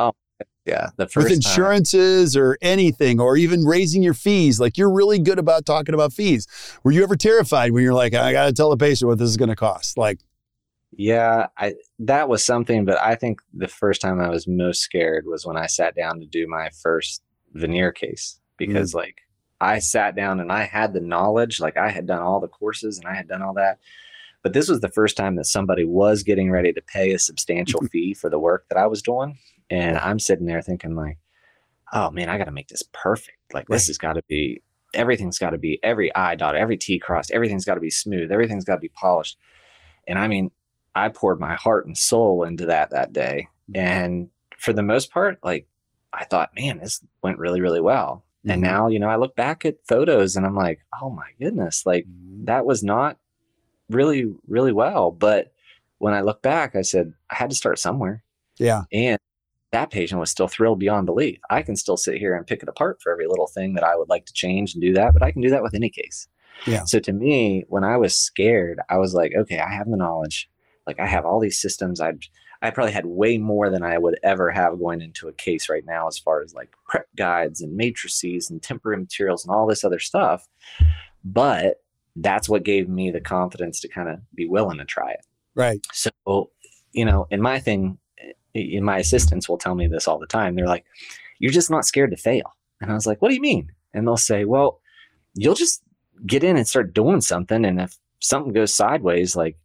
Yeah, 0.66 0.90
the 0.96 1.06
With 1.06 1.14
first 1.14 1.28
time- 1.28 1.36
insurances 1.36 2.38
or 2.38 2.58
anything, 2.62 3.20
or 3.20 3.36
even 3.36 3.66
raising 3.66 4.04
your 4.04 4.14
fees. 4.14 4.60
Like 4.60 4.78
you're 4.78 4.92
really 4.92 5.18
good 5.18 5.40
about 5.40 5.66
talking 5.66 5.96
about 5.96 6.14
fees. 6.14 6.48
Were 6.84 6.92
you 6.92 7.04
ever 7.04 7.16
terrified 7.16 7.72
when 7.72 7.84
you're 7.84 7.94
like, 7.96 8.14
I 8.14 8.32
got 8.32 8.46
to 8.46 8.54
tell 8.54 8.70
the 8.70 8.78
patient 8.78 9.08
what 9.10 9.18
this 9.18 9.30
is 9.30 9.38
going 9.38 9.50
to 9.50 9.56
cost? 9.56 9.98
Like, 9.98 10.20
Yeah, 10.92 11.48
I 11.58 11.76
that 12.00 12.30
was 12.30 12.46
something, 12.46 12.86
but 12.86 13.00
I 13.00 13.16
think 13.16 13.42
the 13.54 13.68
first 13.68 14.02
time 14.02 14.20
I 14.20 14.30
was 14.30 14.48
most 14.48 14.82
scared 14.82 15.26
was 15.26 15.46
when 15.46 15.58
I 15.58 15.66
sat 15.66 15.96
down 15.96 16.20
to 16.20 16.26
do 16.28 16.48
my 16.48 16.70
first 16.82 17.24
veneer 17.54 17.92
case 17.92 18.40
mm. 18.40 18.58
because 18.58 18.94
like 18.94 19.18
I 19.60 19.80
sat 19.80 20.16
down 20.16 20.40
and 20.40 20.52
I 20.52 20.64
had 20.64 20.94
the 20.94 21.02
knowledge, 21.02 21.60
like 21.60 21.78
I 21.78 21.90
had 21.90 22.06
done 22.06 22.22
all 22.22 22.40
the 22.40 22.48
courses 22.48 23.00
and 23.00 23.08
I 23.08 23.16
had 23.16 23.28
done 23.28 23.42
all 23.42 23.54
that. 23.56 23.80
But 24.44 24.54
this 24.54 24.68
was 24.68 24.80
the 24.80 24.90
first 24.90 25.18
time 25.18 25.36
that 25.36 25.46
somebody 25.46 25.86
was 25.86 26.24
getting 26.24 26.50
ready 26.50 26.74
to 26.74 26.82
pay 26.82 27.14
a 27.14 27.20
substantial 27.20 27.82
fee 27.92 28.14
for 28.14 28.30
the 28.30 28.40
work 28.40 28.66
that 28.70 28.78
I 28.78 28.88
was 28.88 29.02
doing. 29.02 29.38
And 29.72 29.98
I'm 29.98 30.20
sitting 30.20 30.46
there 30.46 30.62
thinking 30.62 30.96
like, 30.96 31.18
oh 31.94 32.12
man, 32.12 32.30
I 32.30 32.38
got 32.38 32.44
to 32.46 32.52
make 32.52 32.68
this 32.68 32.84
perfect. 32.94 33.38
Like 33.54 33.68
this 33.70 33.88
has 33.88 33.98
got 33.98 34.14
to 34.14 34.24
be 34.28 34.62
everything's 34.94 35.40
got 35.40 35.52
to 35.52 35.58
be 35.58 35.80
every 35.82 36.14
I 36.14 36.36
dot, 36.36 36.56
every 36.56 36.78
T 36.78 37.00
crossed, 37.00 37.32
everything's 37.32 37.66
got 37.66 37.76
to 37.76 37.82
be 37.82 37.90
smooth, 37.90 38.32
everything's 38.32 38.66
got 38.66 38.76
to 38.76 38.82
be 38.82 38.90
polished. 38.90 39.38
And 40.08 40.20
I 40.20 40.28
mean, 40.28 40.52
I 40.94 41.10
poured 41.10 41.40
my 41.40 41.56
heart 41.56 41.88
and 41.88 41.98
soul 41.98 42.44
into 42.44 42.66
that 42.68 42.92
that 42.92 43.14
day. 43.14 43.48
And 43.74 44.30
for 44.58 44.74
the 44.74 44.84
most 44.84 45.12
part, 45.12 45.40
like 45.44 45.68
I 46.14 46.26
thought, 46.26 46.52
man, 46.56 46.80
this 46.80 47.02
went 47.24 47.40
really, 47.40 47.62
really 47.62 47.80
well. 47.82 48.26
And 48.46 48.62
Mhm. 48.62 48.66
now, 48.66 48.88
you 48.88 49.00
know, 49.00 49.08
I 49.08 49.16
look 49.16 49.36
back 49.36 49.66
at 49.66 49.78
photos 49.88 50.36
and 50.36 50.46
I'm 50.46 50.56
like, 50.56 50.82
oh 51.02 51.10
my 51.10 51.30
goodness, 51.40 51.86
like 51.86 52.06
that 52.44 52.66
was 52.66 52.84
not 52.84 53.18
really, 53.90 54.26
really 54.48 54.74
well. 54.74 55.12
But 55.12 55.54
when 56.00 56.14
I 56.14 56.22
look 56.22 56.42
back, 56.42 56.76
I 56.76 56.82
said, 56.82 57.14
I 57.30 57.36
had 57.36 57.50
to 57.52 57.56
start 57.56 57.80
somewhere. 57.80 58.24
yeah, 58.58 58.84
And 58.92 59.18
that 59.72 59.90
patient 59.90 60.20
was 60.20 60.30
still 60.30 60.48
thrilled 60.48 60.80
beyond 60.80 61.06
belief. 61.06 61.40
I 61.50 61.62
can 61.62 61.76
still 61.76 61.98
sit 61.98 62.18
here 62.18 62.36
and 62.36 62.46
pick 62.46 62.62
it 62.62 62.70
apart 62.70 63.02
for 63.02 63.12
every 63.12 63.28
little 63.28 63.48
thing 63.48 63.74
that 63.74 63.84
I 63.84 63.96
would 63.96 64.10
like 64.10 64.26
to 64.26 64.34
change 64.34 64.74
and 64.74 64.82
do 64.82 64.94
that, 64.94 65.14
but 65.14 65.24
I 65.24 65.32
can 65.32 65.42
do 65.42 65.50
that 65.50 65.64
with 65.64 65.74
any 65.74 65.90
case. 65.90 66.28
Yeah. 66.68 66.84
So 66.86 67.00
to 67.00 67.14
me, 67.14 67.64
when 67.70 67.84
I 67.84 67.98
was 67.98 68.16
scared, 68.16 68.80
I 68.90 68.98
was 68.98 69.14
like, 69.14 69.34
okay, 69.36 69.60
I 69.60 69.72
have 69.72 69.90
the 69.90 69.98
knowledge. 69.98 70.50
Like 70.86 71.00
I 71.00 71.08
have 71.08 71.26
all 71.26 71.40
these 71.40 71.60
systems. 71.60 72.02
I'd 72.02 72.26
I 72.62 72.70
probably 72.70 72.92
had 72.92 73.08
way 73.08 73.38
more 73.38 73.70
than 73.70 73.84
I 73.84 73.98
would 73.98 74.20
ever 74.22 74.52
have 74.52 74.78
going 74.78 75.02
into 75.02 75.28
a 75.28 75.34
case 75.34 75.68
right 75.68 75.86
now, 75.86 76.08
as 76.08 76.20
far 76.20 76.42
as 76.42 76.54
like 76.54 76.70
prep 76.88 77.08
guides 77.16 77.62
and 77.62 77.76
matrices 77.76 78.52
and 78.52 78.62
temporary 78.62 78.98
materials 78.98 79.44
and 79.44 79.54
all 79.54 79.66
this 79.66 79.84
other 79.84 80.00
stuff. 80.00 80.48
But 81.24 81.78
that's 82.16 82.48
what 82.48 82.64
gave 82.64 82.88
me 82.88 83.10
the 83.10 83.22
confidence 83.22 83.80
to 83.80 83.88
kind 83.88 84.10
of 84.10 84.20
be 84.36 84.46
willing 84.46 84.78
to 84.78 84.86
try 84.86 85.12
it. 85.12 85.26
Right. 85.56 85.86
So, 85.92 86.52
you 86.92 87.06
know, 87.06 87.28
in 87.32 87.42
my 87.42 87.60
thing, 87.60 87.98
in 88.11 88.11
my 88.56 88.98
assistants 88.98 89.48
will 89.48 89.58
tell 89.58 89.76
me 89.76 89.88
this 89.88 90.08
all 90.08 90.20
the 90.20 90.28
time. 90.28 90.56
They're 90.56 90.68
like, 90.68 90.86
"You're 91.40 91.52
just 91.52 91.72
not 91.72 91.86
scared 91.86 92.12
to 92.12 92.18
fail." 92.18 92.54
And 92.80 92.92
I 92.92 92.94
was 92.94 93.06
like, 93.06 93.22
"What 93.22 93.30
do 93.30 93.36
you 93.36 93.42
mean?" 93.42 93.72
And 93.94 94.08
they'll 94.08 94.18
say, 94.18 94.46
"Well, 94.46 94.80
you'll 95.36 95.56
just 95.56 95.84
get 96.26 96.44
in 96.44 96.58
and 96.58 96.68
start 96.68 96.94
doing 96.94 97.22
something, 97.22 97.66
and 97.66 97.80
if 97.82 97.98
something 98.20 98.54
goes 98.54 98.74
sideways, 98.74 99.36
like, 99.36 99.58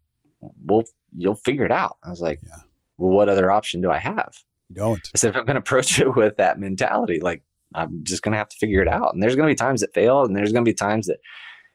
well, 0.64 0.84
you'll 1.16 1.34
figure 1.34 1.64
it 1.64 1.72
out." 1.72 1.96
I 2.02 2.10
was 2.10 2.20
like, 2.20 2.40
Yeah. 2.42 2.56
"Well, 2.98 3.12
what 3.12 3.28
other 3.28 3.50
option 3.50 3.80
do 3.80 3.90
I 3.90 3.98
have?" 3.98 4.34
You 4.68 4.76
don't. 4.76 5.10
I 5.14 5.18
said, 5.18 5.30
"If 5.30 5.36
I'm 5.36 5.44
going 5.44 5.54
to 5.54 5.60
approach 5.60 5.98
it 6.00 6.14
with 6.16 6.36
that 6.36 6.58
mentality, 6.58 7.20
like, 7.20 7.42
I'm 7.74 8.04
just 8.04 8.22
going 8.22 8.32
to 8.32 8.38
have 8.38 8.48
to 8.48 8.56
figure 8.56 8.82
it 8.82 8.88
out." 8.88 9.14
And 9.14 9.22
there's 9.22 9.36
going 9.36 9.48
to 9.48 9.52
be 9.52 9.56
times 9.56 9.80
that 9.80 9.94
fail, 9.94 10.24
and 10.24 10.36
there's 10.36 10.52
going 10.52 10.64
to 10.64 10.68
be 10.68 10.74
times 10.74 11.06
that 11.06 11.18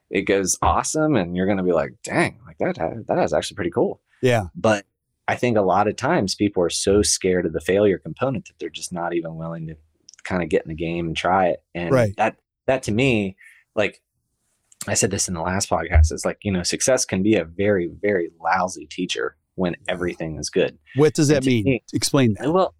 it 0.09 0.23
goes 0.23 0.57
awesome, 0.61 1.15
and 1.15 1.35
you're 1.35 1.45
going 1.45 1.57
to 1.57 1.63
be 1.63 1.71
like, 1.73 1.93
"Dang, 2.03 2.39
like 2.45 2.57
that, 2.59 3.05
that 3.07 3.23
is 3.23 3.33
actually 3.33 3.55
pretty 3.55 3.71
cool." 3.71 4.01
Yeah. 4.21 4.45
But 4.55 4.85
I 5.31 5.35
think 5.35 5.55
a 5.57 5.61
lot 5.61 5.87
of 5.87 5.95
times 5.95 6.35
people 6.35 6.61
are 6.61 6.69
so 6.69 7.01
scared 7.01 7.45
of 7.45 7.53
the 7.53 7.61
failure 7.61 7.97
component 7.97 8.45
that 8.47 8.53
they're 8.59 8.69
just 8.69 8.91
not 8.91 9.13
even 9.13 9.35
willing 9.37 9.67
to 9.67 9.75
kind 10.25 10.43
of 10.43 10.49
get 10.49 10.63
in 10.63 10.69
the 10.69 10.75
game 10.75 11.07
and 11.07 11.15
try 11.15 11.47
it. 11.47 11.63
And 11.73 11.91
Right. 11.91 12.13
that 12.17 12.35
that 12.67 12.83
to 12.83 12.91
me, 12.91 13.37
like 13.75 14.01
I 14.87 14.93
said 14.93 15.09
this 15.11 15.27
in 15.27 15.33
the 15.33 15.41
last 15.41 15.69
podcast, 15.69 16.11
it's 16.11 16.25
like, 16.25 16.39
you 16.43 16.51
know, 16.51 16.63
success 16.63 17.05
can 17.05 17.23
be 17.23 17.35
a 17.35 17.45
very, 17.45 17.89
very 18.01 18.29
lousy 18.43 18.85
teacher 18.87 19.35
when 19.55 19.75
everything 19.87 20.37
is 20.37 20.49
good. 20.49 20.77
What 20.95 21.13
does 21.13 21.27
that 21.29 21.45
mean? 21.45 21.63
me- 21.65 21.83
Explain 21.93 22.35
that. 22.39 22.51
Well, 22.51 22.73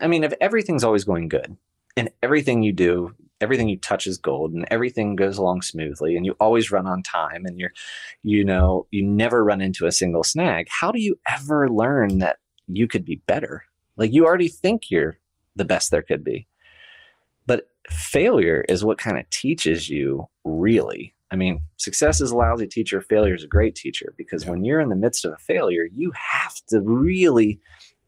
I 0.00 0.06
mean, 0.06 0.24
if 0.24 0.34
everything's 0.40 0.84
always 0.84 1.04
going 1.04 1.28
good 1.28 1.56
and 1.96 2.10
everything 2.22 2.62
you 2.62 2.72
do, 2.72 3.14
everything 3.40 3.68
you 3.68 3.76
touch 3.76 4.06
is 4.06 4.18
gold 4.18 4.52
and 4.52 4.66
everything 4.70 5.16
goes 5.16 5.38
along 5.38 5.62
smoothly 5.62 6.16
and 6.16 6.24
you 6.24 6.32
always 6.40 6.70
run 6.70 6.86
on 6.86 7.02
time 7.02 7.44
and 7.44 7.58
you're, 7.58 7.72
you 8.22 8.44
know, 8.44 8.86
you 8.90 9.04
never 9.04 9.44
run 9.44 9.60
into 9.60 9.86
a 9.86 9.92
single 9.92 10.24
snag, 10.24 10.66
how 10.70 10.90
do 10.90 11.00
you 11.00 11.18
ever 11.28 11.68
learn 11.68 12.18
that 12.18 12.38
you 12.68 12.86
could 12.86 13.04
be 13.04 13.16
better? 13.26 13.64
Like 13.96 14.12
you 14.12 14.24
already 14.24 14.48
think 14.48 14.90
you're 14.90 15.18
the 15.56 15.64
best 15.64 15.90
there 15.90 16.02
could 16.02 16.24
be. 16.24 16.46
But 17.46 17.68
failure 17.90 18.64
is 18.68 18.84
what 18.84 18.98
kind 18.98 19.18
of 19.18 19.28
teaches 19.30 19.88
you 19.88 20.26
really. 20.44 21.14
I 21.30 21.36
mean, 21.36 21.60
success 21.76 22.20
is 22.20 22.30
a 22.30 22.36
lousy 22.36 22.66
teacher, 22.66 23.00
failure 23.00 23.34
is 23.34 23.44
a 23.44 23.48
great 23.48 23.74
teacher 23.74 24.14
because 24.16 24.44
Yeah. 24.44 24.52
when 24.52 24.64
you're 24.64 24.80
in 24.80 24.88
the 24.88 24.96
midst 24.96 25.24
of 25.24 25.32
a 25.32 25.38
failure, 25.38 25.88
you 25.92 26.12
have 26.12 26.54
to 26.68 26.80
really 26.80 27.60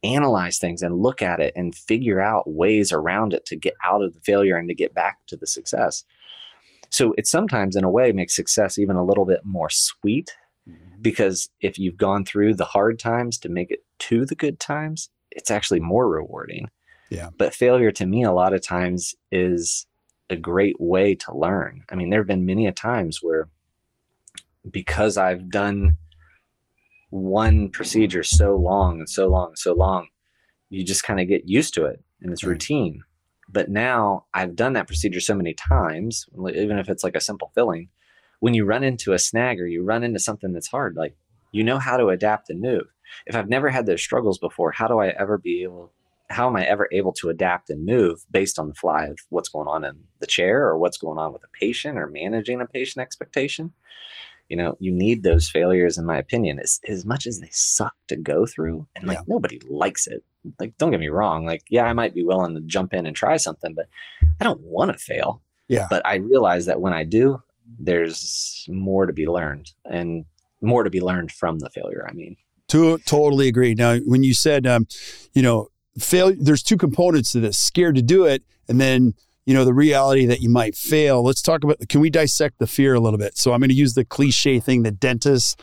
analyze 0.02 0.58
things 0.58 0.82
and 0.82 1.02
look 1.02 1.22
at 1.22 1.40
it 1.40 1.52
and 1.56 1.74
figure 1.74 2.20
out 2.20 2.50
ways 2.50 2.92
around 2.92 3.32
it 3.32 3.46
to 3.46 3.56
get 3.56 3.74
out 3.84 4.02
of 4.02 4.14
the 4.14 4.20
failure 4.20 4.56
and 4.56 4.68
to 4.68 4.74
get 4.74 4.94
back 4.94 5.18
to 5.26 5.36
the 5.36 5.46
success. 5.46 6.04
So 6.90 7.14
it 7.18 7.26
sometimes, 7.26 7.76
in 7.76 7.84
a 7.84 7.90
way, 7.90 8.12
makes 8.12 8.36
success 8.36 8.78
even 8.78 8.96
a 8.96 9.04
little 9.04 9.24
bit 9.24 9.40
more 9.44 9.70
sweet 9.70 10.36
mm-hmm. 10.68 11.02
because 11.02 11.48
if 11.60 11.78
you've 11.78 11.96
gone 11.96 12.24
through 12.24 12.54
the 12.54 12.64
hard 12.64 12.98
times 12.98 13.38
to 13.38 13.48
make 13.48 13.70
it 13.70 13.84
to 14.00 14.24
the 14.24 14.36
good 14.36 14.60
times, 14.60 15.10
it's 15.30 15.50
actually 15.50 15.80
more 15.80 16.08
rewarding. 16.08 16.68
Yeah. 17.10 17.30
But 17.36 17.54
failure 17.54 17.92
to 17.92 18.06
me, 18.06 18.24
a 18.24 18.32
lot 18.32 18.52
of 18.52 18.62
times, 18.62 19.14
is 19.30 19.86
a 20.30 20.36
great 20.36 20.80
way 20.80 21.14
to 21.14 21.36
learn. 21.36 21.84
I 21.90 21.94
mean, 21.94 22.10
there 22.10 22.20
have 22.20 22.26
been 22.26 22.46
many 22.46 22.66
a 22.66 22.72
times 22.72 23.20
where 23.22 23.48
because 24.70 25.16
I've 25.16 25.48
done 25.50 25.96
one 27.10 27.68
procedure 27.68 28.22
so 28.22 28.56
long 28.56 28.98
and 28.98 29.08
so 29.08 29.28
long 29.28 29.48
and 29.48 29.58
so 29.58 29.74
long, 29.74 30.08
you 30.70 30.84
just 30.84 31.04
kind 31.04 31.20
of 31.20 31.28
get 31.28 31.48
used 31.48 31.74
to 31.74 31.84
it 31.84 32.02
and 32.20 32.32
it's 32.32 32.44
Right. 32.44 32.50
routine. 32.50 33.02
But 33.48 33.70
now 33.70 34.26
I've 34.34 34.56
done 34.56 34.72
that 34.72 34.88
procedure 34.88 35.20
so 35.20 35.34
many 35.34 35.54
times, 35.54 36.26
even 36.36 36.78
if 36.78 36.88
it's 36.88 37.04
like 37.04 37.14
a 37.14 37.20
simple 37.20 37.52
filling, 37.54 37.88
when 38.40 38.54
you 38.54 38.64
run 38.64 38.82
into 38.82 39.12
a 39.12 39.18
snag 39.18 39.60
or 39.60 39.66
you 39.66 39.82
run 39.82 40.02
into 40.02 40.18
something 40.18 40.52
that's 40.52 40.68
hard, 40.68 40.96
like 40.96 41.16
you 41.52 41.62
know 41.62 41.78
how 41.78 41.96
to 41.96 42.08
adapt 42.08 42.50
and 42.50 42.60
move. 42.60 42.86
If 43.24 43.36
I've 43.36 43.48
never 43.48 43.70
had 43.70 43.86
those 43.86 44.02
struggles 44.02 44.38
before, 44.38 44.72
how 44.72 44.88
do 44.88 44.98
I 44.98 45.08
ever 45.08 45.38
be 45.38 45.62
able 45.62 45.92
how 46.28 46.48
am 46.48 46.56
I 46.56 46.64
ever 46.66 46.88
able 46.90 47.12
to 47.14 47.28
adapt 47.28 47.70
and 47.70 47.86
move 47.86 48.24
based 48.30 48.58
on 48.58 48.68
the 48.68 48.74
fly 48.74 49.04
of 49.04 49.16
what's 49.30 49.48
going 49.48 49.68
on 49.68 49.84
in 49.84 50.04
the 50.18 50.26
chair 50.26 50.66
or 50.66 50.76
what's 50.76 50.98
going 50.98 51.18
on 51.18 51.32
with 51.32 51.44
a 51.44 51.58
patient 51.58 51.98
or 51.98 52.08
managing 52.08 52.60
a 52.60 52.66
patient 52.66 53.02
expectation? 53.02 53.72
You 54.48 54.56
know, 54.56 54.76
you 54.78 54.92
need 54.92 55.22
those 55.22 55.48
failures, 55.48 55.98
in 55.98 56.04
my 56.06 56.18
opinion, 56.18 56.58
as, 56.60 56.80
as 56.88 57.04
much 57.04 57.26
as 57.26 57.40
they 57.40 57.48
suck 57.50 57.94
to 58.08 58.16
go 58.16 58.46
through. 58.46 58.86
And 58.94 59.06
like 59.06 59.18
Yeah. 59.18 59.24
nobody 59.26 59.60
likes 59.68 60.06
it. 60.06 60.22
Like, 60.60 60.76
don't 60.78 60.92
get 60.92 61.00
me 61.00 61.08
wrong. 61.08 61.44
Like, 61.44 61.64
yeah, 61.68 61.84
I 61.84 61.92
might 61.92 62.14
be 62.14 62.22
willing 62.22 62.54
to 62.54 62.60
jump 62.60 62.94
in 62.94 63.06
and 63.06 63.16
try 63.16 63.36
something, 63.36 63.74
but 63.74 63.88
I 64.40 64.44
don't 64.44 64.60
want 64.60 64.92
to 64.92 64.98
fail. 64.98 65.42
Yeah. 65.66 65.88
But 65.90 66.06
I 66.06 66.16
realize 66.16 66.66
that 66.66 66.80
when 66.80 66.92
I 66.92 67.02
do, 67.02 67.42
there's 67.80 68.64
more 68.68 69.06
to 69.06 69.12
be 69.12 69.26
learned 69.26 69.72
and 69.84 70.24
more 70.60 70.84
to 70.84 70.90
be 70.90 71.00
learned 71.00 71.32
from 71.32 71.58
the 71.58 71.70
failure. 71.70 72.06
I 72.08 72.12
mean, 72.12 72.36
To, 72.68 72.98
totally 72.98 73.48
agree. 73.48 73.74
Now, 73.74 73.96
when 73.98 74.22
you 74.22 74.34
said, 74.34 74.66
um, 74.66 74.86
you 75.34 75.42
know, 75.42 75.68
fail, 75.98 76.32
there's 76.38 76.62
two 76.62 76.76
components 76.76 77.32
to 77.32 77.40
this: 77.40 77.58
scared 77.58 77.96
to 77.96 78.02
do 78.02 78.24
it, 78.24 78.44
and 78.68 78.80
then 78.80 79.14
you 79.46 79.54
know 79.54 79.64
the 79.64 79.72
reality 79.72 80.26
that 80.26 80.40
you 80.40 80.50
might 80.50 80.76
fail. 80.76 81.22
Let's 81.22 81.40
talk 81.40 81.64
about. 81.64 81.78
Can 81.88 82.00
we 82.00 82.10
dissect 82.10 82.58
the 82.58 82.66
fear 82.66 82.94
a 82.94 83.00
little 83.00 83.18
bit? 83.18 83.38
So 83.38 83.52
I'm 83.52 83.60
going 83.60 83.70
to 83.70 83.74
use 83.74 83.94
the 83.94 84.04
cliche 84.04 84.60
thing 84.60 84.82
that 84.82 85.00
dentists 85.00 85.56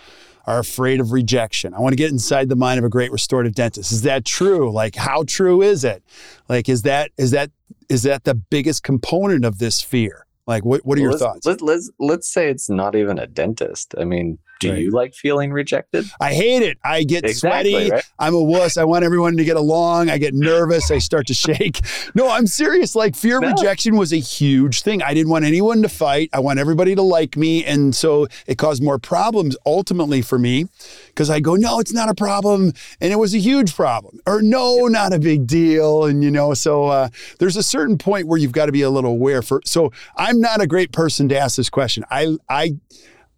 are 0.46 0.60
afraid 0.60 1.00
of 1.00 1.12
rejection. 1.12 1.74
I 1.74 1.80
want 1.80 1.94
to 1.94 1.98
get 1.98 2.12
inside 2.12 2.50
the 2.50 2.56
mind 2.56 2.80
of 2.80 2.86
a 2.86 2.90
great 2.90 3.12
restorative 3.12 3.54
dentist. 3.54 3.92
Is 3.92 4.02
that 4.02 4.26
true? 4.26 4.72
Like, 4.72 4.96
how 4.96 5.24
true 5.24 5.62
is 5.62 5.84
it? 5.84 6.04
Like, 6.50 6.70
is 6.70 6.82
that 6.84 7.12
is 7.18 7.32
that 7.32 7.52
is 7.90 8.04
that 8.04 8.24
the 8.24 8.36
biggest 8.36 8.84
component 8.84 9.46
of 9.46 9.60
this 9.60 9.82
fear? 9.82 10.26
Like, 10.48 10.66
what 10.66 10.86
what 10.86 10.98
are 10.98 11.02
your 11.02 11.12
let's, 11.12 11.22
thoughts? 11.22 11.46
Let, 11.46 11.62
let's 11.62 11.92
let's 12.00 12.34
say 12.34 12.50
it's 12.50 12.70
not 12.70 12.96
even 12.96 13.20
a 13.20 13.28
dentist. 13.28 13.96
I 13.98 14.06
mean, 14.06 14.40
do 14.64 14.72
Right. 14.74 14.82
you 14.82 14.92
like 14.92 15.14
feeling 15.14 15.52
rejected? 15.52 16.06
I 16.20 16.34
hate 16.34 16.64
it. 16.64 16.78
I 16.84 17.04
get 17.04 17.30
sweaty. 17.36 17.90
right? 17.92 18.04
I'm 18.20 18.34
a 18.34 18.42
wuss. 18.44 18.78
I 18.78 18.84
want 18.86 19.04
everyone 19.06 19.38
to 19.38 19.44
get 19.46 19.58
along. 19.58 20.10
I 20.10 20.18
get 20.18 20.34
nervous. 20.34 20.90
I 20.92 20.98
start 21.00 21.28
to 21.28 21.34
shake. 21.34 21.82
No, 22.16 22.30
I'm 22.30 22.46
serious. 22.48 22.96
Like 22.96 23.16
fear 23.16 23.38
of 23.38 23.44
No. 23.44 23.50
rejection 23.50 23.96
was 23.98 24.12
a 24.14 24.18
huge 24.18 24.82
thing. 24.84 25.02
I 25.02 25.14
didn't 25.14 25.30
want 25.32 25.46
anyone 25.46 25.82
to 25.82 25.90
fight. 25.90 26.30
I 26.34 26.40
want 26.40 26.60
everybody 26.60 26.94
to 26.96 27.02
like 27.02 27.36
me. 27.38 27.64
And 27.66 27.96
so 27.96 28.28
it 28.46 28.58
caused 28.58 28.84
more 28.84 29.00
problems 29.00 29.56
ultimately 29.66 30.22
for 30.22 30.38
me 30.38 30.68
because 31.08 31.30
I 31.30 31.40
go, 31.40 31.56
no, 31.56 31.80
it's 31.80 31.94
not 31.94 32.10
a 32.10 32.14
problem. 32.16 32.74
And 33.02 33.12
it 33.12 33.16
was 33.18 33.34
a 33.34 33.40
huge 33.40 33.76
problem. 33.76 34.20
Or 34.28 34.42
no, 34.42 34.88
not 34.88 35.12
a 35.14 35.20
big 35.20 35.48
deal. 35.48 36.06
And, 36.06 36.24
you 36.24 36.30
know, 36.32 36.54
so 36.54 36.86
uh, 36.86 37.10
there's 37.40 37.58
a 37.58 37.64
certain 37.64 37.98
point 37.98 38.28
where 38.28 38.38
you've 38.38 38.52
got 38.52 38.68
to 38.68 38.72
be 38.72 38.82
a 38.84 38.90
little 38.90 39.12
aware 39.12 39.42
for. 39.42 39.62
So 39.66 39.92
I'm 40.16 40.40
not 40.40 40.62
a 40.62 40.68
great 40.68 40.92
person 40.92 41.28
to 41.30 41.38
ask 41.38 41.56
this 41.56 41.70
question. 41.70 42.04
I, 42.12 42.36
I, 42.50 42.76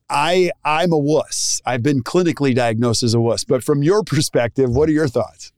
I 0.10 0.52
I'm 0.64 0.92
a 0.92 0.98
wuss. 0.98 1.62
I've 1.66 1.84
been 1.84 2.04
clinically 2.04 2.54
diagnosed 2.54 3.04
as 3.04 3.14
a 3.14 3.22
wuss. 3.22 3.44
But 3.44 3.64
from 3.64 3.84
your 3.84 4.04
perspective, 4.04 4.70
what 4.70 4.90
are 4.90 4.94
your 4.94 5.08
thoughts? 5.08 5.52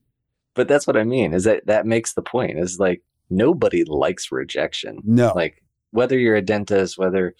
But 0.56 0.68
that's 0.68 0.88
what 0.88 0.98
I 0.98 1.04
mean. 1.04 1.34
Is 1.34 1.44
that 1.44 1.66
that 1.68 1.86
makes 1.86 2.14
the 2.14 2.22
point? 2.22 2.58
Is 2.58 2.80
like 2.80 3.02
nobody 3.30 3.84
likes 3.86 4.32
rejection. 4.32 5.00
No. 5.04 5.34
Like 5.36 5.64
whether 5.92 6.18
you're 6.18 6.36
a 6.36 6.42
dentist, 6.42 6.98
whether 6.98 7.36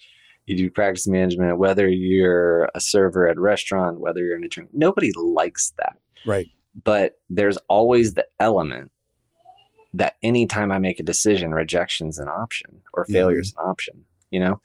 you 0.46 0.56
do 0.56 0.70
practice 0.70 1.06
management, 1.06 1.58
whether 1.58 1.88
you're 1.88 2.70
a 2.74 2.80
server 2.80 3.28
at 3.28 3.36
a 3.36 3.40
restaurant, 3.40 4.00
whether 4.00 4.24
you're 4.24 4.36
an 4.36 4.44
attorney, 4.44 4.68
nobody 4.72 5.12
likes 5.16 5.72
that. 5.78 5.96
right. 6.26 6.46
But 6.84 7.18
there's 7.28 7.56
always 7.68 8.14
the 8.14 8.26
element 8.38 8.92
that 9.94 10.14
anytime 10.22 10.70
I 10.70 10.78
make 10.78 11.00
a 11.00 11.02
decision, 11.02 11.52
rejection's 11.52 12.18
an 12.18 12.28
option 12.28 12.82
or 12.94 13.04
failure's 13.06 13.52
an 13.58 13.64
option. 13.64 14.04
You 14.30 14.40
know, 14.40 14.60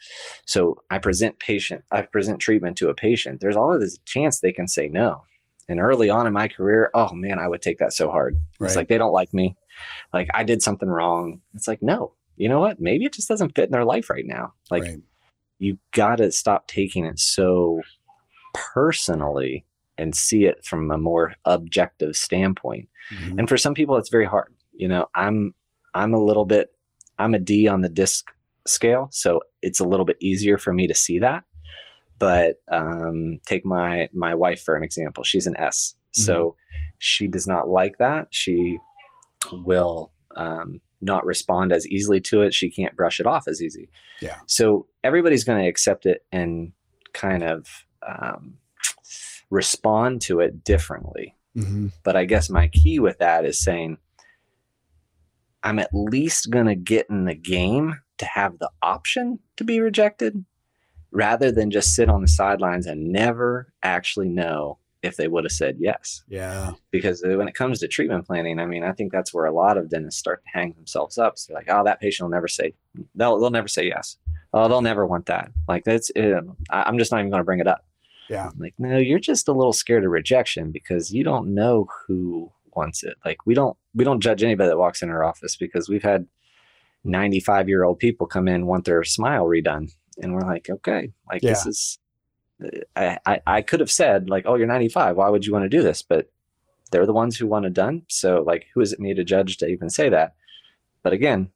so 0.45 0.77
I 0.89 0.97
present 0.97 1.39
patient, 1.39 1.83
I 1.91 2.01
present 2.01 2.39
treatment 2.39 2.77
to 2.77 2.89
a 2.89 2.93
patient. 2.93 3.39
There's 3.39 3.55
always 3.55 3.95
a 3.95 4.03
chance 4.05 4.39
they 4.39 4.51
can 4.51 4.67
say 4.67 4.89
no. 4.89 5.23
And 5.69 5.79
early 5.79 6.09
on 6.09 6.27
in 6.27 6.33
my 6.33 6.49
career, 6.49 6.91
oh 6.93 7.13
man, 7.13 7.39
I 7.39 7.47
would 7.47 7.61
take 7.61 7.77
that 7.79 7.93
so 7.93 8.11
hard. 8.11 8.37
Right. 8.59 8.67
It's 8.67 8.75
like 8.75 8.89
they 8.89 8.97
don't 8.97 9.13
like 9.13 9.33
me. 9.33 9.55
Like 10.11 10.27
I 10.33 10.43
did 10.43 10.61
something 10.61 10.89
wrong. 10.89 11.39
It's 11.53 11.67
like, 11.67 11.81
no, 11.81 12.13
you 12.35 12.49
know 12.49 12.59
what? 12.59 12.81
Maybe 12.81 13.05
it 13.05 13.13
just 13.13 13.29
doesn't 13.29 13.55
fit 13.55 13.65
in 13.65 13.71
their 13.71 13.85
life 13.85 14.09
right 14.09 14.25
now. 14.25 14.53
Like 14.69 14.83
right. 14.83 14.99
you 15.59 15.77
got 15.91 16.17
to 16.17 16.31
stop 16.31 16.67
taking 16.67 17.05
it 17.05 17.19
so 17.19 17.81
personally 18.53 19.65
and 19.97 20.15
see 20.15 20.45
it 20.45 20.65
from 20.65 20.91
a 20.91 20.97
more 20.97 21.33
objective 21.45 22.15
standpoint. 22.15 22.89
Mhm. 23.13 23.39
And 23.39 23.49
for 23.49 23.57
some 23.57 23.73
people, 23.73 23.97
it's 23.97 24.09
very 24.09 24.25
hard. 24.25 24.53
You 24.73 24.87
know, 24.87 25.07
I'm 25.15 25.53
I'm 25.93 26.13
a 26.13 26.23
little 26.23 26.45
bit 26.45 26.71
I'm 27.19 27.33
a 27.33 27.39
D 27.39 27.67
on 27.67 27.81
the 27.81 27.89
DISC 27.89 28.25
scale, 28.65 29.09
so 29.11 29.41
it's 29.61 29.79
a 29.79 29.85
little 29.85 30.05
bit 30.05 30.17
easier 30.19 30.57
for 30.57 30.73
me 30.73 30.87
to 30.87 30.93
see 30.93 31.19
that. 31.19 31.43
But 32.19 32.61
um, 32.71 33.39
take 33.45 33.65
my 33.65 34.09
my 34.13 34.35
wife 34.35 34.61
for 34.63 34.75
an 34.75 34.83
example. 34.83 35.23
She's 35.23 35.47
an 35.47 35.57
S, 35.57 35.95
so 36.11 36.55
she 36.99 37.27
does 37.27 37.47
not 37.47 37.67
like 37.67 37.97
that. 37.97 38.27
She 38.31 38.77
will 39.51 40.11
um, 40.35 40.79
not 41.01 41.25
respond 41.25 41.71
as 41.71 41.87
easily 41.87 42.21
to 42.21 42.41
it. 42.41 42.53
She 42.53 42.69
can't 42.69 42.95
brush 42.95 43.19
it 43.19 43.25
off 43.25 43.47
as 43.47 43.61
easy. 43.61 43.89
Yeah. 44.21 44.37
So 44.47 44.87
everybody's 45.03 45.43
going 45.43 45.61
to 45.61 45.67
accept 45.67 46.05
it 46.05 46.25
and 46.31 46.71
kind 47.13 47.43
of 47.43 47.67
um, 48.07 48.57
respond 49.49 50.21
to 50.21 50.39
it 50.39 50.63
differently. 50.63 51.35
Mm-hmm. 51.57 51.87
But 52.03 52.15
I 52.15 52.25
guess 52.25 52.49
my 52.49 52.67
key 52.69 52.99
with 52.99 53.19
that 53.19 53.45
is 53.45 53.59
saying, 53.59 53.97
I'm 55.61 55.79
at 55.79 55.93
least 55.93 56.49
going 56.49 56.65
to 56.65 56.75
get 56.75 57.09
in 57.09 57.25
the 57.25 57.35
game 57.35 57.99
to 58.23 58.29
have 58.29 58.59
the 58.59 58.69
option 58.81 59.39
to 59.57 59.63
be 59.63 59.79
rejected 59.79 60.45
rather 61.11 61.51
than 61.51 61.69
just 61.69 61.93
sit 61.93 62.09
on 62.09 62.21
the 62.21 62.27
sidelines 62.27 62.87
and 62.87 63.11
never 63.11 63.71
actually 63.83 64.29
know 64.29 64.79
if 65.03 65.17
they 65.17 65.27
would 65.27 65.43
have 65.43 65.51
said 65.51 65.75
yes. 65.79 66.23
Yeah. 66.29 66.71
Because 66.89 67.21
when 67.23 67.47
it 67.47 67.53
comes 67.53 67.79
to 67.79 67.87
treatment 67.89 68.25
planning, 68.25 68.57
I 68.57 68.65
mean, 68.65 68.83
I 68.83 68.93
think 68.93 69.11
that's 69.11 69.33
where 69.33 69.45
a 69.45 69.53
lot 69.53 69.77
of 69.77 69.89
dentists 69.89 70.19
start 70.19 70.41
to 70.43 70.57
hang 70.57 70.73
themselves 70.73 71.17
up. 71.17 71.37
So 71.37 71.53
like, 71.53 71.67
oh, 71.69 71.83
that 71.83 71.99
patient 71.99 72.25
will 72.25 72.33
never 72.33 72.47
say, 72.47 72.73
they'll, 73.13 73.37
they'll 73.37 73.49
never 73.49 73.67
say 73.67 73.87
yes. 73.87 74.17
Oh, 74.53 74.67
they'll 74.67 74.81
never 74.81 75.05
want 75.05 75.25
that. 75.25 75.51
Like 75.67 75.83
that's, 75.83 76.09
uh, 76.15 76.41
I'm 76.69 76.97
just 76.97 77.11
not 77.11 77.19
even 77.19 77.31
going 77.31 77.41
to 77.41 77.45
bring 77.45 77.59
it 77.59 77.67
up. 77.67 77.85
Yeah. 78.29 78.47
I'm 78.47 78.57
like, 78.57 78.75
no, 78.77 78.97
you're 78.97 79.19
just 79.19 79.49
a 79.49 79.53
little 79.53 79.73
scared 79.73 80.05
of 80.05 80.11
rejection 80.11 80.71
because 80.71 81.13
you 81.13 81.25
don't 81.25 81.53
know 81.53 81.87
who 82.07 82.49
wants 82.73 83.03
it. 83.03 83.17
Like 83.25 83.45
we 83.45 83.53
don't, 83.53 83.77
we 83.93 84.05
don't 84.05 84.21
judge 84.21 84.41
anybody 84.41 84.69
that 84.69 84.77
walks 84.77 85.01
in 85.01 85.09
our 85.09 85.23
office 85.23 85.57
because 85.57 85.89
we've 85.89 86.01
had 86.01 86.25
95 87.03 87.69
year 87.69 87.83
old 87.83 87.99
people 87.99 88.27
come 88.27 88.47
in, 88.47 88.65
want 88.65 88.85
their 88.85 89.03
smile 89.03 89.45
redone. 89.45 89.91
And 90.21 90.33
we're 90.33 90.41
like, 90.41 90.69
okay, 90.69 91.11
like 91.27 91.41
this 91.41 91.65
is, 91.65 91.99
I, 92.95 93.17
I, 93.25 93.41
I 93.47 93.61
could 93.61 93.79
have 93.79 93.91
said 93.91 94.29
like, 94.29 94.45
oh, 94.45 94.55
you're 94.55 94.67
95. 94.67 95.17
Why 95.17 95.29
would 95.29 95.45
you 95.45 95.51
want 95.53 95.63
to 95.63 95.69
do 95.69 95.81
this? 95.81 96.01
But 96.01 96.31
they're 96.91 97.05
the 97.05 97.13
ones 97.13 97.35
who 97.37 97.47
want 97.47 97.65
it 97.65 97.73
done. 97.73 98.03
So 98.09 98.43
like, 98.45 98.67
who 98.73 98.81
is 98.81 98.93
it 98.93 98.99
me 98.99 99.13
to 99.15 99.23
judge 99.23 99.57
to 99.57 99.67
even 99.67 99.89
say 99.89 100.09
that? 100.09 100.35
But 101.01 101.13
again, 101.13 101.49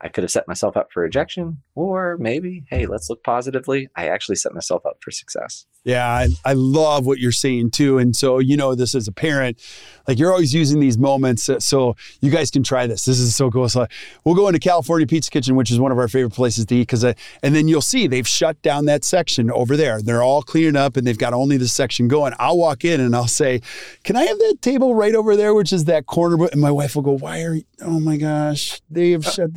I 0.00 0.08
could 0.08 0.24
have 0.24 0.30
set 0.30 0.48
myself 0.48 0.76
up 0.76 0.92
for 0.92 1.02
rejection, 1.02 1.62
or 1.74 2.16
maybe, 2.18 2.64
hey, 2.68 2.86
let's 2.86 3.10
look 3.10 3.22
positively. 3.24 3.88
I 3.96 4.08
actually 4.08 4.36
set 4.36 4.54
myself 4.54 4.84
up 4.86 4.98
for 5.00 5.10
success. 5.10 5.66
Yeah, 5.82 6.06
I, 6.08 6.28
I 6.46 6.52
love 6.54 7.04
what 7.04 7.18
you're 7.18 7.30
saying 7.30 7.72
too. 7.72 7.98
And 7.98 8.16
so, 8.16 8.38
you 8.38 8.56
know, 8.56 8.74
this 8.74 8.94
as 8.94 9.06
a 9.06 9.12
parent, 9.12 9.60
like 10.08 10.18
you're 10.18 10.32
always 10.32 10.54
using 10.54 10.80
these 10.80 10.96
moments. 10.96 11.46
uh, 11.46 11.60
So 11.60 11.94
you 12.22 12.30
guys 12.30 12.50
can 12.50 12.62
try 12.62 12.86
this. 12.86 13.04
This 13.04 13.18
is 13.18 13.36
so 13.36 13.50
cool. 13.50 13.68
So 13.68 13.86
we'll 14.24 14.34
go 14.34 14.48
into 14.48 14.60
California 14.60 15.06
Pizza 15.06 15.30
Kitchen, 15.30 15.56
which 15.56 15.70
is 15.70 15.78
one 15.78 15.92
of 15.92 15.98
our 15.98 16.08
favorite 16.08 16.32
places 16.32 16.64
to 16.66 16.74
eat. 16.76 16.88
Cause, 16.88 17.04
I, 17.04 17.14
and 17.42 17.54
then 17.54 17.68
you'll 17.68 17.82
see 17.82 18.06
they've 18.06 18.26
shut 18.26 18.60
down 18.62 18.86
that 18.86 19.04
section 19.04 19.50
over 19.50 19.76
there. 19.76 20.00
They're 20.00 20.22
all 20.22 20.42
cleaning 20.42 20.76
up 20.76 20.96
and 20.96 21.06
they've 21.06 21.18
got 21.18 21.34
only 21.34 21.58
this 21.58 21.74
section 21.74 22.08
going. 22.08 22.32
I'll 22.38 22.56
walk 22.56 22.84
in 22.86 22.98
and 23.00 23.14
I'll 23.14 23.26
say, 23.28 23.60
Can 24.04 24.16
I 24.16 24.22
have 24.22 24.38
that 24.38 24.58
table 24.62 24.94
right 24.94 25.14
over 25.14 25.36
there, 25.36 25.52
which 25.52 25.72
is 25.72 25.84
that 25.84 26.06
corner? 26.06 26.48
And 26.50 26.62
my 26.62 26.70
wife 26.70 26.94
will 26.96 27.02
go, 27.02 27.18
Why 27.18 27.42
are 27.42 27.54
you, 27.56 27.64
oh 27.82 28.00
my 28.00 28.16
gosh, 28.16 28.80
they 28.90 29.10
have 29.10 29.24
shut. 29.26 29.50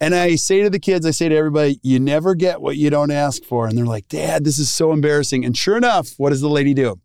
and 0.00 0.14
I 0.14 0.36
say 0.36 0.62
to 0.62 0.70
the 0.70 0.78
kids, 0.78 1.04
I 1.04 1.10
say 1.10 1.28
to 1.28 1.34
everybody, 1.36 1.63
You 1.82 2.00
never 2.00 2.34
get 2.34 2.60
what 2.60 2.76
you 2.76 2.90
don't 2.90 3.10
ask 3.10 3.44
for. 3.44 3.66
And 3.66 3.76
they're 3.76 3.86
like, 3.86 4.08
Dad, 4.08 4.44
this 4.44 4.58
is 4.58 4.70
so 4.70 4.92
embarrassing. 4.92 5.44
And 5.44 5.56
sure 5.56 5.76
enough, 5.76 6.14
what 6.16 6.30
does 6.30 6.40
the 6.40 6.48
lady 6.48 6.74
do? 6.74 7.00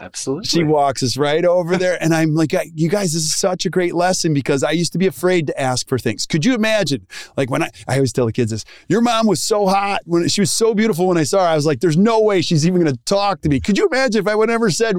Absolutely. 0.00 0.46
She 0.46 0.64
walks 0.64 1.02
us 1.02 1.16
right 1.16 1.44
over 1.44 1.76
there. 1.76 1.96
And 2.02 2.12
I'm 2.12 2.34
like, 2.34 2.52
you 2.74 2.88
guys, 2.88 3.12
this 3.12 3.22
is 3.22 3.36
such 3.36 3.66
a 3.66 3.70
great 3.70 3.94
lesson 3.94 4.34
because 4.34 4.64
I 4.64 4.72
used 4.72 4.92
to 4.92 4.98
be 4.98 5.06
afraid 5.06 5.46
to 5.46 5.60
ask 5.60 5.88
for 5.88 5.96
things. 5.96 6.26
Could 6.26 6.44
you 6.44 6.54
imagine? 6.54 7.06
Like 7.36 7.50
when 7.50 7.62
I, 7.62 7.70
I 7.86 7.94
always 7.94 8.12
tell 8.12 8.26
the 8.26 8.32
kids 8.32 8.50
this, 8.50 8.64
your 8.88 9.00
mom 9.00 9.28
was 9.28 9.40
so 9.40 9.66
hot 9.68 10.00
when 10.04 10.26
she 10.28 10.40
was 10.40 10.50
so 10.50 10.74
beautiful 10.74 11.06
when 11.06 11.18
I 11.18 11.22
saw 11.22 11.42
her. 11.42 11.48
I 11.48 11.54
was 11.54 11.66
like, 11.66 11.80
there's 11.80 11.96
no 11.96 12.20
way 12.20 12.42
she's 12.42 12.66
even 12.66 12.82
going 12.82 12.92
to 12.92 13.00
talk 13.04 13.42
to 13.42 13.48
me. 13.48 13.60
Could 13.60 13.78
you 13.78 13.86
imagine 13.86 14.20
if 14.20 14.26
I 14.26 14.34
would 14.34 14.50
ever 14.50 14.70
said, 14.70 14.96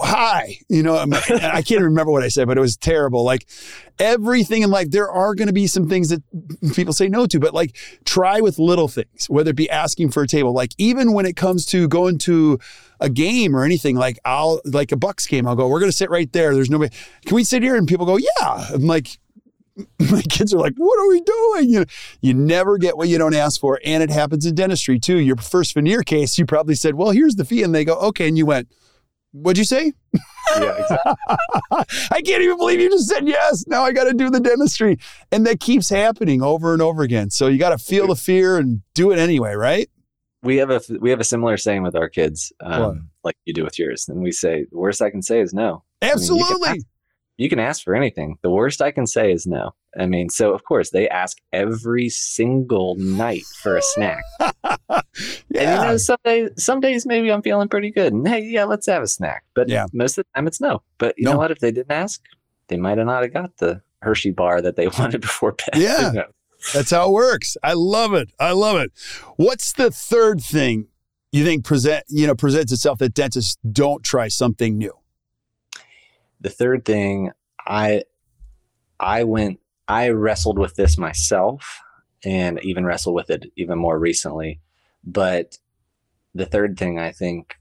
hi 0.00 0.58
you 0.68 0.82
know 0.82 0.94
i 0.96 1.62
can't 1.62 1.80
remember 1.80 2.12
what 2.12 2.22
i 2.22 2.28
said 2.28 2.46
but 2.46 2.58
it 2.58 2.60
was 2.60 2.76
terrible 2.76 3.24
like 3.24 3.46
everything 3.98 4.60
in 4.60 4.70
life 4.70 4.90
there 4.90 5.10
are 5.10 5.34
going 5.34 5.46
to 5.46 5.54
be 5.54 5.66
some 5.66 5.88
things 5.88 6.10
that 6.10 6.22
people 6.74 6.92
say 6.92 7.08
no 7.08 7.26
to 7.26 7.40
but 7.40 7.54
like 7.54 7.74
try 8.04 8.42
with 8.42 8.58
little 8.58 8.88
things 8.88 9.26
whether 9.30 9.50
it 9.50 9.56
be 9.56 9.68
asking 9.70 10.10
for 10.10 10.22
a 10.22 10.26
table 10.26 10.52
like 10.52 10.72
even 10.76 11.14
when 11.14 11.24
it 11.24 11.34
comes 11.34 11.64
to 11.64 11.88
going 11.88 12.18
to 12.18 12.58
a 13.00 13.08
game 13.08 13.56
or 13.56 13.64
anything 13.64 13.96
like 13.96 14.18
i'll 14.26 14.60
like 14.66 14.92
a 14.92 14.96
bucks 14.96 15.26
game 15.26 15.46
i'll 15.46 15.56
go 15.56 15.66
we're 15.66 15.80
going 15.80 15.90
to 15.90 15.96
sit 15.96 16.10
right 16.10 16.32
there 16.34 16.54
there's 16.54 16.70
nobody 16.70 16.94
can 17.24 17.34
we 17.34 17.42
sit 17.42 17.62
here 17.62 17.74
and 17.74 17.88
people 17.88 18.04
go 18.04 18.18
yeah 18.18 18.66
i'm 18.74 18.86
like 18.86 19.18
my 20.10 20.22
kids 20.22 20.52
are 20.52 20.58
like, 20.58 20.74
what 20.76 20.98
are 20.98 21.08
we 21.08 21.20
doing? 21.20 21.70
You 21.70 21.80
know, 21.80 21.86
you 22.20 22.34
never 22.34 22.78
get 22.78 22.96
what 22.96 23.06
you 23.06 23.16
don't 23.16 23.34
ask 23.34 23.60
for. 23.60 23.80
And 23.84 24.02
it 24.02 24.10
happens 24.10 24.44
in 24.44 24.56
dentistry 24.56 24.98
too. 24.98 25.18
Your 25.18 25.36
first 25.36 25.74
veneer 25.74 26.02
case, 26.02 26.36
you 26.36 26.46
probably 26.46 26.74
said, 26.74 26.96
well, 26.96 27.10
here's 27.10 27.36
the 27.36 27.44
fee. 27.44 27.62
And 27.62 27.72
they 27.72 27.84
go, 27.84 27.94
okay. 27.94 28.26
And 28.26 28.36
you 28.36 28.44
went, 28.44 28.68
what'd 29.32 29.58
you 29.58 29.64
say? 29.64 29.92
yeah, 30.56 30.76
exactly. 30.78 31.12
I 32.10 32.22
can't 32.22 32.42
even 32.42 32.56
believe 32.56 32.80
you 32.80 32.90
just 32.90 33.08
said 33.08 33.26
yes. 33.28 33.64
Now 33.66 33.82
I 33.84 33.92
got 33.92 34.04
to 34.04 34.14
do 34.14 34.30
the 34.30 34.40
dentistry. 34.40 34.98
And 35.30 35.46
that 35.46 35.60
keeps 35.60 35.90
happening 35.90 36.42
over 36.42 36.72
and 36.72 36.80
over 36.82 37.02
again. 37.02 37.30
So 37.30 37.46
you 37.48 37.58
got 37.58 37.70
to 37.70 37.78
feel 37.78 38.06
the 38.06 38.16
fear 38.16 38.56
and 38.58 38.82
do 38.94 39.10
it 39.10 39.18
anyway, 39.18 39.54
right? 39.54 39.88
we 40.44 40.56
have 40.58 40.70
a 40.70 40.80
we 41.00 41.10
have 41.10 41.18
a 41.18 41.24
similar 41.24 41.56
saying 41.56 41.82
with 41.82 41.96
our 41.96 42.08
kids, 42.08 42.52
um, 42.60 43.08
like 43.24 43.34
you 43.44 43.52
do 43.52 43.64
with 43.64 43.76
yours. 43.76 44.08
And 44.08 44.22
we 44.22 44.30
say 44.30 44.66
the 44.70 44.78
worst 44.78 45.02
I 45.02 45.10
can 45.10 45.20
say 45.20 45.40
is 45.40 45.52
no. 45.52 45.82
I 46.00 46.06
mean, 46.06 46.12
you 46.12 46.28
can 46.28 46.38
Absolutely. 46.38 46.68
ask- 46.68 46.86
You 47.38 47.48
can 47.48 47.58
ask 47.58 47.82
for 47.82 47.94
anything. 47.96 48.36
The 48.42 48.50
worst 48.50 48.80
I 48.80 48.92
can 48.92 49.06
say 49.06 49.32
is 49.32 49.46
no. 49.48 49.72
I 49.98 50.06
mean, 50.06 50.28
so 50.30 50.52
of 50.54 50.64
course 50.64 50.90
they 50.90 51.08
ask 51.08 51.38
every 51.52 52.08
single 52.08 52.94
night 52.96 53.44
for 53.62 53.76
a 53.76 53.82
snack. 53.82 54.22
And 54.90 55.02
you 55.50 55.60
yeah. 55.60 55.82
know, 55.82 55.96
some 55.96 56.18
days, 56.24 56.50
some 56.56 56.80
days 56.80 57.04
maybe 57.06 57.32
I'm 57.32 57.42
feeling 57.42 57.68
pretty 57.68 57.90
good, 57.90 58.12
and 58.12 58.26
hey, 58.28 58.42
yeah, 58.44 58.64
let's 58.64 58.86
have 58.86 59.02
a 59.02 59.06
snack. 59.08 59.44
But 59.54 59.68
Yeah. 59.68 59.86
most 59.92 60.16
of 60.18 60.24
the 60.24 60.36
time 60.38 60.46
it's 60.46 60.60
no. 60.60 60.82
But 60.98 61.14
you 61.18 61.24
No. 61.24 61.32
know 61.32 61.38
what? 61.38 61.50
If 61.50 61.58
they 61.58 61.72
didn't 61.72 61.90
ask, 61.90 62.22
they 62.68 62.76
might 62.76 62.98
have 62.98 63.06
not 63.06 63.22
have 63.22 63.32
got 63.32 63.56
the 63.56 63.82
Hershey 64.02 64.30
bar 64.30 64.60
that 64.62 64.76
they 64.76 64.86
wanted 64.98 65.20
before 65.20 65.52
bed. 65.52 65.70
Yeah. 65.80 66.10
knows? 66.14 66.24
That's 66.72 66.90
how 66.92 67.08
it 67.08 67.12
works. 67.12 67.56
I 67.62 67.72
love 67.72 68.14
it. 68.14 68.30
I 68.38 68.52
love 68.52 68.76
it. 68.76 68.92
What's 69.36 69.72
the 69.72 69.90
third 69.90 70.40
thing 70.40 70.86
you 71.32 71.44
think 71.44 71.64
present, 71.64 72.04
you 72.08 72.26
know, 72.26 72.34
presents 72.36 72.72
itself 72.72 72.98
that 73.00 73.14
dentists 73.14 73.56
don't 73.72 74.04
try 74.04 74.28
something 74.28 74.78
new? 74.78 74.92
the 76.40 76.50
third 76.50 76.84
thing 76.84 77.32
i 77.66 78.02
i 79.00 79.24
went 79.24 79.58
i 79.88 80.08
wrestled 80.08 80.58
with 80.58 80.74
this 80.76 80.96
myself 80.98 81.80
and 82.24 82.58
even 82.62 82.84
wrestled 82.84 83.14
with 83.14 83.30
it 83.30 83.46
even 83.56 83.78
more 83.78 83.98
recently 83.98 84.60
but 85.04 85.58
the 86.34 86.46
third 86.46 86.78
thing 86.78 86.98
i 86.98 87.10
think 87.10 87.56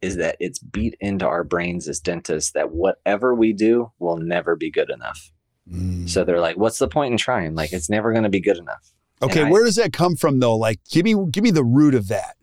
is 0.00 0.16
that 0.16 0.36
it's 0.38 0.58
beat 0.60 0.96
into 1.00 1.26
our 1.26 1.42
brains 1.42 1.88
as 1.88 1.98
dentists 1.98 2.52
that 2.52 2.70
whatever 2.72 3.34
we 3.34 3.52
do 3.52 3.90
will 3.98 4.16
never 4.16 4.54
be 4.54 4.70
good 4.70 4.90
enough 4.90 5.32
mm. 5.70 6.08
so 6.08 6.24
they're 6.24 6.40
like 6.40 6.56
what's 6.56 6.78
the 6.78 6.88
point 6.88 7.12
in 7.12 7.18
trying 7.18 7.54
like 7.54 7.72
it's 7.72 7.90
never 7.90 8.12
going 8.12 8.24
to 8.24 8.28
be 8.28 8.40
good 8.40 8.58
enough 8.58 8.92
Okay, 9.20 9.42
I- 9.42 9.50
where 9.50 9.64
does 9.64 9.74
that 9.74 9.92
come 9.92 10.14
from 10.14 10.38
though? 10.38 10.54
Like, 10.56 10.78
give 10.92 11.04
me 11.04 11.16
give 11.32 11.42
me 11.42 11.50
the 11.50 11.64
root 11.64 11.96
of 11.96 12.06
that. 12.06 12.36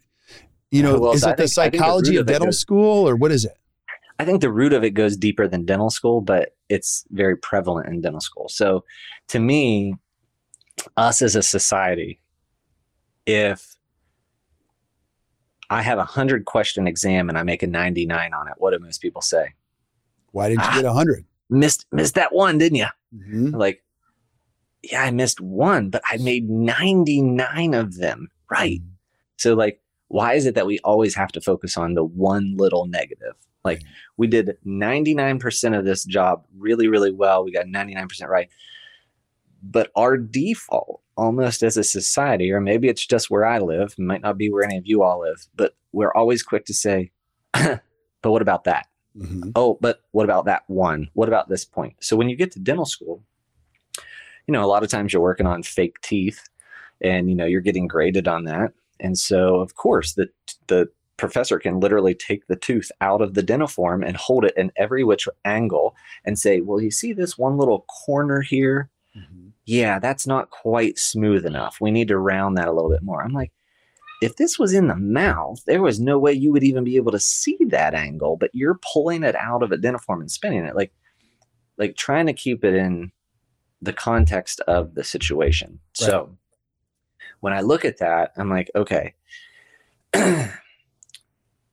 You 0.72 0.82
uh, 0.82 0.92
know, 0.92 1.00
Well, 1.00 1.14
is 1.14 1.24
I 1.24 1.30
it 1.32 1.38
the 1.38 1.48
think- 1.48 1.72
the 1.72 1.78
psychology 1.78 2.12
root 2.12 2.20
of 2.20 2.26
dental 2.26 2.48
goes- 2.48 2.60
school, 2.60 3.08
or 3.08 3.16
what 3.16 3.32
is 3.32 3.46
it? 3.46 3.58
I 4.20 4.26
think 4.26 4.42
the 4.42 4.52
root 4.52 4.74
of 4.74 4.84
it 4.84 4.92
goes 4.92 5.18
deeper 5.18 5.48
than 5.48 5.66
dental 5.66 5.90
school, 5.90 6.22
but 6.22 6.56
it's 6.70 7.06
very 7.12 7.36
prevalent 7.38 7.88
in 7.88 8.02
dental 8.02 8.22
school. 8.22 8.48
So 8.50 8.84
to 9.30 9.40
me, 9.40 9.96
us 10.98 11.22
as 11.22 11.36
a 11.36 11.44
society, 11.44 12.20
if 13.26 13.76
I 15.70 15.82
have 15.82 15.98
a 15.98 16.04
hundred 16.06 16.46
question 16.46 16.88
exam 16.88 17.28
and 17.28 17.38
I 17.38 17.44
make 17.44 17.64
a 17.64 17.68
99 17.68 18.34
on 18.34 18.48
it, 18.48 18.54
what 18.58 18.72
do 18.72 18.80
most 18.80 19.02
people 19.02 19.22
say? 19.22 19.54
Why 20.32 20.50
didn't 20.50 20.64
you 20.64 20.70
Ah. 20.70 20.76
get 20.76 20.86
a 20.86 20.94
hundred? 20.94 21.26
Missed 21.50 21.86
missed 21.92 22.16
that 22.16 22.34
one, 22.34 22.58
didn't 22.58 22.78
you? 22.78 22.88
Mhm. 23.16 23.56
Like, 23.56 23.84
yeah, 24.84 25.02
I 25.04 25.12
missed 25.12 25.42
one, 25.42 25.90
but 25.90 26.02
I 26.10 26.18
made 26.18 26.50
99 26.50 27.74
of 27.74 27.98
them. 27.98 28.30
Right. 28.50 28.82
So 29.38 29.56
like, 29.56 29.82
why 30.08 30.34
is 30.34 30.46
it 30.46 30.56
that 30.56 30.68
we 30.68 30.80
always 30.80 31.16
have 31.16 31.32
to 31.34 31.42
focus 31.42 31.78
on 31.78 31.94
the 31.96 32.04
one 32.04 32.56
little 32.58 32.86
negative? 32.86 33.34
Like 33.66 33.82
we 34.18 34.28
did 34.28 34.58
99% 34.66 35.78
of 35.78 35.84
this 35.86 36.06
job 36.06 36.46
really, 36.58 36.88
really 36.88 37.12
well. 37.12 37.44
We 37.44 37.52
got 37.52 37.66
99% 37.66 38.28
right. 38.28 38.50
But 39.64 39.92
our 39.96 40.18
default, 40.18 41.02
almost 41.18 41.64
as 41.64 41.76
a 41.76 41.84
society, 41.84 42.52
or 42.52 42.62
maybe 42.62 42.88
it's 42.88 43.06
just 43.06 43.30
where 43.30 43.46
I 43.46 43.58
live, 43.60 43.96
it 43.98 44.02
might 44.02 44.22
not 44.22 44.38
be 44.38 44.52
where 44.52 44.64
any 44.64 44.78
of 44.78 44.86
you 44.86 45.02
all 45.02 45.22
live, 45.22 45.48
but 45.56 45.76
we're 45.92 46.14
always 46.14 46.44
quick 46.44 46.66
to 46.66 46.74
say, 46.74 47.12
but 47.54 47.82
what 48.22 48.42
about 48.42 48.66
that? 48.66 48.88
Mhm. 49.18 49.54
oh, 49.56 49.78
but 49.80 50.02
what 50.12 50.26
about 50.26 50.44
that 50.46 50.64
one? 50.68 51.10
What 51.14 51.30
about 51.30 51.48
this 51.48 51.64
point? 51.64 51.96
So 52.02 52.18
when 52.18 52.28
you 52.28 52.36
get 52.36 52.52
to 52.52 52.60
dental 52.60 52.86
school, 52.86 53.24
you 54.46 54.52
know, 54.52 54.64
a 54.64 54.68
lot 54.68 54.84
of 54.84 54.90
times 54.90 55.14
you're 55.14 55.22
working 55.22 55.48
on 55.48 55.64
fake 55.64 56.02
teeth 56.02 56.50
and, 57.02 57.30
you 57.30 57.36
know, 57.36 57.46
you're 57.46 57.62
getting 57.62 57.88
graded 57.88 58.28
on 58.28 58.44
that. 58.44 58.74
And 59.00 59.18
so, 59.18 59.56
of 59.62 59.76
course, 59.76 60.14
the, 60.14 60.30
the 60.68 60.90
professor 61.18 61.60
can 61.60 61.80
literally 61.80 62.14
take 62.14 62.48
the 62.48 62.56
tooth 62.56 62.92
out 63.02 63.22
of 63.22 63.34
the 63.34 63.44
dentiform 63.44 64.06
and 64.06 64.18
hold 64.18 64.46
it 64.46 64.54
in 64.58 64.72
every 64.76 65.04
which 65.04 65.28
angle 65.46 65.96
and 66.26 66.38
say, 66.38 66.62
well, 66.62 66.82
you 66.82 66.92
see 66.92 67.14
this 67.14 67.38
one 67.38 67.58
little 67.58 67.86
corner 68.06 68.42
here? 68.42 68.90
Mhm. 69.16 69.54
yeah, 69.66 69.98
that's 69.98 70.28
not 70.28 70.50
quite 70.50 71.00
smooth 71.00 71.46
enough. 71.46 71.80
We 71.80 71.90
need 71.90 72.10
to 72.10 72.18
round 72.18 72.58
that 72.58 72.68
a 72.68 72.74
little 72.74 72.90
bit 72.90 73.02
more. 73.02 73.24
I'm 73.24 73.32
like, 73.32 73.54
if 74.22 74.36
this 74.36 74.60
was 74.60 74.74
in 74.74 74.88
the 74.88 74.96
mouth, 74.96 75.64
there 75.66 75.82
was 75.82 76.00
no 76.00 76.20
way 76.20 76.34
you 76.34 76.52
would 76.52 76.64
even 76.64 76.84
be 76.84 76.98
able 76.98 77.12
to 77.14 77.20
see 77.20 77.58
that 77.68 77.94
angle, 77.94 78.36
but 78.38 78.50
you're 78.54 78.80
pulling 78.94 79.24
it 79.24 79.36
out 79.36 79.64
of 79.64 79.72
a 79.72 79.78
dentiform 79.78 80.20
and 80.20 80.32
spinning 80.32 80.66
it. 80.66 80.76
Like, 80.76 80.92
like 81.78 81.96
trying 81.96 82.26
to 82.28 82.34
keep 82.34 82.64
it 82.66 82.74
in 82.74 83.12
the 83.82 83.94
context 83.94 84.60
of 84.62 84.96
the 84.96 85.04
situation. 85.04 85.80
Right. 86.02 86.08
So 86.08 86.38
when 87.40 87.54
I 87.54 87.62
look 87.62 87.86
at 87.86 88.00
that, 88.00 88.32
I'm 88.38 88.50
like, 88.50 88.72
okay, 88.76 89.14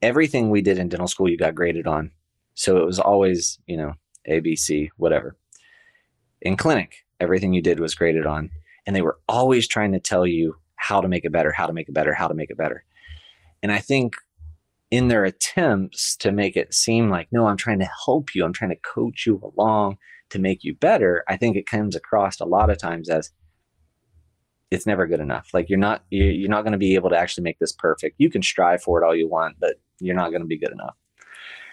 everything 0.02 0.50
we 0.50 0.60
did 0.60 0.78
in 0.78 0.88
dental 0.88 1.08
school, 1.08 1.28
you 1.28 1.38
got 1.38 1.54
graded 1.54 1.86
on. 1.86 2.10
So 2.54 2.76
it 2.76 2.84
was 2.84 2.98
always, 2.98 3.58
you 3.66 3.76
know, 3.76 3.94
A, 4.26 4.40
B, 4.40 4.56
C, 4.56 4.90
whatever. 4.96 5.36
In 6.42 6.56
clinic, 6.56 7.04
everything 7.20 7.52
you 7.52 7.62
did 7.62 7.80
was 7.80 7.94
graded 7.94 8.26
on. 8.26 8.50
And 8.84 8.94
they 8.94 9.02
were 9.02 9.18
always 9.28 9.68
trying 9.68 9.92
to 9.92 10.00
tell 10.00 10.26
you 10.26 10.56
how 10.76 11.00
to 11.00 11.08
make 11.08 11.24
it 11.24 11.32
better, 11.32 11.52
how 11.52 11.66
to 11.66 11.72
make 11.72 11.88
it 11.88 11.94
better, 11.94 12.12
how 12.12 12.28
to 12.28 12.34
make 12.34 12.50
it 12.50 12.58
better. 12.58 12.84
And 13.62 13.70
I 13.70 13.78
think 13.78 14.16
in 14.90 15.08
their 15.08 15.24
attempts 15.24 16.16
to 16.16 16.32
make 16.32 16.56
it 16.56 16.74
seem 16.74 17.08
like, 17.08 17.28
no, 17.30 17.46
I'm 17.46 17.56
trying 17.56 17.78
to 17.78 17.88
help 18.04 18.34
you, 18.34 18.44
I'm 18.44 18.52
trying 18.52 18.72
to 18.72 18.76
coach 18.76 19.24
you 19.24 19.40
along 19.56 19.98
to 20.30 20.38
make 20.38 20.64
you 20.64 20.74
better, 20.74 21.24
I 21.28 21.36
think 21.36 21.56
it 21.56 21.66
comes 21.66 21.94
across 21.94 22.40
a 22.40 22.44
lot 22.44 22.70
of 22.70 22.78
times 22.78 23.08
as 23.08 23.30
it's 24.72 24.86
never 24.86 25.06
good 25.06 25.20
enough. 25.20 25.50
Like 25.52 25.68
you're 25.68 25.78
not 25.78 26.02
you're 26.10 26.48
not 26.48 26.62
going 26.62 26.72
to 26.72 26.78
be 26.78 26.94
able 26.94 27.10
to 27.10 27.16
actually 27.16 27.44
make 27.44 27.58
this 27.58 27.72
perfect. 27.72 28.16
You 28.18 28.30
can 28.30 28.42
strive 28.42 28.82
for 28.82 29.00
it 29.00 29.06
all 29.06 29.14
you 29.14 29.28
want, 29.28 29.56
but 29.60 29.76
you're 30.00 30.16
not 30.16 30.30
going 30.30 30.40
to 30.42 30.46
be 30.46 30.58
good 30.58 30.72
enough. 30.72 30.96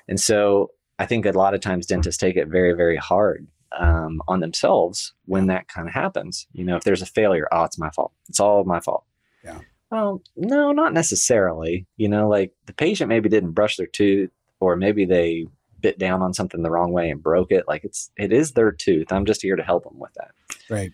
And 0.07 0.19
so 0.19 0.71
I 0.97 1.05
think 1.05 1.25
a 1.25 1.31
lot 1.31 1.53
of 1.53 1.61
times 1.61 1.85
dentists 1.85 2.19
take 2.19 2.35
it 2.35 2.47
very 2.47 2.73
very 2.73 2.97
hard 2.97 3.47
um, 3.77 4.21
on 4.27 4.39
themselves 4.39 5.13
when 5.25 5.47
that 5.47 5.67
kind 5.67 5.87
of 5.87 5.93
happens. 5.93 6.47
You 6.53 6.65
know, 6.65 6.75
if 6.75 6.83
there's 6.83 7.01
a 7.01 7.07
failure, 7.07 7.47
oh, 7.51 7.63
it's 7.63 7.79
my 7.79 7.89
fault. 7.91 8.11
It's 8.27 8.39
all 8.39 8.63
my 8.63 8.79
fault. 8.79 9.05
Yeah. 9.43 9.59
Well, 9.91 10.21
no, 10.35 10.71
not 10.71 10.93
necessarily. 10.93 11.87
You 11.97 12.09
know, 12.09 12.27
like 12.27 12.51
the 12.65 12.73
patient 12.73 13.09
maybe 13.09 13.29
didn't 13.29 13.51
brush 13.51 13.77
their 13.77 13.87
tooth, 13.87 14.31
or 14.59 14.75
maybe 14.75 15.05
they 15.05 15.47
bit 15.81 15.97
down 15.97 16.21
on 16.21 16.33
something 16.33 16.61
the 16.61 16.69
wrong 16.69 16.91
way 16.91 17.09
and 17.09 17.23
broke 17.23 17.51
it. 17.51 17.65
Like 17.67 17.83
it's 17.83 18.11
it 18.17 18.33
is 18.33 18.51
their 18.51 18.71
tooth. 18.71 19.11
I'm 19.11 19.25
just 19.25 19.41
here 19.41 19.55
to 19.55 19.63
help 19.63 19.85
them 19.85 19.97
with 19.99 20.13
that. 20.15 20.31
Right. 20.69 20.91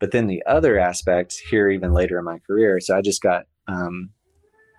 But 0.00 0.12
then 0.12 0.26
the 0.26 0.42
other 0.46 0.78
aspect 0.78 1.40
here, 1.50 1.70
even 1.70 1.92
later 1.92 2.18
in 2.18 2.24
my 2.24 2.38
career, 2.40 2.80
so 2.80 2.96
I 2.96 3.02
just 3.02 3.22
got, 3.22 3.44
um, 3.68 4.10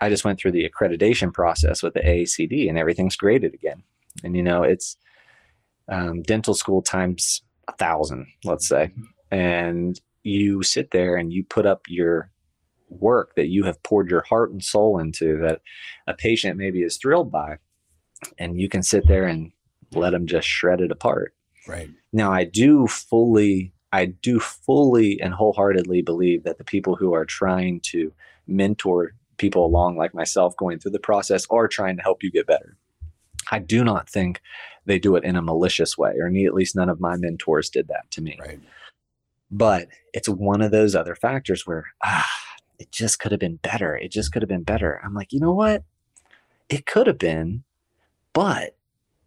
I 0.01 0.09
just 0.09 0.25
went 0.25 0.39
through 0.39 0.51
the 0.51 0.67
accreditation 0.67 1.31
process 1.31 1.81
with 1.81 1.93
the 1.93 2.01
AACD, 2.01 2.67
and 2.67 2.77
everything's 2.77 3.15
graded 3.15 3.53
again. 3.53 3.83
And 4.23 4.35
you 4.35 4.43
know, 4.43 4.63
it's 4.63 4.97
um, 5.87 6.23
dental 6.23 6.55
school 6.55 6.81
times 6.81 7.43
a 7.67 7.73
thousand, 7.73 8.27
let's 8.43 8.67
say, 8.67 8.91
and 9.29 9.99
you 10.23 10.63
sit 10.63 10.91
there 10.91 11.15
and 11.15 11.31
you 11.31 11.43
put 11.43 11.65
up 11.65 11.81
your 11.87 12.31
work 12.89 13.35
that 13.35 13.47
you 13.47 13.63
have 13.63 13.81
poured 13.83 14.09
your 14.09 14.21
heart 14.21 14.51
and 14.51 14.63
soul 14.63 14.99
into 14.99 15.37
that 15.37 15.61
a 16.07 16.13
patient 16.13 16.57
maybe 16.57 16.81
is 16.81 16.97
thrilled 16.97 17.31
by 17.31 17.57
and 18.37 18.59
you 18.59 18.67
can 18.67 18.83
sit 18.83 19.07
there 19.07 19.25
and 19.25 19.51
let 19.93 20.11
them 20.11 20.27
just 20.27 20.47
shred 20.47 20.81
it 20.81 20.91
apart. 20.91 21.33
Right. 21.67 21.89
Now 22.11 22.31
i 22.31 22.43
do 22.43 22.87
fully 22.87 23.70
i 23.91 24.05
do 24.05 24.39
fully 24.39 25.19
and 25.21 25.33
wholeheartedly 25.33 26.01
believe 26.01 26.43
that 26.43 26.57
the 26.57 26.63
people 26.63 26.95
who 26.95 27.13
are 27.13 27.25
trying 27.25 27.79
to 27.81 28.11
mentor 28.47 29.13
people 29.37 29.65
along 29.65 29.97
like 29.97 30.13
myself 30.13 30.55
going 30.57 30.79
through 30.79 30.91
the 30.91 30.99
process 30.99 31.47
are 31.49 31.67
trying 31.67 31.95
to 31.95 32.03
help 32.03 32.23
you 32.23 32.31
get 32.31 32.47
better 32.47 32.75
i 33.51 33.59
do 33.59 33.83
not 33.83 34.09
think 34.09 34.41
they 34.85 34.99
do 34.99 35.15
it 35.15 35.23
in 35.23 35.35
a 35.35 35.41
malicious 35.41 35.97
way 35.97 36.13
or 36.19 36.27
at 36.27 36.53
least 36.53 36.75
none 36.75 36.89
of 36.89 36.99
my 36.99 37.15
mentors 37.17 37.69
did 37.69 37.87
that 37.87 38.09
to 38.11 38.21
me 38.21 38.37
right 38.41 38.59
but 39.49 39.87
it's 40.13 40.29
one 40.29 40.61
of 40.61 40.71
those 40.71 40.95
other 40.95 41.15
factors 41.15 41.65
where 41.67 41.87
ah 42.03 42.29
it 42.81 42.91
just 42.91 43.19
could 43.19 43.31
have 43.31 43.39
been 43.39 43.57
better. 43.57 43.95
It 43.95 44.11
just 44.11 44.31
could 44.33 44.41
have 44.41 44.49
been 44.49 44.63
better. 44.63 44.99
I'm 45.03 45.13
like, 45.13 45.31
you 45.31 45.39
know 45.39 45.53
what? 45.53 45.83
It 46.67 46.87
could 46.87 47.05
have 47.05 47.19
been, 47.19 47.63
but 48.33 48.75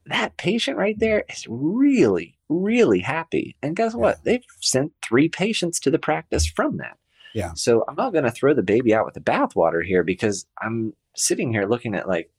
that 0.06 0.36
patient 0.36 0.76
right 0.76 0.98
there 0.98 1.24
is 1.28 1.46
really, 1.48 2.36
really 2.62 3.00
happy. 3.00 3.56
And 3.62 3.76
guess 3.76 3.94
what? 3.94 4.22
They've 4.24 4.44
sent 4.60 4.92
three 5.02 5.28
patients 5.28 5.80
to 5.80 5.90
the 5.90 5.98
practice 5.98 6.46
from 6.46 6.78
that. 6.78 6.96
Yeah. 7.34 7.52
So 7.54 7.84
I'm 7.88 7.96
not 7.96 8.12
going 8.12 8.24
to 8.24 8.30
throw 8.30 8.54
the 8.54 8.62
baby 8.62 8.94
out 8.94 9.04
with 9.04 9.14
the 9.14 9.20
bathwater 9.20 9.84
here 9.84 10.04
because 10.04 10.46
I'm 10.62 10.94
sitting 11.16 11.52
here 11.52 11.66
looking 11.66 11.94
at 11.94 12.08
like, 12.08 12.30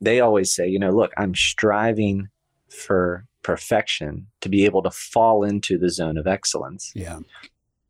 they 0.00 0.20
always 0.20 0.52
say, 0.54 0.66
you 0.66 0.80
know, 0.80 0.90
look, 0.90 1.12
I'm 1.16 1.34
striving 1.34 2.28
for 2.68 3.26
perfection 3.42 4.26
to 4.40 4.48
be 4.48 4.64
able 4.64 4.82
to 4.82 4.90
fall 4.90 5.44
into 5.44 5.78
the 5.78 5.90
zone 5.90 6.16
of 6.16 6.26
excellence. 6.26 6.92
Yeah. 6.94 7.20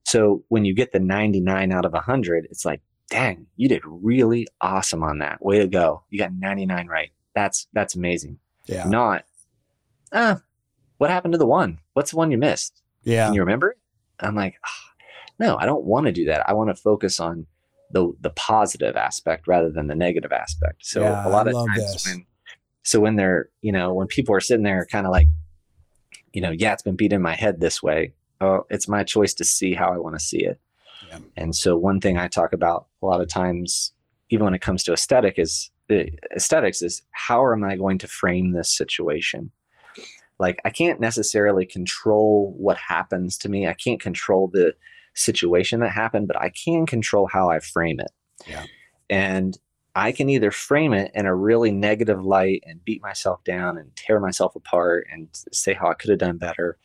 So 0.04 0.44
when 0.48 0.64
you 0.64 0.74
get 0.74 0.92
the 0.92 1.00
99 1.00 1.72
out 1.72 1.84
of 1.86 1.92
100, 1.92 2.46
it's 2.50 2.64
like, 2.64 2.82
dang, 3.08 3.46
you 3.56 3.68
did 3.68 3.82
really 3.84 4.46
awesome 4.60 5.02
on 5.02 5.18
that. 5.18 5.42
Way 5.44 5.58
to 5.60 5.68
go. 5.68 6.04
You 6.10 6.18
got 6.18 6.32
99 6.32 6.86
right. 6.86 7.10
That's 7.34 7.66
that's 7.72 7.94
amazing. 7.94 8.38
Yeah. 8.66 8.84
Not, 8.84 9.24
ah, 10.12 10.40
what 11.02 11.10
happened 11.10 11.32
to 11.32 11.38
the 11.38 11.46
one? 11.46 11.78
What's 11.92 12.12
the 12.12 12.16
one 12.16 12.30
you 12.30 12.38
missed? 12.38 12.80
Yeah. 13.02 13.26
Can 13.26 13.34
you 13.34 13.40
remember? 13.40 13.76
I'm 14.20 14.34
like, 14.34 14.54
oh, 14.64 15.02
no, 15.38 15.56
I 15.56 15.66
don't 15.66 15.84
want 15.84 16.06
to 16.06 16.12
do 16.12 16.24
that. 16.26 16.48
I 16.48 16.54
want 16.54 16.70
to 16.70 16.74
focus 16.74 17.20
on 17.20 17.46
the 17.90 18.12
the 18.20 18.30
positive 18.30 18.96
aspect 18.96 19.46
rather 19.46 19.70
than 19.70 19.86
the 19.88 19.94
negative 19.94 20.32
aspect. 20.32 20.86
So 20.86 21.02
yeah, 21.02 21.26
a 21.26 21.28
lot 21.28 21.46
I 21.46 21.50
of 21.50 21.66
times 21.66 21.92
this. 21.92 22.06
when 22.06 22.26
so 22.84 23.00
when 23.00 23.16
they're, 23.16 23.50
you 23.60 23.72
know, 23.72 23.92
when 23.92 24.06
people 24.06 24.34
are 24.34 24.40
sitting 24.40 24.64
there 24.64 24.86
kind 24.90 25.06
of 25.06 25.12
like, 25.12 25.28
you 26.32 26.40
know, 26.40 26.50
yeah, 26.50 26.72
it's 26.72 26.82
been 26.82 26.96
beat 26.96 27.12
in 27.12 27.20
my 27.20 27.34
head 27.34 27.60
this 27.60 27.82
way 27.82 28.14
oh, 28.42 28.66
it's 28.68 28.88
my 28.88 29.04
choice 29.04 29.32
to 29.34 29.44
see 29.44 29.72
how 29.72 29.92
I 29.92 29.98
want 29.98 30.18
to 30.18 30.24
see 30.24 30.44
it. 30.44 30.60
Yeah. 31.08 31.18
And 31.36 31.54
so 31.54 31.76
one 31.76 32.00
thing 32.00 32.18
I 32.18 32.28
talk 32.28 32.52
about 32.52 32.86
a 33.02 33.06
lot 33.06 33.20
of 33.20 33.28
times, 33.28 33.92
even 34.30 34.44
when 34.44 34.54
it 34.54 34.60
comes 34.60 34.82
to 34.84 34.92
aesthetic, 34.92 35.38
is 35.38 35.70
uh, 35.90 36.04
aesthetics 36.34 36.82
is 36.82 37.02
how 37.12 37.52
am 37.52 37.64
I 37.64 37.76
going 37.76 37.98
to 37.98 38.08
frame 38.08 38.52
this 38.52 38.76
situation? 38.76 39.50
Like 40.42 40.60
I 40.64 40.70
can't 40.70 40.98
necessarily 40.98 41.64
control 41.64 42.52
what 42.58 42.76
happens 42.76 43.38
to 43.38 43.48
me. 43.48 43.68
I 43.68 43.74
can't 43.74 44.00
control 44.00 44.50
the 44.52 44.74
situation 45.14 45.78
that 45.80 45.92
happened, 45.92 46.26
but 46.26 46.36
I 46.36 46.48
can 46.48 46.84
control 46.84 47.28
how 47.32 47.48
I 47.48 47.60
frame 47.60 48.00
it. 48.00 48.10
Yeah. 48.48 48.64
And 49.08 49.56
I 49.94 50.10
can 50.10 50.28
either 50.28 50.50
frame 50.50 50.94
it 50.94 51.12
in 51.14 51.26
a 51.26 51.34
really 51.34 51.70
negative 51.70 52.24
light 52.24 52.64
and 52.66 52.84
beat 52.84 53.00
myself 53.02 53.44
down 53.44 53.78
and 53.78 53.94
tear 53.94 54.18
myself 54.18 54.56
apart 54.56 55.06
and 55.12 55.28
say 55.52 55.74
how 55.74 55.90
I 55.90 55.94
could 55.94 56.10
have 56.10 56.18
done 56.18 56.38
better, 56.38 56.76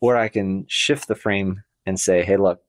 or 0.00 0.18
I 0.18 0.28
can 0.28 0.66
shift 0.68 1.08
the 1.08 1.14
frame 1.14 1.62
and 1.86 1.98
say, 1.98 2.22
hey, 2.22 2.36
look, 2.36 2.62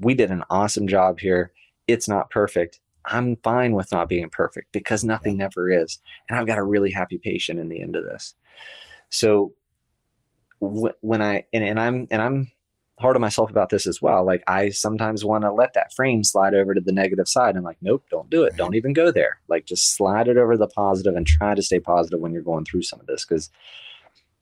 we 0.00 0.14
did 0.14 0.32
an 0.32 0.42
awesome 0.50 0.88
job 0.88 1.20
here. 1.20 1.52
It's 1.86 2.08
not 2.08 2.30
perfect. 2.30 2.80
I'm 3.04 3.36
fine 3.44 3.74
with 3.74 3.92
not 3.92 4.08
being 4.08 4.28
perfect 4.28 4.72
because 4.72 5.04
nothing 5.04 5.36
never 5.36 5.70
is. 5.70 6.00
And 6.28 6.36
I've 6.36 6.48
got 6.48 6.58
a 6.58 6.64
really 6.64 6.90
happy 6.90 7.18
patient 7.18 7.60
in 7.60 7.68
the 7.68 7.80
end 7.80 7.94
of 7.94 8.04
this. 8.04 8.34
So 9.10 9.52
when 10.60 11.22
I, 11.22 11.44
and, 11.52 11.64
and 11.64 11.78
I'm, 11.78 12.06
and 12.10 12.22
I'm 12.22 12.50
hard 13.00 13.16
on 13.16 13.20
myself 13.20 13.50
about 13.50 13.70
this 13.70 13.86
as 13.86 14.02
well. 14.02 14.24
Like 14.24 14.42
I 14.46 14.70
sometimes 14.70 15.24
want 15.24 15.44
to 15.44 15.52
let 15.52 15.72
that 15.74 15.92
frame 15.94 16.22
slide 16.22 16.54
over 16.54 16.74
to 16.74 16.80
the 16.80 16.92
negative 16.92 17.28
side. 17.28 17.56
I'm 17.56 17.62
like, 17.62 17.78
nope, 17.80 18.04
don't 18.10 18.28
do 18.28 18.44
it. 18.44 18.56
Don't 18.56 18.74
even 18.74 18.92
go 18.92 19.10
there. 19.10 19.40
Like 19.48 19.64
just 19.64 19.96
slide 19.96 20.28
it 20.28 20.36
over 20.36 20.56
the 20.56 20.68
positive 20.68 21.14
and 21.16 21.26
try 21.26 21.54
to 21.54 21.62
stay 21.62 21.80
positive 21.80 22.20
when 22.20 22.32
you're 22.32 22.42
going 22.42 22.64
through 22.66 22.82
some 22.82 23.00
of 23.00 23.06
this. 23.06 23.24
Cause 23.24 23.50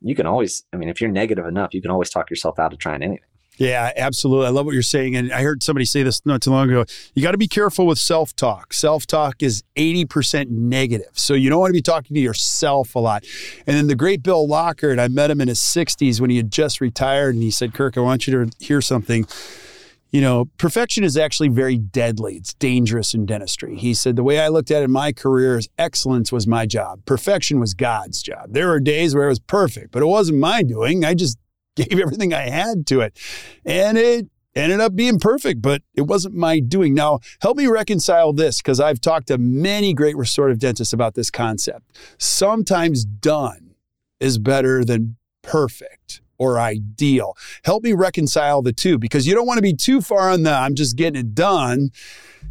you 0.03 0.15
can 0.15 0.27
always, 0.27 0.65
I 0.73 0.77
mean, 0.77 0.89
if 0.89 1.01
you're 1.01 1.11
negative 1.11 1.47
enough, 1.47 1.73
you 1.73 1.83
can 1.83 1.91
always 1.91 2.11
talk 2.11 2.31
yourself 2.31 2.59
out 2.59 2.73
of 2.73 2.79
trying 2.79 3.03
anything. 3.03 3.28
Yeah, 3.59 3.91
absolutely. 3.97 4.47
I 4.47 4.51
love 4.51 4.67
what 4.67 4.73
you're 4.73 4.83
saying. 4.83 5.17
And 5.17 5.33
I 5.33 5.43
heard 5.43 5.63
somebody 5.63 5.85
say 5.85 6.05
this 6.05 6.25
not 6.25 6.41
too 6.41 6.51
long 6.51 6.71
ago. 6.71 6.85
You 7.15 7.23
got 7.23 7.33
to 7.33 7.39
be 7.39 7.49
careful 7.49 7.87
with 7.87 7.99
self 7.99 8.35
talk. 8.35 8.73
Self 8.73 9.07
talk 9.07 9.43
is 9.43 9.65
80% 9.77 10.49
negative. 10.49 11.11
So 11.15 11.35
you 11.35 11.51
don't 11.51 11.59
want 11.59 11.71
to 11.71 11.75
be 11.75 11.83
talking 11.83 12.15
to 12.15 12.21
yourself 12.21 12.95
a 12.95 13.01
lot. 13.01 13.25
And 13.67 13.77
then 13.77 13.89
the 13.89 13.97
great 13.97 14.23
Bill 14.23 14.47
Lockard, 14.47 14.99
I 14.99 15.09
met 15.09 15.31
him 15.31 15.41
in 15.41 15.49
his 15.49 15.59
60s 15.59 16.21
when 16.21 16.31
he 16.31 16.37
had 16.37 16.53
just 16.53 16.81
retired. 16.81 17.35
And 17.35 17.43
he 17.43 17.51
said, 17.51 17.75
Kirk, 17.75 17.99
I 17.99 18.01
want 18.01 18.27
you 18.27 18.45
to 18.45 18.65
hear 18.65 18.81
something 18.81 19.27
you 20.11 20.23
know, 20.23 20.47
perfection 20.57 21.05
is 21.05 21.17
actually 21.19 21.49
very 21.49 21.77
deadly. 21.77 22.37
It's 22.37 22.55
dangerous 22.55 23.13
in 23.13 23.27
dentistry. 23.27 23.77
He 23.77 23.93
said, 23.93 24.17
the 24.17 24.23
way 24.23 24.41
I 24.41 24.49
looked 24.49 24.71
at 24.71 24.81
it 24.81 24.87
in 24.87 24.91
my 24.91 25.13
career 25.13 25.59
is 25.59 25.69
excellence 25.79 26.33
was 26.33 26.47
my 26.47 26.65
job. 26.65 27.05
Perfection 27.05 27.61
was 27.61 27.75
God's 27.75 28.23
job. 28.23 28.55
There 28.55 28.69
were 28.69 28.81
days 28.81 29.15
where 29.15 29.27
it 29.27 29.29
was 29.29 29.39
perfect, 29.39 29.91
but 29.91 30.03
it 30.03 30.07
wasn't 30.07 30.39
my 30.39 30.63
doing. 30.63 31.05
I 31.05 31.13
just 31.13 31.37
gave 31.85 31.99
everything 32.01 32.35
I 32.35 32.49
had 32.49 32.87
to 32.89 33.01
it. 33.01 33.19
And 33.65 33.99
it 33.99 34.29
ended 34.55 34.81
up 34.81 34.95
being 34.95 35.19
perfect, 35.19 35.63
but 35.63 35.83
it 35.95 36.03
wasn't 36.03 36.35
my 36.35 36.61
doing. 36.61 36.95
Now, 36.95 37.21
help 37.41 37.57
me 37.57 37.67
reconcile 37.67 38.33
this 38.33 38.59
because 38.59 38.81
I've 38.81 39.01
talked 39.01 39.29
to 39.29 39.39
many 39.39 39.95
great 39.95 40.17
restorative 40.17 40.59
dentists 40.59 40.93
about 40.93 41.15
this 41.15 41.31
concept. 41.31 41.99
Sometimes 42.19 43.05
done 43.05 43.75
is 44.21 44.39
better 44.39 44.85
than 44.85 45.17
perfect 45.43 46.21
or 46.39 46.59
ideal. 46.59 47.37
Help 47.65 47.83
me 47.83 47.93
reconcile 47.93 48.63
the 48.63 48.73
two 48.73 48.99
because 48.99 49.27
you 49.27 49.35
don't 49.35 49.47
want 49.47 49.59
to 49.59 49.63
be 49.63 49.75
too 49.75 50.01
far 50.01 50.31
on 50.31 50.45
the 50.45 50.53
I'm 50.53 50.75
just 50.75 50.97
getting 50.97 51.19
it 51.19 51.35
done. 51.35 51.91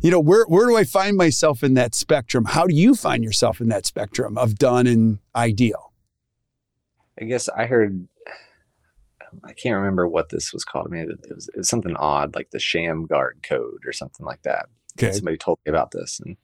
You 0.01 0.11
know, 0.11 0.19
where 0.19 0.45
where 0.45 0.67
do 0.67 0.75
I 0.75 0.83
find 0.83 1.15
myself 1.15 1.63
in 1.63 1.73
that 1.75 1.95
spectrum? 1.95 2.45
How 2.45 2.67
do 2.67 2.75
you 2.75 2.93
find 2.93 3.23
yourself 3.23 3.61
in 3.61 3.69
that 3.69 3.85
spectrum 3.85 4.37
of 4.37 4.55
done 4.55 4.85
and 4.87 5.19
ideal? 5.35 5.93
I 7.19 7.25
guess 7.25 7.49
I 7.49 7.65
heard 7.65 8.07
I 9.43 9.53
can't 9.53 9.75
remember 9.75 10.07
what 10.07 10.29
this 10.29 10.53
was 10.53 10.63
called. 10.63 10.87
I 10.87 10.89
mean, 10.89 11.09
it 11.11 11.33
was, 11.33 11.49
it 11.49 11.57
was 11.57 11.69
something 11.69 11.95
odd, 11.95 12.35
like 12.35 12.51
the 12.51 12.57
Shammgod 12.57 13.43
code 13.43 13.83
or 13.85 13.93
something 13.93 14.25
like 14.25 14.41
that. 14.43 14.67
Okay. 14.97 15.11
Somebody 15.11 15.37
told 15.37 15.59
me 15.65 15.69
about 15.69 15.91
this, 15.91 16.19
and 16.19 16.37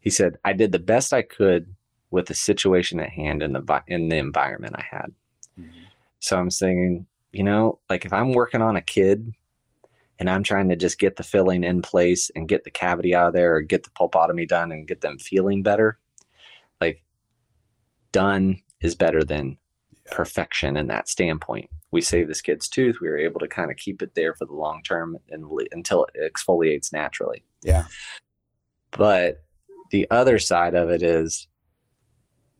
he 0.00 0.10
said 0.10 0.36
I 0.44 0.52
did 0.52 0.72
the 0.72 0.78
best 0.78 1.12
I 1.12 1.22
could 1.22 1.74
with 2.10 2.26
the 2.26 2.34
situation 2.34 3.00
at 3.00 3.08
hand 3.08 3.42
and 3.42 3.54
the 3.54 3.82
in 3.88 4.08
the 4.08 4.16
environment 4.16 4.76
I 4.76 4.84
had. 4.88 5.12
Mm-hmm. 5.58 5.84
So 6.20 6.38
I'm 6.38 6.50
saying, 6.50 7.06
you 7.32 7.42
know, 7.42 7.80
like 7.88 8.04
if 8.04 8.12
I'm 8.12 8.32
working 8.32 8.60
on 8.60 8.76
a 8.76 8.82
kid 8.82 9.32
and 10.18 10.28
I'm 10.28 10.42
trying 10.42 10.68
to 10.68 10.76
just 10.76 10.98
get 10.98 11.16
the 11.16 11.22
filling 11.22 11.64
in 11.64 11.82
place 11.82 12.30
and 12.36 12.48
get 12.48 12.64
the 12.64 12.70
cavity 12.70 13.14
out 13.14 13.28
of 13.28 13.32
there 13.32 13.56
or 13.56 13.62
get 13.62 13.84
the 13.84 13.90
pulpotomy 13.90 14.46
done 14.46 14.70
and 14.70 14.86
get 14.86 15.00
them 15.00 15.18
feeling 15.18 15.62
better, 15.62 15.98
like 16.80 17.02
done 18.12 18.60
is 18.82 18.94
better 18.94 19.24
than 19.24 19.56
perfection 20.10 20.76
in 20.76 20.88
that 20.88 21.08
standpoint. 21.08 21.70
We 21.92 22.00
saved 22.00 22.28
this 22.28 22.40
kid's 22.40 22.68
tooth. 22.68 22.96
We 23.00 23.08
were 23.08 23.18
able 23.18 23.38
to 23.40 23.48
kind 23.48 23.70
of 23.70 23.76
keep 23.76 24.02
it 24.02 24.14
there 24.16 24.34
for 24.34 24.46
the 24.46 24.54
long 24.54 24.82
term 24.82 25.18
and 25.30 25.44
until 25.70 26.06
it 26.14 26.34
exfoliates 26.34 26.92
naturally. 26.92 27.44
Yeah. 27.62 27.84
But 28.90 29.44
the 29.90 30.10
other 30.10 30.38
side 30.38 30.74
of 30.74 30.90
it 30.90 31.02
is 31.02 31.46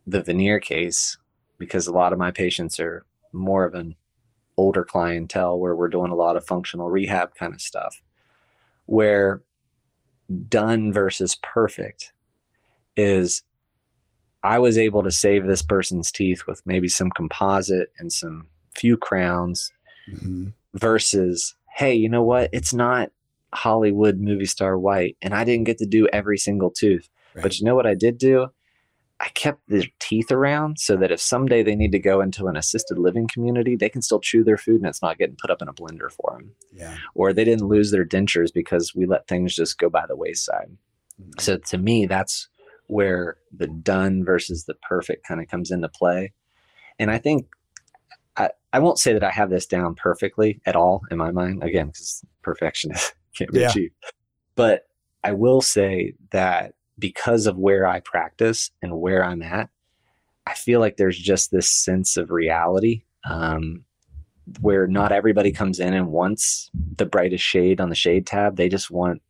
the 0.07 0.23
veneer 0.23 0.61
case, 0.61 1.17
because 1.59 1.87
a 1.87 1.93
lot 1.93 2.13
of 2.13 2.19
my 2.19 2.31
patients 2.31 2.79
are 2.79 3.05
more 3.33 3.65
of 3.65 3.75
an 3.75 3.97
older 4.57 4.85
clientele 4.85 5.59
where 5.59 5.75
we're 5.75 5.89
doing 5.89 6.13
a 6.13 6.17
lot 6.17 6.37
of 6.37 6.47
functional 6.47 6.91
rehab 6.91 7.35
kind 7.35 7.55
of 7.55 7.61
stuff, 7.61 8.03
where 8.87 9.43
done 10.49 10.93
versus 10.93 11.37
perfect 11.43 12.13
is 12.97 13.43
I 14.43 14.59
was 14.59 14.77
able 14.77 15.03
to 15.05 15.11
save 15.11 15.47
this 15.47 15.63
person's 15.63 16.11
teeth 16.11 16.47
with 16.47 16.61
maybe 16.67 16.89
some 16.89 17.11
composite 17.11 17.93
and 17.99 18.13
some 18.13 18.49
few 18.75 18.97
crowns 18.97 19.73
mm-hmm. 20.11 20.49
versus, 20.75 21.55
hey, 21.75 21.95
you 21.95 22.09
know 22.09 22.23
what? 22.23 22.51
It's 22.53 22.75
not 22.75 23.11
Hollywood 23.55 24.19
movie 24.19 24.47
star 24.47 24.79
white, 24.79 25.17
and 25.23 25.35
I 25.35 25.45
didn't 25.45 25.65
get 25.65 25.79
to 25.79 25.87
do 25.87 26.09
every 26.13 26.39
single 26.39 26.71
tooth. 26.71 27.09
Right. 27.35 27.43
But 27.43 27.59
you 27.59 27.65
know 27.65 27.75
what 27.75 27.87
I 27.87 27.95
did 27.95 28.19
do? 28.19 28.49
I 29.21 29.29
kept 29.29 29.61
their 29.69 29.85
teeth 30.01 30.33
around 30.33 30.81
so 30.81 30.97
that 30.97 31.13
if 31.13 31.21
someday 31.21 31.63
they 31.63 31.77
need 31.77 31.93
to 31.93 32.01
go 32.01 32.21
into 32.21 32.49
an 32.49 32.57
assisted 32.57 32.99
living 32.99 33.29
community, 33.29 33.77
they 33.77 33.89
can 33.89 34.03
still 34.03 34.19
chew 34.19 34.43
their 34.43 34.57
food 34.57 34.81
and 34.81 34.87
it's 34.87 35.01
not 35.01 35.17
getting 35.17 35.37
put 35.37 35.51
up 35.51 35.63
in 35.63 35.69
a 35.69 35.73
blender 35.73 36.11
for 36.11 36.37
them. 36.37 36.53
Yeah. 36.73 36.97
Or 37.15 37.33
they 37.33 37.45
didn't 37.45 37.69
lose 37.69 37.93
their 37.93 38.05
dentures 38.05 38.53
because 38.53 38.97
we 38.97 39.07
let 39.07 39.29
things 39.29 39.55
just 39.55 39.79
go 39.79 39.89
by 39.89 40.07
the 40.09 40.17
wayside. 40.17 40.77
Mm-hmm. 41.21 41.39
So 41.39 41.57
to 41.57 41.79
me, 41.79 42.07
that's 42.07 42.49
where 42.89 43.37
the 43.57 43.69
done 43.69 44.25
versus 44.25 44.65
the 44.65 44.75
perfect 44.75 45.25
kind 45.25 45.41
of 45.41 45.47
comes 45.47 45.71
into 45.71 45.89
play. 45.89 46.33
And 46.99 47.09
I 47.09 47.19
think 47.19 47.47
I, 48.37 48.51
I 48.73 48.79
won't 48.79 48.99
say 48.99 49.13
that 49.13 49.25
I 49.25 49.31
have 49.31 49.51
this 49.51 49.67
down 49.67 49.95
perfectly 49.95 50.61
at 50.67 50.77
all 50.77 51.03
in 51.11 51.19
my 51.19 51.31
mind, 51.31 51.63
again, 51.63 51.89
because 51.89 52.25
perfection 52.43 52.93
can't 53.37 53.51
be 53.53 53.61
yeah. 53.61 53.69
achieved. 53.69 53.95
But 54.55 54.87
I 55.25 55.33
will 55.33 55.61
say 55.61 56.15
that 56.31 56.75
because 56.99 57.47
of 57.47 57.57
where 57.57 57.87
I 57.87 58.01
practice 58.01 58.71
and 58.83 59.01
where 59.01 59.25
I'm 59.25 59.43
at, 59.43 59.71
I 60.47 60.55
feel 60.55 60.81
like 60.81 60.97
there's 60.97 61.19
just 61.19 61.51
this 61.51 61.71
sense 61.71 62.17
of 62.17 62.31
reality 62.31 63.05
um, 63.29 63.85
where 64.61 64.87
not 64.87 65.13
everybody 65.13 65.53
comes 65.53 65.79
in 65.79 65.95
and 65.95 66.09
wants 66.09 66.71
the 66.97 67.07
brightest 67.07 67.45
shade 67.45 67.81
on 67.81 67.89
the 67.89 67.95
shade 67.95 68.27
tab. 68.27 68.57
They 68.57 68.69
just 68.69 68.91
want. 68.91 69.23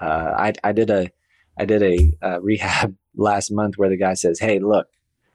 Uh, 0.00 0.34
I 0.36 0.52
I 0.62 0.72
did 0.72 0.90
a 0.90 1.10
I 1.58 1.64
did 1.64 1.82
a, 1.82 2.12
a 2.22 2.40
rehab 2.42 2.94
last 3.16 3.50
month 3.50 3.76
where 3.76 3.88
the 3.88 3.96
guy 3.96 4.14
says, 4.14 4.38
"Hey, 4.38 4.58
look, 4.58 4.88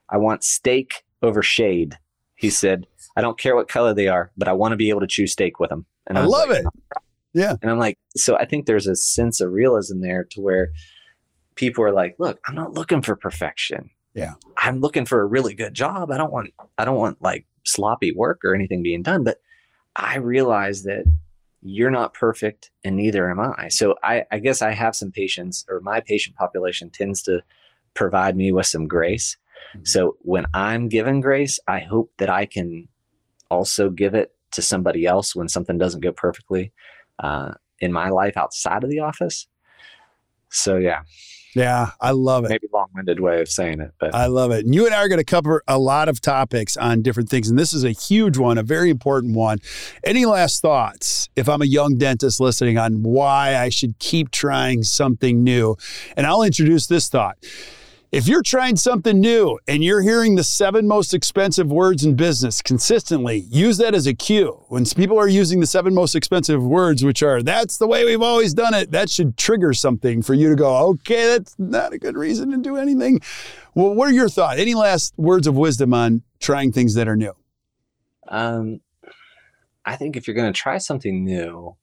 I 0.09 0.17
want 0.17 0.43
steak 0.43 1.03
over 1.21 1.43
shade." 1.43 1.97
He 2.35 2.49
said, 2.49 2.87
"I 3.15 3.21
don't 3.21 3.39
care 3.39 3.55
what 3.55 3.67
color 3.67 3.93
they 3.93 4.07
are, 4.07 4.31
but 4.37 4.47
I 4.47 4.53
want 4.53 4.71
to 4.71 4.77
be 4.77 4.89
able 4.89 5.01
to 5.01 5.07
chew 5.07 5.27
steak 5.27 5.59
with 5.59 5.69
them." 5.69 5.85
And 6.07 6.17
I, 6.17 6.21
I 6.21 6.25
love 6.25 6.49
like, 6.49 6.59
it. 6.59 6.65
Yeah. 7.33 7.55
And 7.61 7.71
I'm 7.71 7.79
like, 7.79 7.97
so 8.15 8.35
I 8.37 8.45
think 8.45 8.65
there's 8.65 8.87
a 8.87 8.95
sense 8.95 9.41
of 9.41 9.51
realism 9.51 10.01
there 10.01 10.25
to 10.31 10.41
where 10.41 10.71
people 11.55 11.83
are 11.83 11.91
like, 11.91 12.15
look, 12.19 12.39
I'm 12.47 12.55
not 12.55 12.73
looking 12.73 13.01
for 13.01 13.15
perfection. 13.15 13.89
Yeah. 14.13 14.33
I'm 14.57 14.79
looking 14.79 15.05
for 15.05 15.21
a 15.21 15.25
really 15.25 15.53
good 15.53 15.73
job. 15.73 16.11
I 16.11 16.17
don't 16.17 16.31
want 16.31 16.53
I 16.77 16.85
don't 16.85 16.97
want 16.97 17.21
like 17.21 17.45
sloppy 17.63 18.11
work 18.11 18.41
or 18.43 18.53
anything 18.53 18.83
being 18.83 19.03
done, 19.03 19.23
but 19.23 19.37
I 19.95 20.17
realize 20.17 20.83
that 20.83 21.05
you're 21.61 21.91
not 21.91 22.13
perfect 22.13 22.71
and 22.83 22.95
neither 22.95 23.29
am 23.29 23.39
I. 23.39 23.67
So 23.69 23.95
I, 24.03 24.25
I 24.31 24.39
guess 24.39 24.61
I 24.61 24.71
have 24.71 24.95
some 24.95 25.11
patients 25.11 25.65
or 25.69 25.79
my 25.79 26.01
patient 26.01 26.35
population 26.35 26.89
tends 26.89 27.21
to 27.23 27.41
provide 27.93 28.35
me 28.35 28.51
with 28.51 28.65
some 28.65 28.87
grace. 28.87 29.37
Mm-hmm. 29.75 29.85
So 29.85 30.17
when 30.21 30.47
I'm 30.53 30.89
given 30.89 31.21
grace, 31.21 31.59
I 31.67 31.79
hope 31.79 32.11
that 32.17 32.29
I 32.29 32.45
can 32.47 32.87
also 33.51 33.89
give 33.89 34.15
it 34.15 34.33
to 34.51 34.61
somebody 34.61 35.05
else 35.05 35.35
when 35.35 35.49
something 35.49 35.77
doesn't 35.77 36.01
go 36.01 36.11
perfectly 36.11 36.71
uh, 37.19 37.53
in 37.79 37.91
my 37.91 38.09
life 38.09 38.37
outside 38.37 38.83
of 38.83 38.89
the 38.89 38.99
office. 38.99 39.47
So 40.49 40.77
yeah, 40.77 41.01
yeah, 41.53 41.91
I 41.99 42.11
love 42.11 42.45
it. 42.45 42.49
Maybe 42.49 42.67
long-winded 42.73 43.19
way 43.19 43.41
of 43.41 43.49
saying 43.49 43.81
it, 43.81 43.91
but 43.99 44.15
I 44.15 44.27
love 44.27 44.51
it. 44.51 44.65
And 44.65 44.73
you 44.73 44.85
and 44.85 44.95
I 44.95 44.99
are 44.99 45.09
going 45.09 45.19
to 45.19 45.25
cover 45.25 45.61
a 45.67 45.77
lot 45.77 46.07
of 46.09 46.21
topics 46.21 46.77
on 46.77 47.01
different 47.01 47.29
things, 47.29 47.49
and 47.49 47.59
this 47.59 47.73
is 47.73 47.83
a 47.83 47.91
huge 47.91 48.37
one, 48.37 48.57
a 48.57 48.63
very 48.63 48.89
important 48.89 49.35
one. 49.35 49.59
Any 50.03 50.25
last 50.25 50.61
thoughts, 50.61 51.29
if 51.35 51.49
I'm 51.49 51.61
a 51.61 51.65
young 51.65 51.97
dentist 51.97 52.39
listening, 52.39 52.77
on 52.77 53.03
why 53.03 53.57
I 53.57 53.69
should 53.69 53.99
keep 53.99 54.31
trying 54.31 54.83
something 54.83 55.43
new? 55.43 55.75
And 56.15 56.25
I'll 56.25 56.43
introduce 56.43 56.87
this 56.87 57.09
thought. 57.09 57.37
If 58.11 58.27
you're 58.27 58.43
trying 58.43 58.75
something 58.75 59.21
new 59.21 59.57
and 59.69 59.81
you're 59.81 60.01
hearing 60.01 60.35
the 60.35 60.43
seven 60.43 60.85
most 60.85 61.13
expensive 61.13 61.71
words 61.71 62.03
in 62.03 62.15
business 62.15 62.61
consistently, 62.61 63.45
use 63.49 63.77
that 63.77 63.95
as 63.95 64.05
a 64.05 64.13
cue. 64.13 64.65
When 64.67 64.83
people 64.83 65.17
are 65.17 65.29
using 65.29 65.61
the 65.61 65.65
seven 65.65 65.93
most 65.93 66.13
expensive 66.13 66.61
words, 66.61 67.05
which 67.05 67.23
are, 67.23 67.41
that's 67.41 67.77
the 67.77 67.87
way 67.87 68.03
we've 68.03 68.21
always 68.21 68.53
done 68.53 68.73
it, 68.73 68.91
that 68.91 69.09
should 69.09 69.37
trigger 69.37 69.71
something 69.71 70.21
for 70.21 70.33
you 70.33 70.49
to 70.49 70.57
go, 70.57 70.75
okay, 70.89 71.27
that's 71.27 71.55
not 71.57 71.93
a 71.93 71.97
good 71.97 72.17
reason 72.17 72.51
to 72.51 72.57
do 72.57 72.75
anything. 72.75 73.21
Well, 73.75 73.95
what 73.95 74.09
are 74.09 74.13
your 74.13 74.27
thoughts? 74.27 74.59
Any 74.59 74.73
last 74.73 75.13
words 75.15 75.47
of 75.47 75.55
wisdom 75.55 75.93
on 75.93 76.21
trying 76.41 76.73
things 76.73 76.95
that 76.95 77.07
are 77.07 77.15
new? 77.15 77.31
Um, 78.27 78.81
I 79.85 79.95
think 79.95 80.17
if 80.17 80.27
you're 80.27 80.35
going 80.35 80.51
to 80.51 80.59
try 80.59 80.79
something 80.79 81.23
new, 81.23 81.77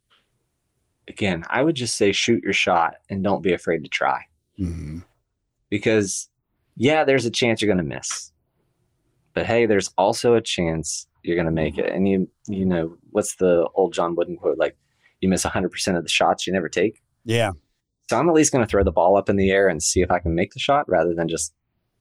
again, 1.08 1.44
I 1.48 1.62
would 1.62 1.74
just 1.74 1.96
say 1.96 2.12
shoot 2.12 2.44
your 2.44 2.52
shot 2.52 2.96
and 3.08 3.24
don't 3.24 3.40
be 3.40 3.54
afraid 3.54 3.82
to 3.84 3.88
try. 3.88 4.26
Mm-hmm 4.60 4.98
because 5.70 6.28
yeah, 6.76 7.04
there's 7.04 7.26
a 7.26 7.30
chance 7.30 7.60
you're 7.60 7.72
going 7.72 7.84
to 7.84 7.96
miss. 7.96 8.32
But 9.34 9.46
hey, 9.46 9.66
there's 9.66 9.90
also 9.98 10.34
a 10.34 10.40
chance 10.40 11.06
you're 11.22 11.36
going 11.36 11.46
to 11.46 11.52
make 11.52 11.76
it. 11.76 11.92
And 11.92 12.08
you, 12.08 12.28
you 12.46 12.64
know, 12.64 12.96
what's 13.10 13.36
the 13.36 13.68
old 13.74 13.92
John 13.92 14.14
Wooden 14.14 14.36
quote? 14.36 14.58
Like, 14.58 14.76
you 15.20 15.28
miss 15.28 15.44
100% 15.44 15.96
of 15.96 16.02
the 16.02 16.08
shots 16.08 16.46
you 16.46 16.52
never 16.52 16.68
take. 16.68 17.02
Yeah. 17.24 17.52
So 18.08 18.18
I'm 18.18 18.28
at 18.28 18.34
least 18.34 18.52
going 18.52 18.64
to 18.64 18.70
throw 18.70 18.84
the 18.84 18.92
ball 18.92 19.16
up 19.16 19.28
in 19.28 19.36
the 19.36 19.50
air 19.50 19.68
and 19.68 19.82
see 19.82 20.00
if 20.00 20.10
I 20.10 20.20
can 20.20 20.34
make 20.34 20.52
the 20.52 20.60
shot 20.60 20.88
rather 20.88 21.14
than 21.14 21.28
just 21.28 21.52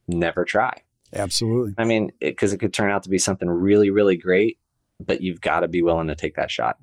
never 0.07 0.45
try. 0.45 0.83
Absolutely. 1.13 1.73
I 1.77 1.83
mean, 1.83 2.11
because 2.21 2.53
it, 2.53 2.55
it 2.55 2.59
could 2.59 2.73
turn 2.73 2.91
out 2.91 3.03
to 3.03 3.09
be 3.09 3.17
something 3.17 3.49
really, 3.49 3.89
really 3.89 4.15
great, 4.15 4.59
but 5.03 5.21
you've 5.21 5.41
got 5.41 5.61
to 5.61 5.67
be 5.67 5.81
willing 5.81 6.07
to 6.07 6.15
take 6.15 6.35
that 6.35 6.51
shot. 6.51 6.77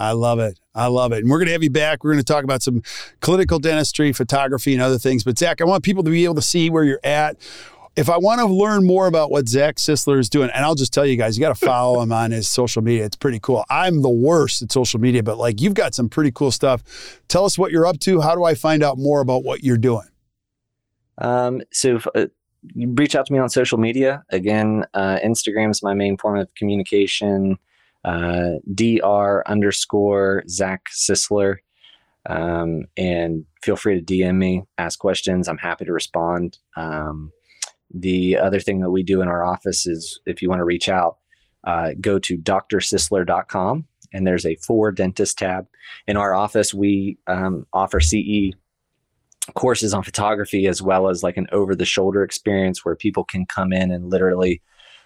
I 0.00 0.12
love 0.12 0.38
it. 0.38 0.58
I 0.74 0.86
love 0.86 1.12
it. 1.12 1.18
And 1.18 1.30
we're 1.30 1.36
going 1.36 1.48
to 1.48 1.52
have 1.52 1.62
you 1.62 1.70
back. 1.70 2.02
We're 2.02 2.12
going 2.12 2.24
to 2.24 2.32
talk 2.32 2.42
about 2.42 2.62
some 2.62 2.82
clinical 3.20 3.58
dentistry, 3.58 4.12
photography, 4.14 4.72
and 4.72 4.80
other 4.80 4.98
things. 4.98 5.24
But 5.24 5.38
Zach, 5.38 5.60
I 5.60 5.64
want 5.64 5.84
people 5.84 6.02
to 6.04 6.10
be 6.10 6.24
able 6.24 6.36
to 6.36 6.42
see 6.42 6.70
where 6.70 6.84
you're 6.84 7.00
at. 7.04 7.36
If 7.96 8.08
I 8.08 8.16
want 8.16 8.40
to 8.40 8.46
learn 8.46 8.86
more 8.86 9.08
about 9.08 9.30
what 9.30 9.46
Zach 9.46 9.76
Sisler 9.76 10.18
is 10.18 10.30
doing, 10.30 10.48
and 10.54 10.64
I'll 10.64 10.74
just 10.74 10.94
tell 10.94 11.04
you 11.04 11.16
guys, 11.16 11.36
you 11.36 11.42
got 11.42 11.54
to 11.54 11.66
follow 11.66 12.00
him 12.00 12.12
on 12.12 12.30
his 12.30 12.48
social 12.48 12.80
media. 12.80 13.04
It's 13.04 13.16
pretty 13.16 13.40
cool. 13.40 13.64
I'm 13.68 14.00
the 14.00 14.08
worst 14.08 14.62
at 14.62 14.72
social 14.72 15.00
media, 15.00 15.22
but 15.22 15.36
like 15.36 15.60
you've 15.60 15.74
got 15.74 15.94
some 15.94 16.08
pretty 16.08 16.30
cool 16.30 16.50
stuff. 16.50 16.82
Tell 17.28 17.44
us 17.44 17.58
what 17.58 17.70
you're 17.70 17.86
up 17.86 17.98
to. 18.00 18.22
How 18.22 18.34
do 18.34 18.44
I 18.44 18.54
find 18.54 18.82
out 18.82 18.96
more 18.96 19.20
about 19.20 19.44
what 19.44 19.62
you're 19.62 19.76
doing? 19.76 20.08
Um, 21.18 21.60
so 21.72 21.98
uh, 22.14 22.26
you 22.74 22.90
reach 22.96 23.14
out 23.14 23.26
to 23.26 23.32
me 23.34 23.38
on 23.38 23.50
social 23.50 23.76
media. 23.76 24.24
Again, 24.30 24.86
uh, 24.94 25.18
Instagram 25.22 25.70
is 25.70 25.82
my 25.82 25.92
main 25.92 26.16
form 26.16 26.38
of 26.38 26.54
communication 26.54 27.58
uh, 28.04 28.52
dr 28.74 29.42
underscore 29.46 30.44
Zach 30.48 30.86
Sisler. 30.90 31.56
Um, 32.28 32.84
and 32.96 33.46
feel 33.62 33.76
free 33.76 34.00
to 34.00 34.04
DM 34.04 34.36
me, 34.36 34.62
ask 34.78 34.98
questions. 34.98 35.48
I'm 35.48 35.58
happy 35.58 35.86
to 35.86 35.92
respond. 35.92 36.58
Um, 36.76 37.32
the 37.92 38.36
other 38.36 38.60
thing 38.60 38.80
that 38.80 38.90
we 38.90 39.02
do 39.02 39.20
in 39.22 39.28
our 39.28 39.44
office 39.44 39.86
is 39.86 40.20
if 40.26 40.42
you 40.42 40.48
want 40.48 40.60
to 40.60 40.64
reach 40.64 40.88
out, 40.88 41.16
uh, 41.64 41.90
go 42.00 42.18
to 42.18 42.38
drsisler.com 42.38 43.86
and 44.12 44.26
there's 44.26 44.46
a 44.46 44.56
for 44.56 44.92
dentist 44.92 45.38
tab. 45.38 45.66
In 46.06 46.16
our 46.16 46.34
office, 46.34 46.74
we 46.74 47.18
um, 47.26 47.66
offer 47.72 48.00
CE 48.00 48.52
courses 49.54 49.92
on 49.94 50.02
photography 50.02 50.66
as 50.66 50.82
well 50.82 51.08
as 51.08 51.22
like 51.22 51.36
an 51.36 51.46
over 51.52 51.74
the 51.74 51.84
shoulder 51.84 52.22
experience 52.22 52.84
where 52.84 52.94
people 52.94 53.24
can 53.24 53.46
come 53.46 53.72
in 53.72 53.90
and 53.90 54.10
literally 54.10 54.62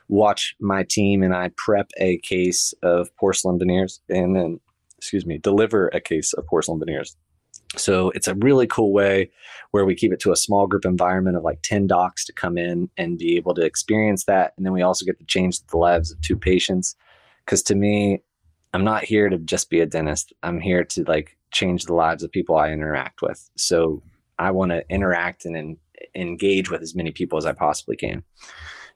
watch 0.09 0.55
my 0.61 0.85
team 0.89 1.23
and 1.23 1.35
I 1.35 1.51
prep 1.57 1.91
a 1.99 2.19
case 2.19 2.75
of 2.83 3.15
porcelain 3.17 3.59
veneers 3.59 4.01
and 4.09 4.37
then, 4.37 4.61
excuse 4.99 5.27
me, 5.27 5.39
deliver 5.39 5.89
a 5.89 6.01
case 6.01 6.33
of 6.33 6.47
porcelain 6.47 6.79
veneers. 6.79 7.17
So 7.77 8.11
it's 8.11 8.29
a 8.29 8.35
really 8.37 8.67
cool 8.67 8.93
way 8.93 9.31
where 9.73 9.85
we 9.85 9.95
keep 9.95 10.13
it 10.13 10.21
to 10.21 10.33
a 10.33 10.37
small 10.37 10.67
group 10.67 10.85
environment 10.85 11.37
of 11.37 11.43
like 11.43 11.61
10 11.63 11.87
docs 11.87 12.25
to 12.27 12.33
come 12.33 12.57
in 12.57 12.89
and 12.97 13.19
be 13.19 13.37
able 13.37 13.55
to 13.55 13.63
experience 13.63 14.25
that. 14.25 14.53
And 14.57 14.65
then 14.65 14.73
we 14.73 14.83
also 14.83 15.05
get 15.05 15.19
to 15.19 15.25
change 15.25 15.61
the 15.67 15.77
lives 15.77 16.13
of 16.13 16.21
two 16.21 16.37
patients. 16.37 16.95
Because 17.45 17.63
to 17.65 17.75
me, 17.75 18.23
I'm 18.73 18.85
not 18.85 19.05
here 19.05 19.29
to 19.29 19.39
just 19.39 19.71
be 19.71 19.81
a 19.81 19.87
dentist. 19.87 20.33
I'm 20.43 20.61
here 20.61 20.85
to 20.85 21.05
like 21.05 21.37
change 21.51 21.85
the 21.85 21.95
lives 21.95 22.23
of 22.23 22.31
people 22.31 22.57
I 22.57 22.71
interact 22.71 23.23
with. 23.23 23.49
So 23.57 24.03
I 24.39 24.51
want 24.51 24.71
to 24.71 24.85
interact 24.89 25.45
and 25.45 25.77
engage 26.15 26.71
with 26.71 26.83
as 26.83 26.95
many 26.95 27.11
people 27.11 27.39
as 27.39 27.47
I 27.47 27.53
possibly 27.53 27.97
can. 27.97 28.25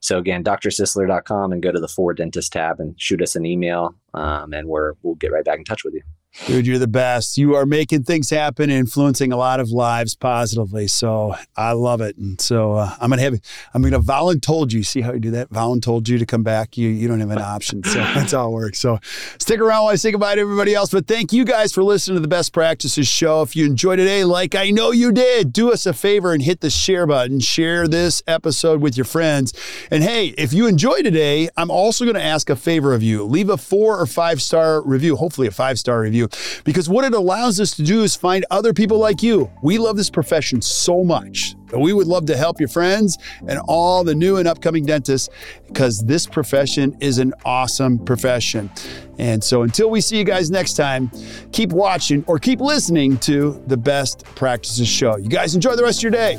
So 0.01 0.19
again, 0.19 0.45
drsisler.com 0.45 1.53
and 1.53 1.63
go 1.63 1.73
to 1.73 1.81
the 1.81 1.89
For 1.89 2.15
Dentist 2.15 2.53
tab 2.53 2.81
and 2.81 3.01
shoot 3.01 3.21
us 3.21 3.37
an 3.37 3.45
email, 3.45 3.95
um, 4.15 4.53
and 4.53 4.69
we're 4.69 4.93
we'll 5.03 5.17
get 5.17 5.33
right 5.33 5.45
back 5.45 5.59
in 5.59 5.65
touch 5.65 5.85
with 5.85 5.95
you. 5.95 6.03
Dude, 6.47 6.67
you're 6.67 6.79
the 6.79 6.87
best. 6.87 7.37
You 7.37 7.57
are 7.57 7.67
making 7.67 8.05
things 8.05 8.31
happen, 8.31 8.71
influencing 8.71 9.33
a 9.33 9.37
lot 9.37 9.61
of 9.61 9.71
lives 9.71 10.15
positively. 10.15 10.87
So 10.87 11.35
I 11.57 11.73
love 11.73 12.01
it. 12.01 12.17
And 12.17 12.41
so 12.41 12.73
uh, 12.73 12.95
I'm 13.01 13.11
gonna 13.11 13.23
have 13.23 13.39
I'm 13.75 13.83
gonna 13.83 14.01
voluntold 14.01 14.73
you. 14.73 14.83
See 14.83 15.01
how 15.01 15.13
you 15.13 15.21
do 15.21 15.33
that? 15.33 15.51
Voluntold 15.51 16.09
you 16.09 16.17
to 16.17 16.25
come 16.25 16.43
back. 16.43 16.79
You 16.79 16.89
you 16.89 17.09
don't 17.09 17.21
have 17.21 17.31
an 17.31 17.39
option. 17.39 17.83
So 17.85 17.99
that's 18.15 18.33
how 18.33 18.49
it 18.49 18.53
works. 18.53 18.79
So 18.79 18.99
stick 19.39 19.61
around 19.61 19.85
while 19.85 19.93
I 19.93 19.97
say 19.97 20.11
goodbye 20.11 20.37
to 20.37 20.41
everybody 20.41 20.75
else. 20.75 20.91
But 20.91 21.07
thank 21.07 21.33
you 21.33 21.45
guys 21.45 21.73
for 21.73 21.83
listening 21.83 22.17
to 22.17 22.21
the 22.21 22.29
Best 22.29 22.53
Practices 22.53 23.09
Show. 23.09 23.43
If 23.43 23.55
you 23.57 23.67
enjoyed 23.67 23.99
today, 23.99 24.25
like 24.25 24.55
I 24.55 24.71
know 24.71 24.93
you 24.93 25.13
did, 25.13 25.53
do 25.53 25.73
us 25.73 25.87
a 25.87 25.93
favor 25.93 26.33
and 26.33 26.43
hit 26.43 26.61
the 26.61 26.71
share 26.71 27.07
button. 27.07 27.41
Share 27.41 27.89
this 27.89 28.23
episode 28.27 28.81
with 28.81 28.97
your 28.97 29.05
friends. 29.05 29.53
And 29.91 30.03
hey, 30.03 30.29
if 30.39 30.53
you 30.53 30.67
enjoyed 30.67 31.05
today, 31.05 31.49
I'm 31.57 31.71
also 31.71 32.07
gonna 32.07 32.21
ask 32.21 32.49
a 32.49 32.57
favor 32.57 32.95
of 32.95 33.03
you. 33.03 33.25
Leave 33.25 33.51
a 33.51 33.57
four 33.59 33.99
or 33.99 34.07
five 34.07 34.41
star 34.41 34.81
review. 34.83 35.17
Hopefully 35.17 35.49
a 35.49 35.51
five 35.51 35.79
star 35.79 36.01
review 36.01 36.28
because 36.65 36.89
what 36.89 37.05
it 37.05 37.15
allows 37.15 37.61
us 37.61 37.75
to 37.77 37.83
do 37.83 38.03
is 38.03 38.17
find 38.17 38.45
other 38.51 38.73
people 38.73 38.99
like 38.99 39.23
you. 39.23 39.51
We 39.63 39.79
love 39.79 39.97
this 39.97 40.11
profession 40.11 40.63
so 40.63 41.05
much 41.05 41.55
that 41.69 41.79
we 41.79 41.93
would 41.93 42.07
love 42.07 42.27
to 42.27 42.37
help 42.37 42.61
your 42.61 42.69
friends 42.69 43.19
and 43.47 43.59
all 43.69 44.05
the 44.05 44.15
new 44.15 44.37
and 44.37 44.49
upcoming 44.49 44.87
dentists 44.87 45.29
because 45.67 46.01
this 46.05 46.27
profession 46.27 46.97
is 47.01 47.19
an 47.19 47.35
awesome 47.45 47.99
profession. 47.99 48.71
And 49.19 49.43
so 49.43 49.63
until 49.63 49.91
we 49.91 50.01
see 50.01 50.19
you 50.19 50.25
guys 50.25 50.51
next 50.51 50.75
time, 50.75 51.11
keep 51.53 51.73
watching 51.73 52.25
or 52.27 52.39
keep 52.39 52.61
listening 52.61 53.19
to 53.19 53.63
the 53.67 53.77
Best 53.77 54.25
Practices 54.35 54.89
Show. 54.89 55.17
You 55.17 55.29
guys 55.29 55.55
enjoy 55.55 55.77
the 55.77 55.83
rest 55.83 55.99
of 55.99 56.03
your 56.05 56.13
day. 56.13 56.39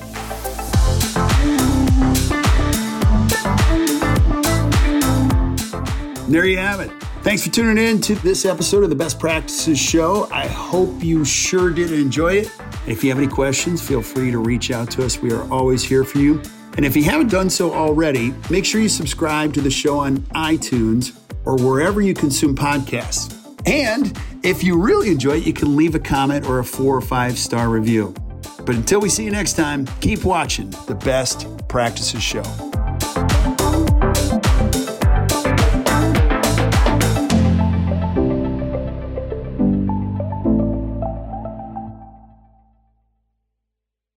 There 6.29 6.45
you 6.45 6.57
have 6.57 6.79
it. 6.79 6.91
Thanks 7.21 7.43
for 7.43 7.51
tuning 7.51 7.77
in 7.85 7.99
to 8.01 8.15
this 8.15 8.45
episode 8.45 8.81
of 8.81 8.89
the 8.89 8.95
Best 8.95 9.19
Practices 9.19 9.77
Show. 9.77 10.29
I 10.31 10.47
hope 10.47 11.03
you 11.03 11.25
sure 11.25 11.69
did 11.69 11.91
enjoy 11.91 12.35
it. 12.35 12.51
If 12.87 13.03
you 13.03 13.09
have 13.09 13.19
any 13.19 13.27
questions, 13.27 13.85
feel 13.85 14.01
free 14.01 14.31
to 14.31 14.39
reach 14.39 14.71
out 14.71 14.89
to 14.91 15.05
us. 15.05 15.21
We 15.21 15.33
are 15.33 15.43
always 15.51 15.83
here 15.83 16.05
for 16.05 16.19
you. 16.19 16.41
And 16.77 16.85
if 16.85 16.95
you 16.95 17.03
haven't 17.03 17.29
done 17.29 17.49
so 17.49 17.73
already, 17.73 18.33
make 18.49 18.63
sure 18.63 18.79
you 18.79 18.87
subscribe 18.87 19.53
to 19.55 19.61
the 19.61 19.69
show 19.69 19.99
on 19.99 20.19
iTunes 20.33 21.19
or 21.43 21.57
wherever 21.57 21.99
you 22.01 22.13
consume 22.13 22.55
podcasts. 22.55 23.35
And 23.67 24.17
if 24.41 24.63
you 24.63 24.81
really 24.81 25.11
enjoy 25.11 25.37
it, 25.37 25.45
you 25.45 25.53
can 25.53 25.75
leave 25.75 25.95
a 25.95 25.99
comment 25.99 26.47
or 26.47 26.59
a 26.59 26.63
four 26.63 26.95
or 26.95 27.01
five 27.01 27.37
star 27.37 27.67
review. 27.67 28.15
But 28.65 28.75
until 28.75 29.01
we 29.01 29.09
see 29.09 29.25
you 29.25 29.31
next 29.31 29.53
time, 29.53 29.85
keep 29.99 30.23
watching 30.23 30.69
the 30.87 30.95
Best 30.95 31.47
Practices 31.67 32.23
Show. 32.23 32.43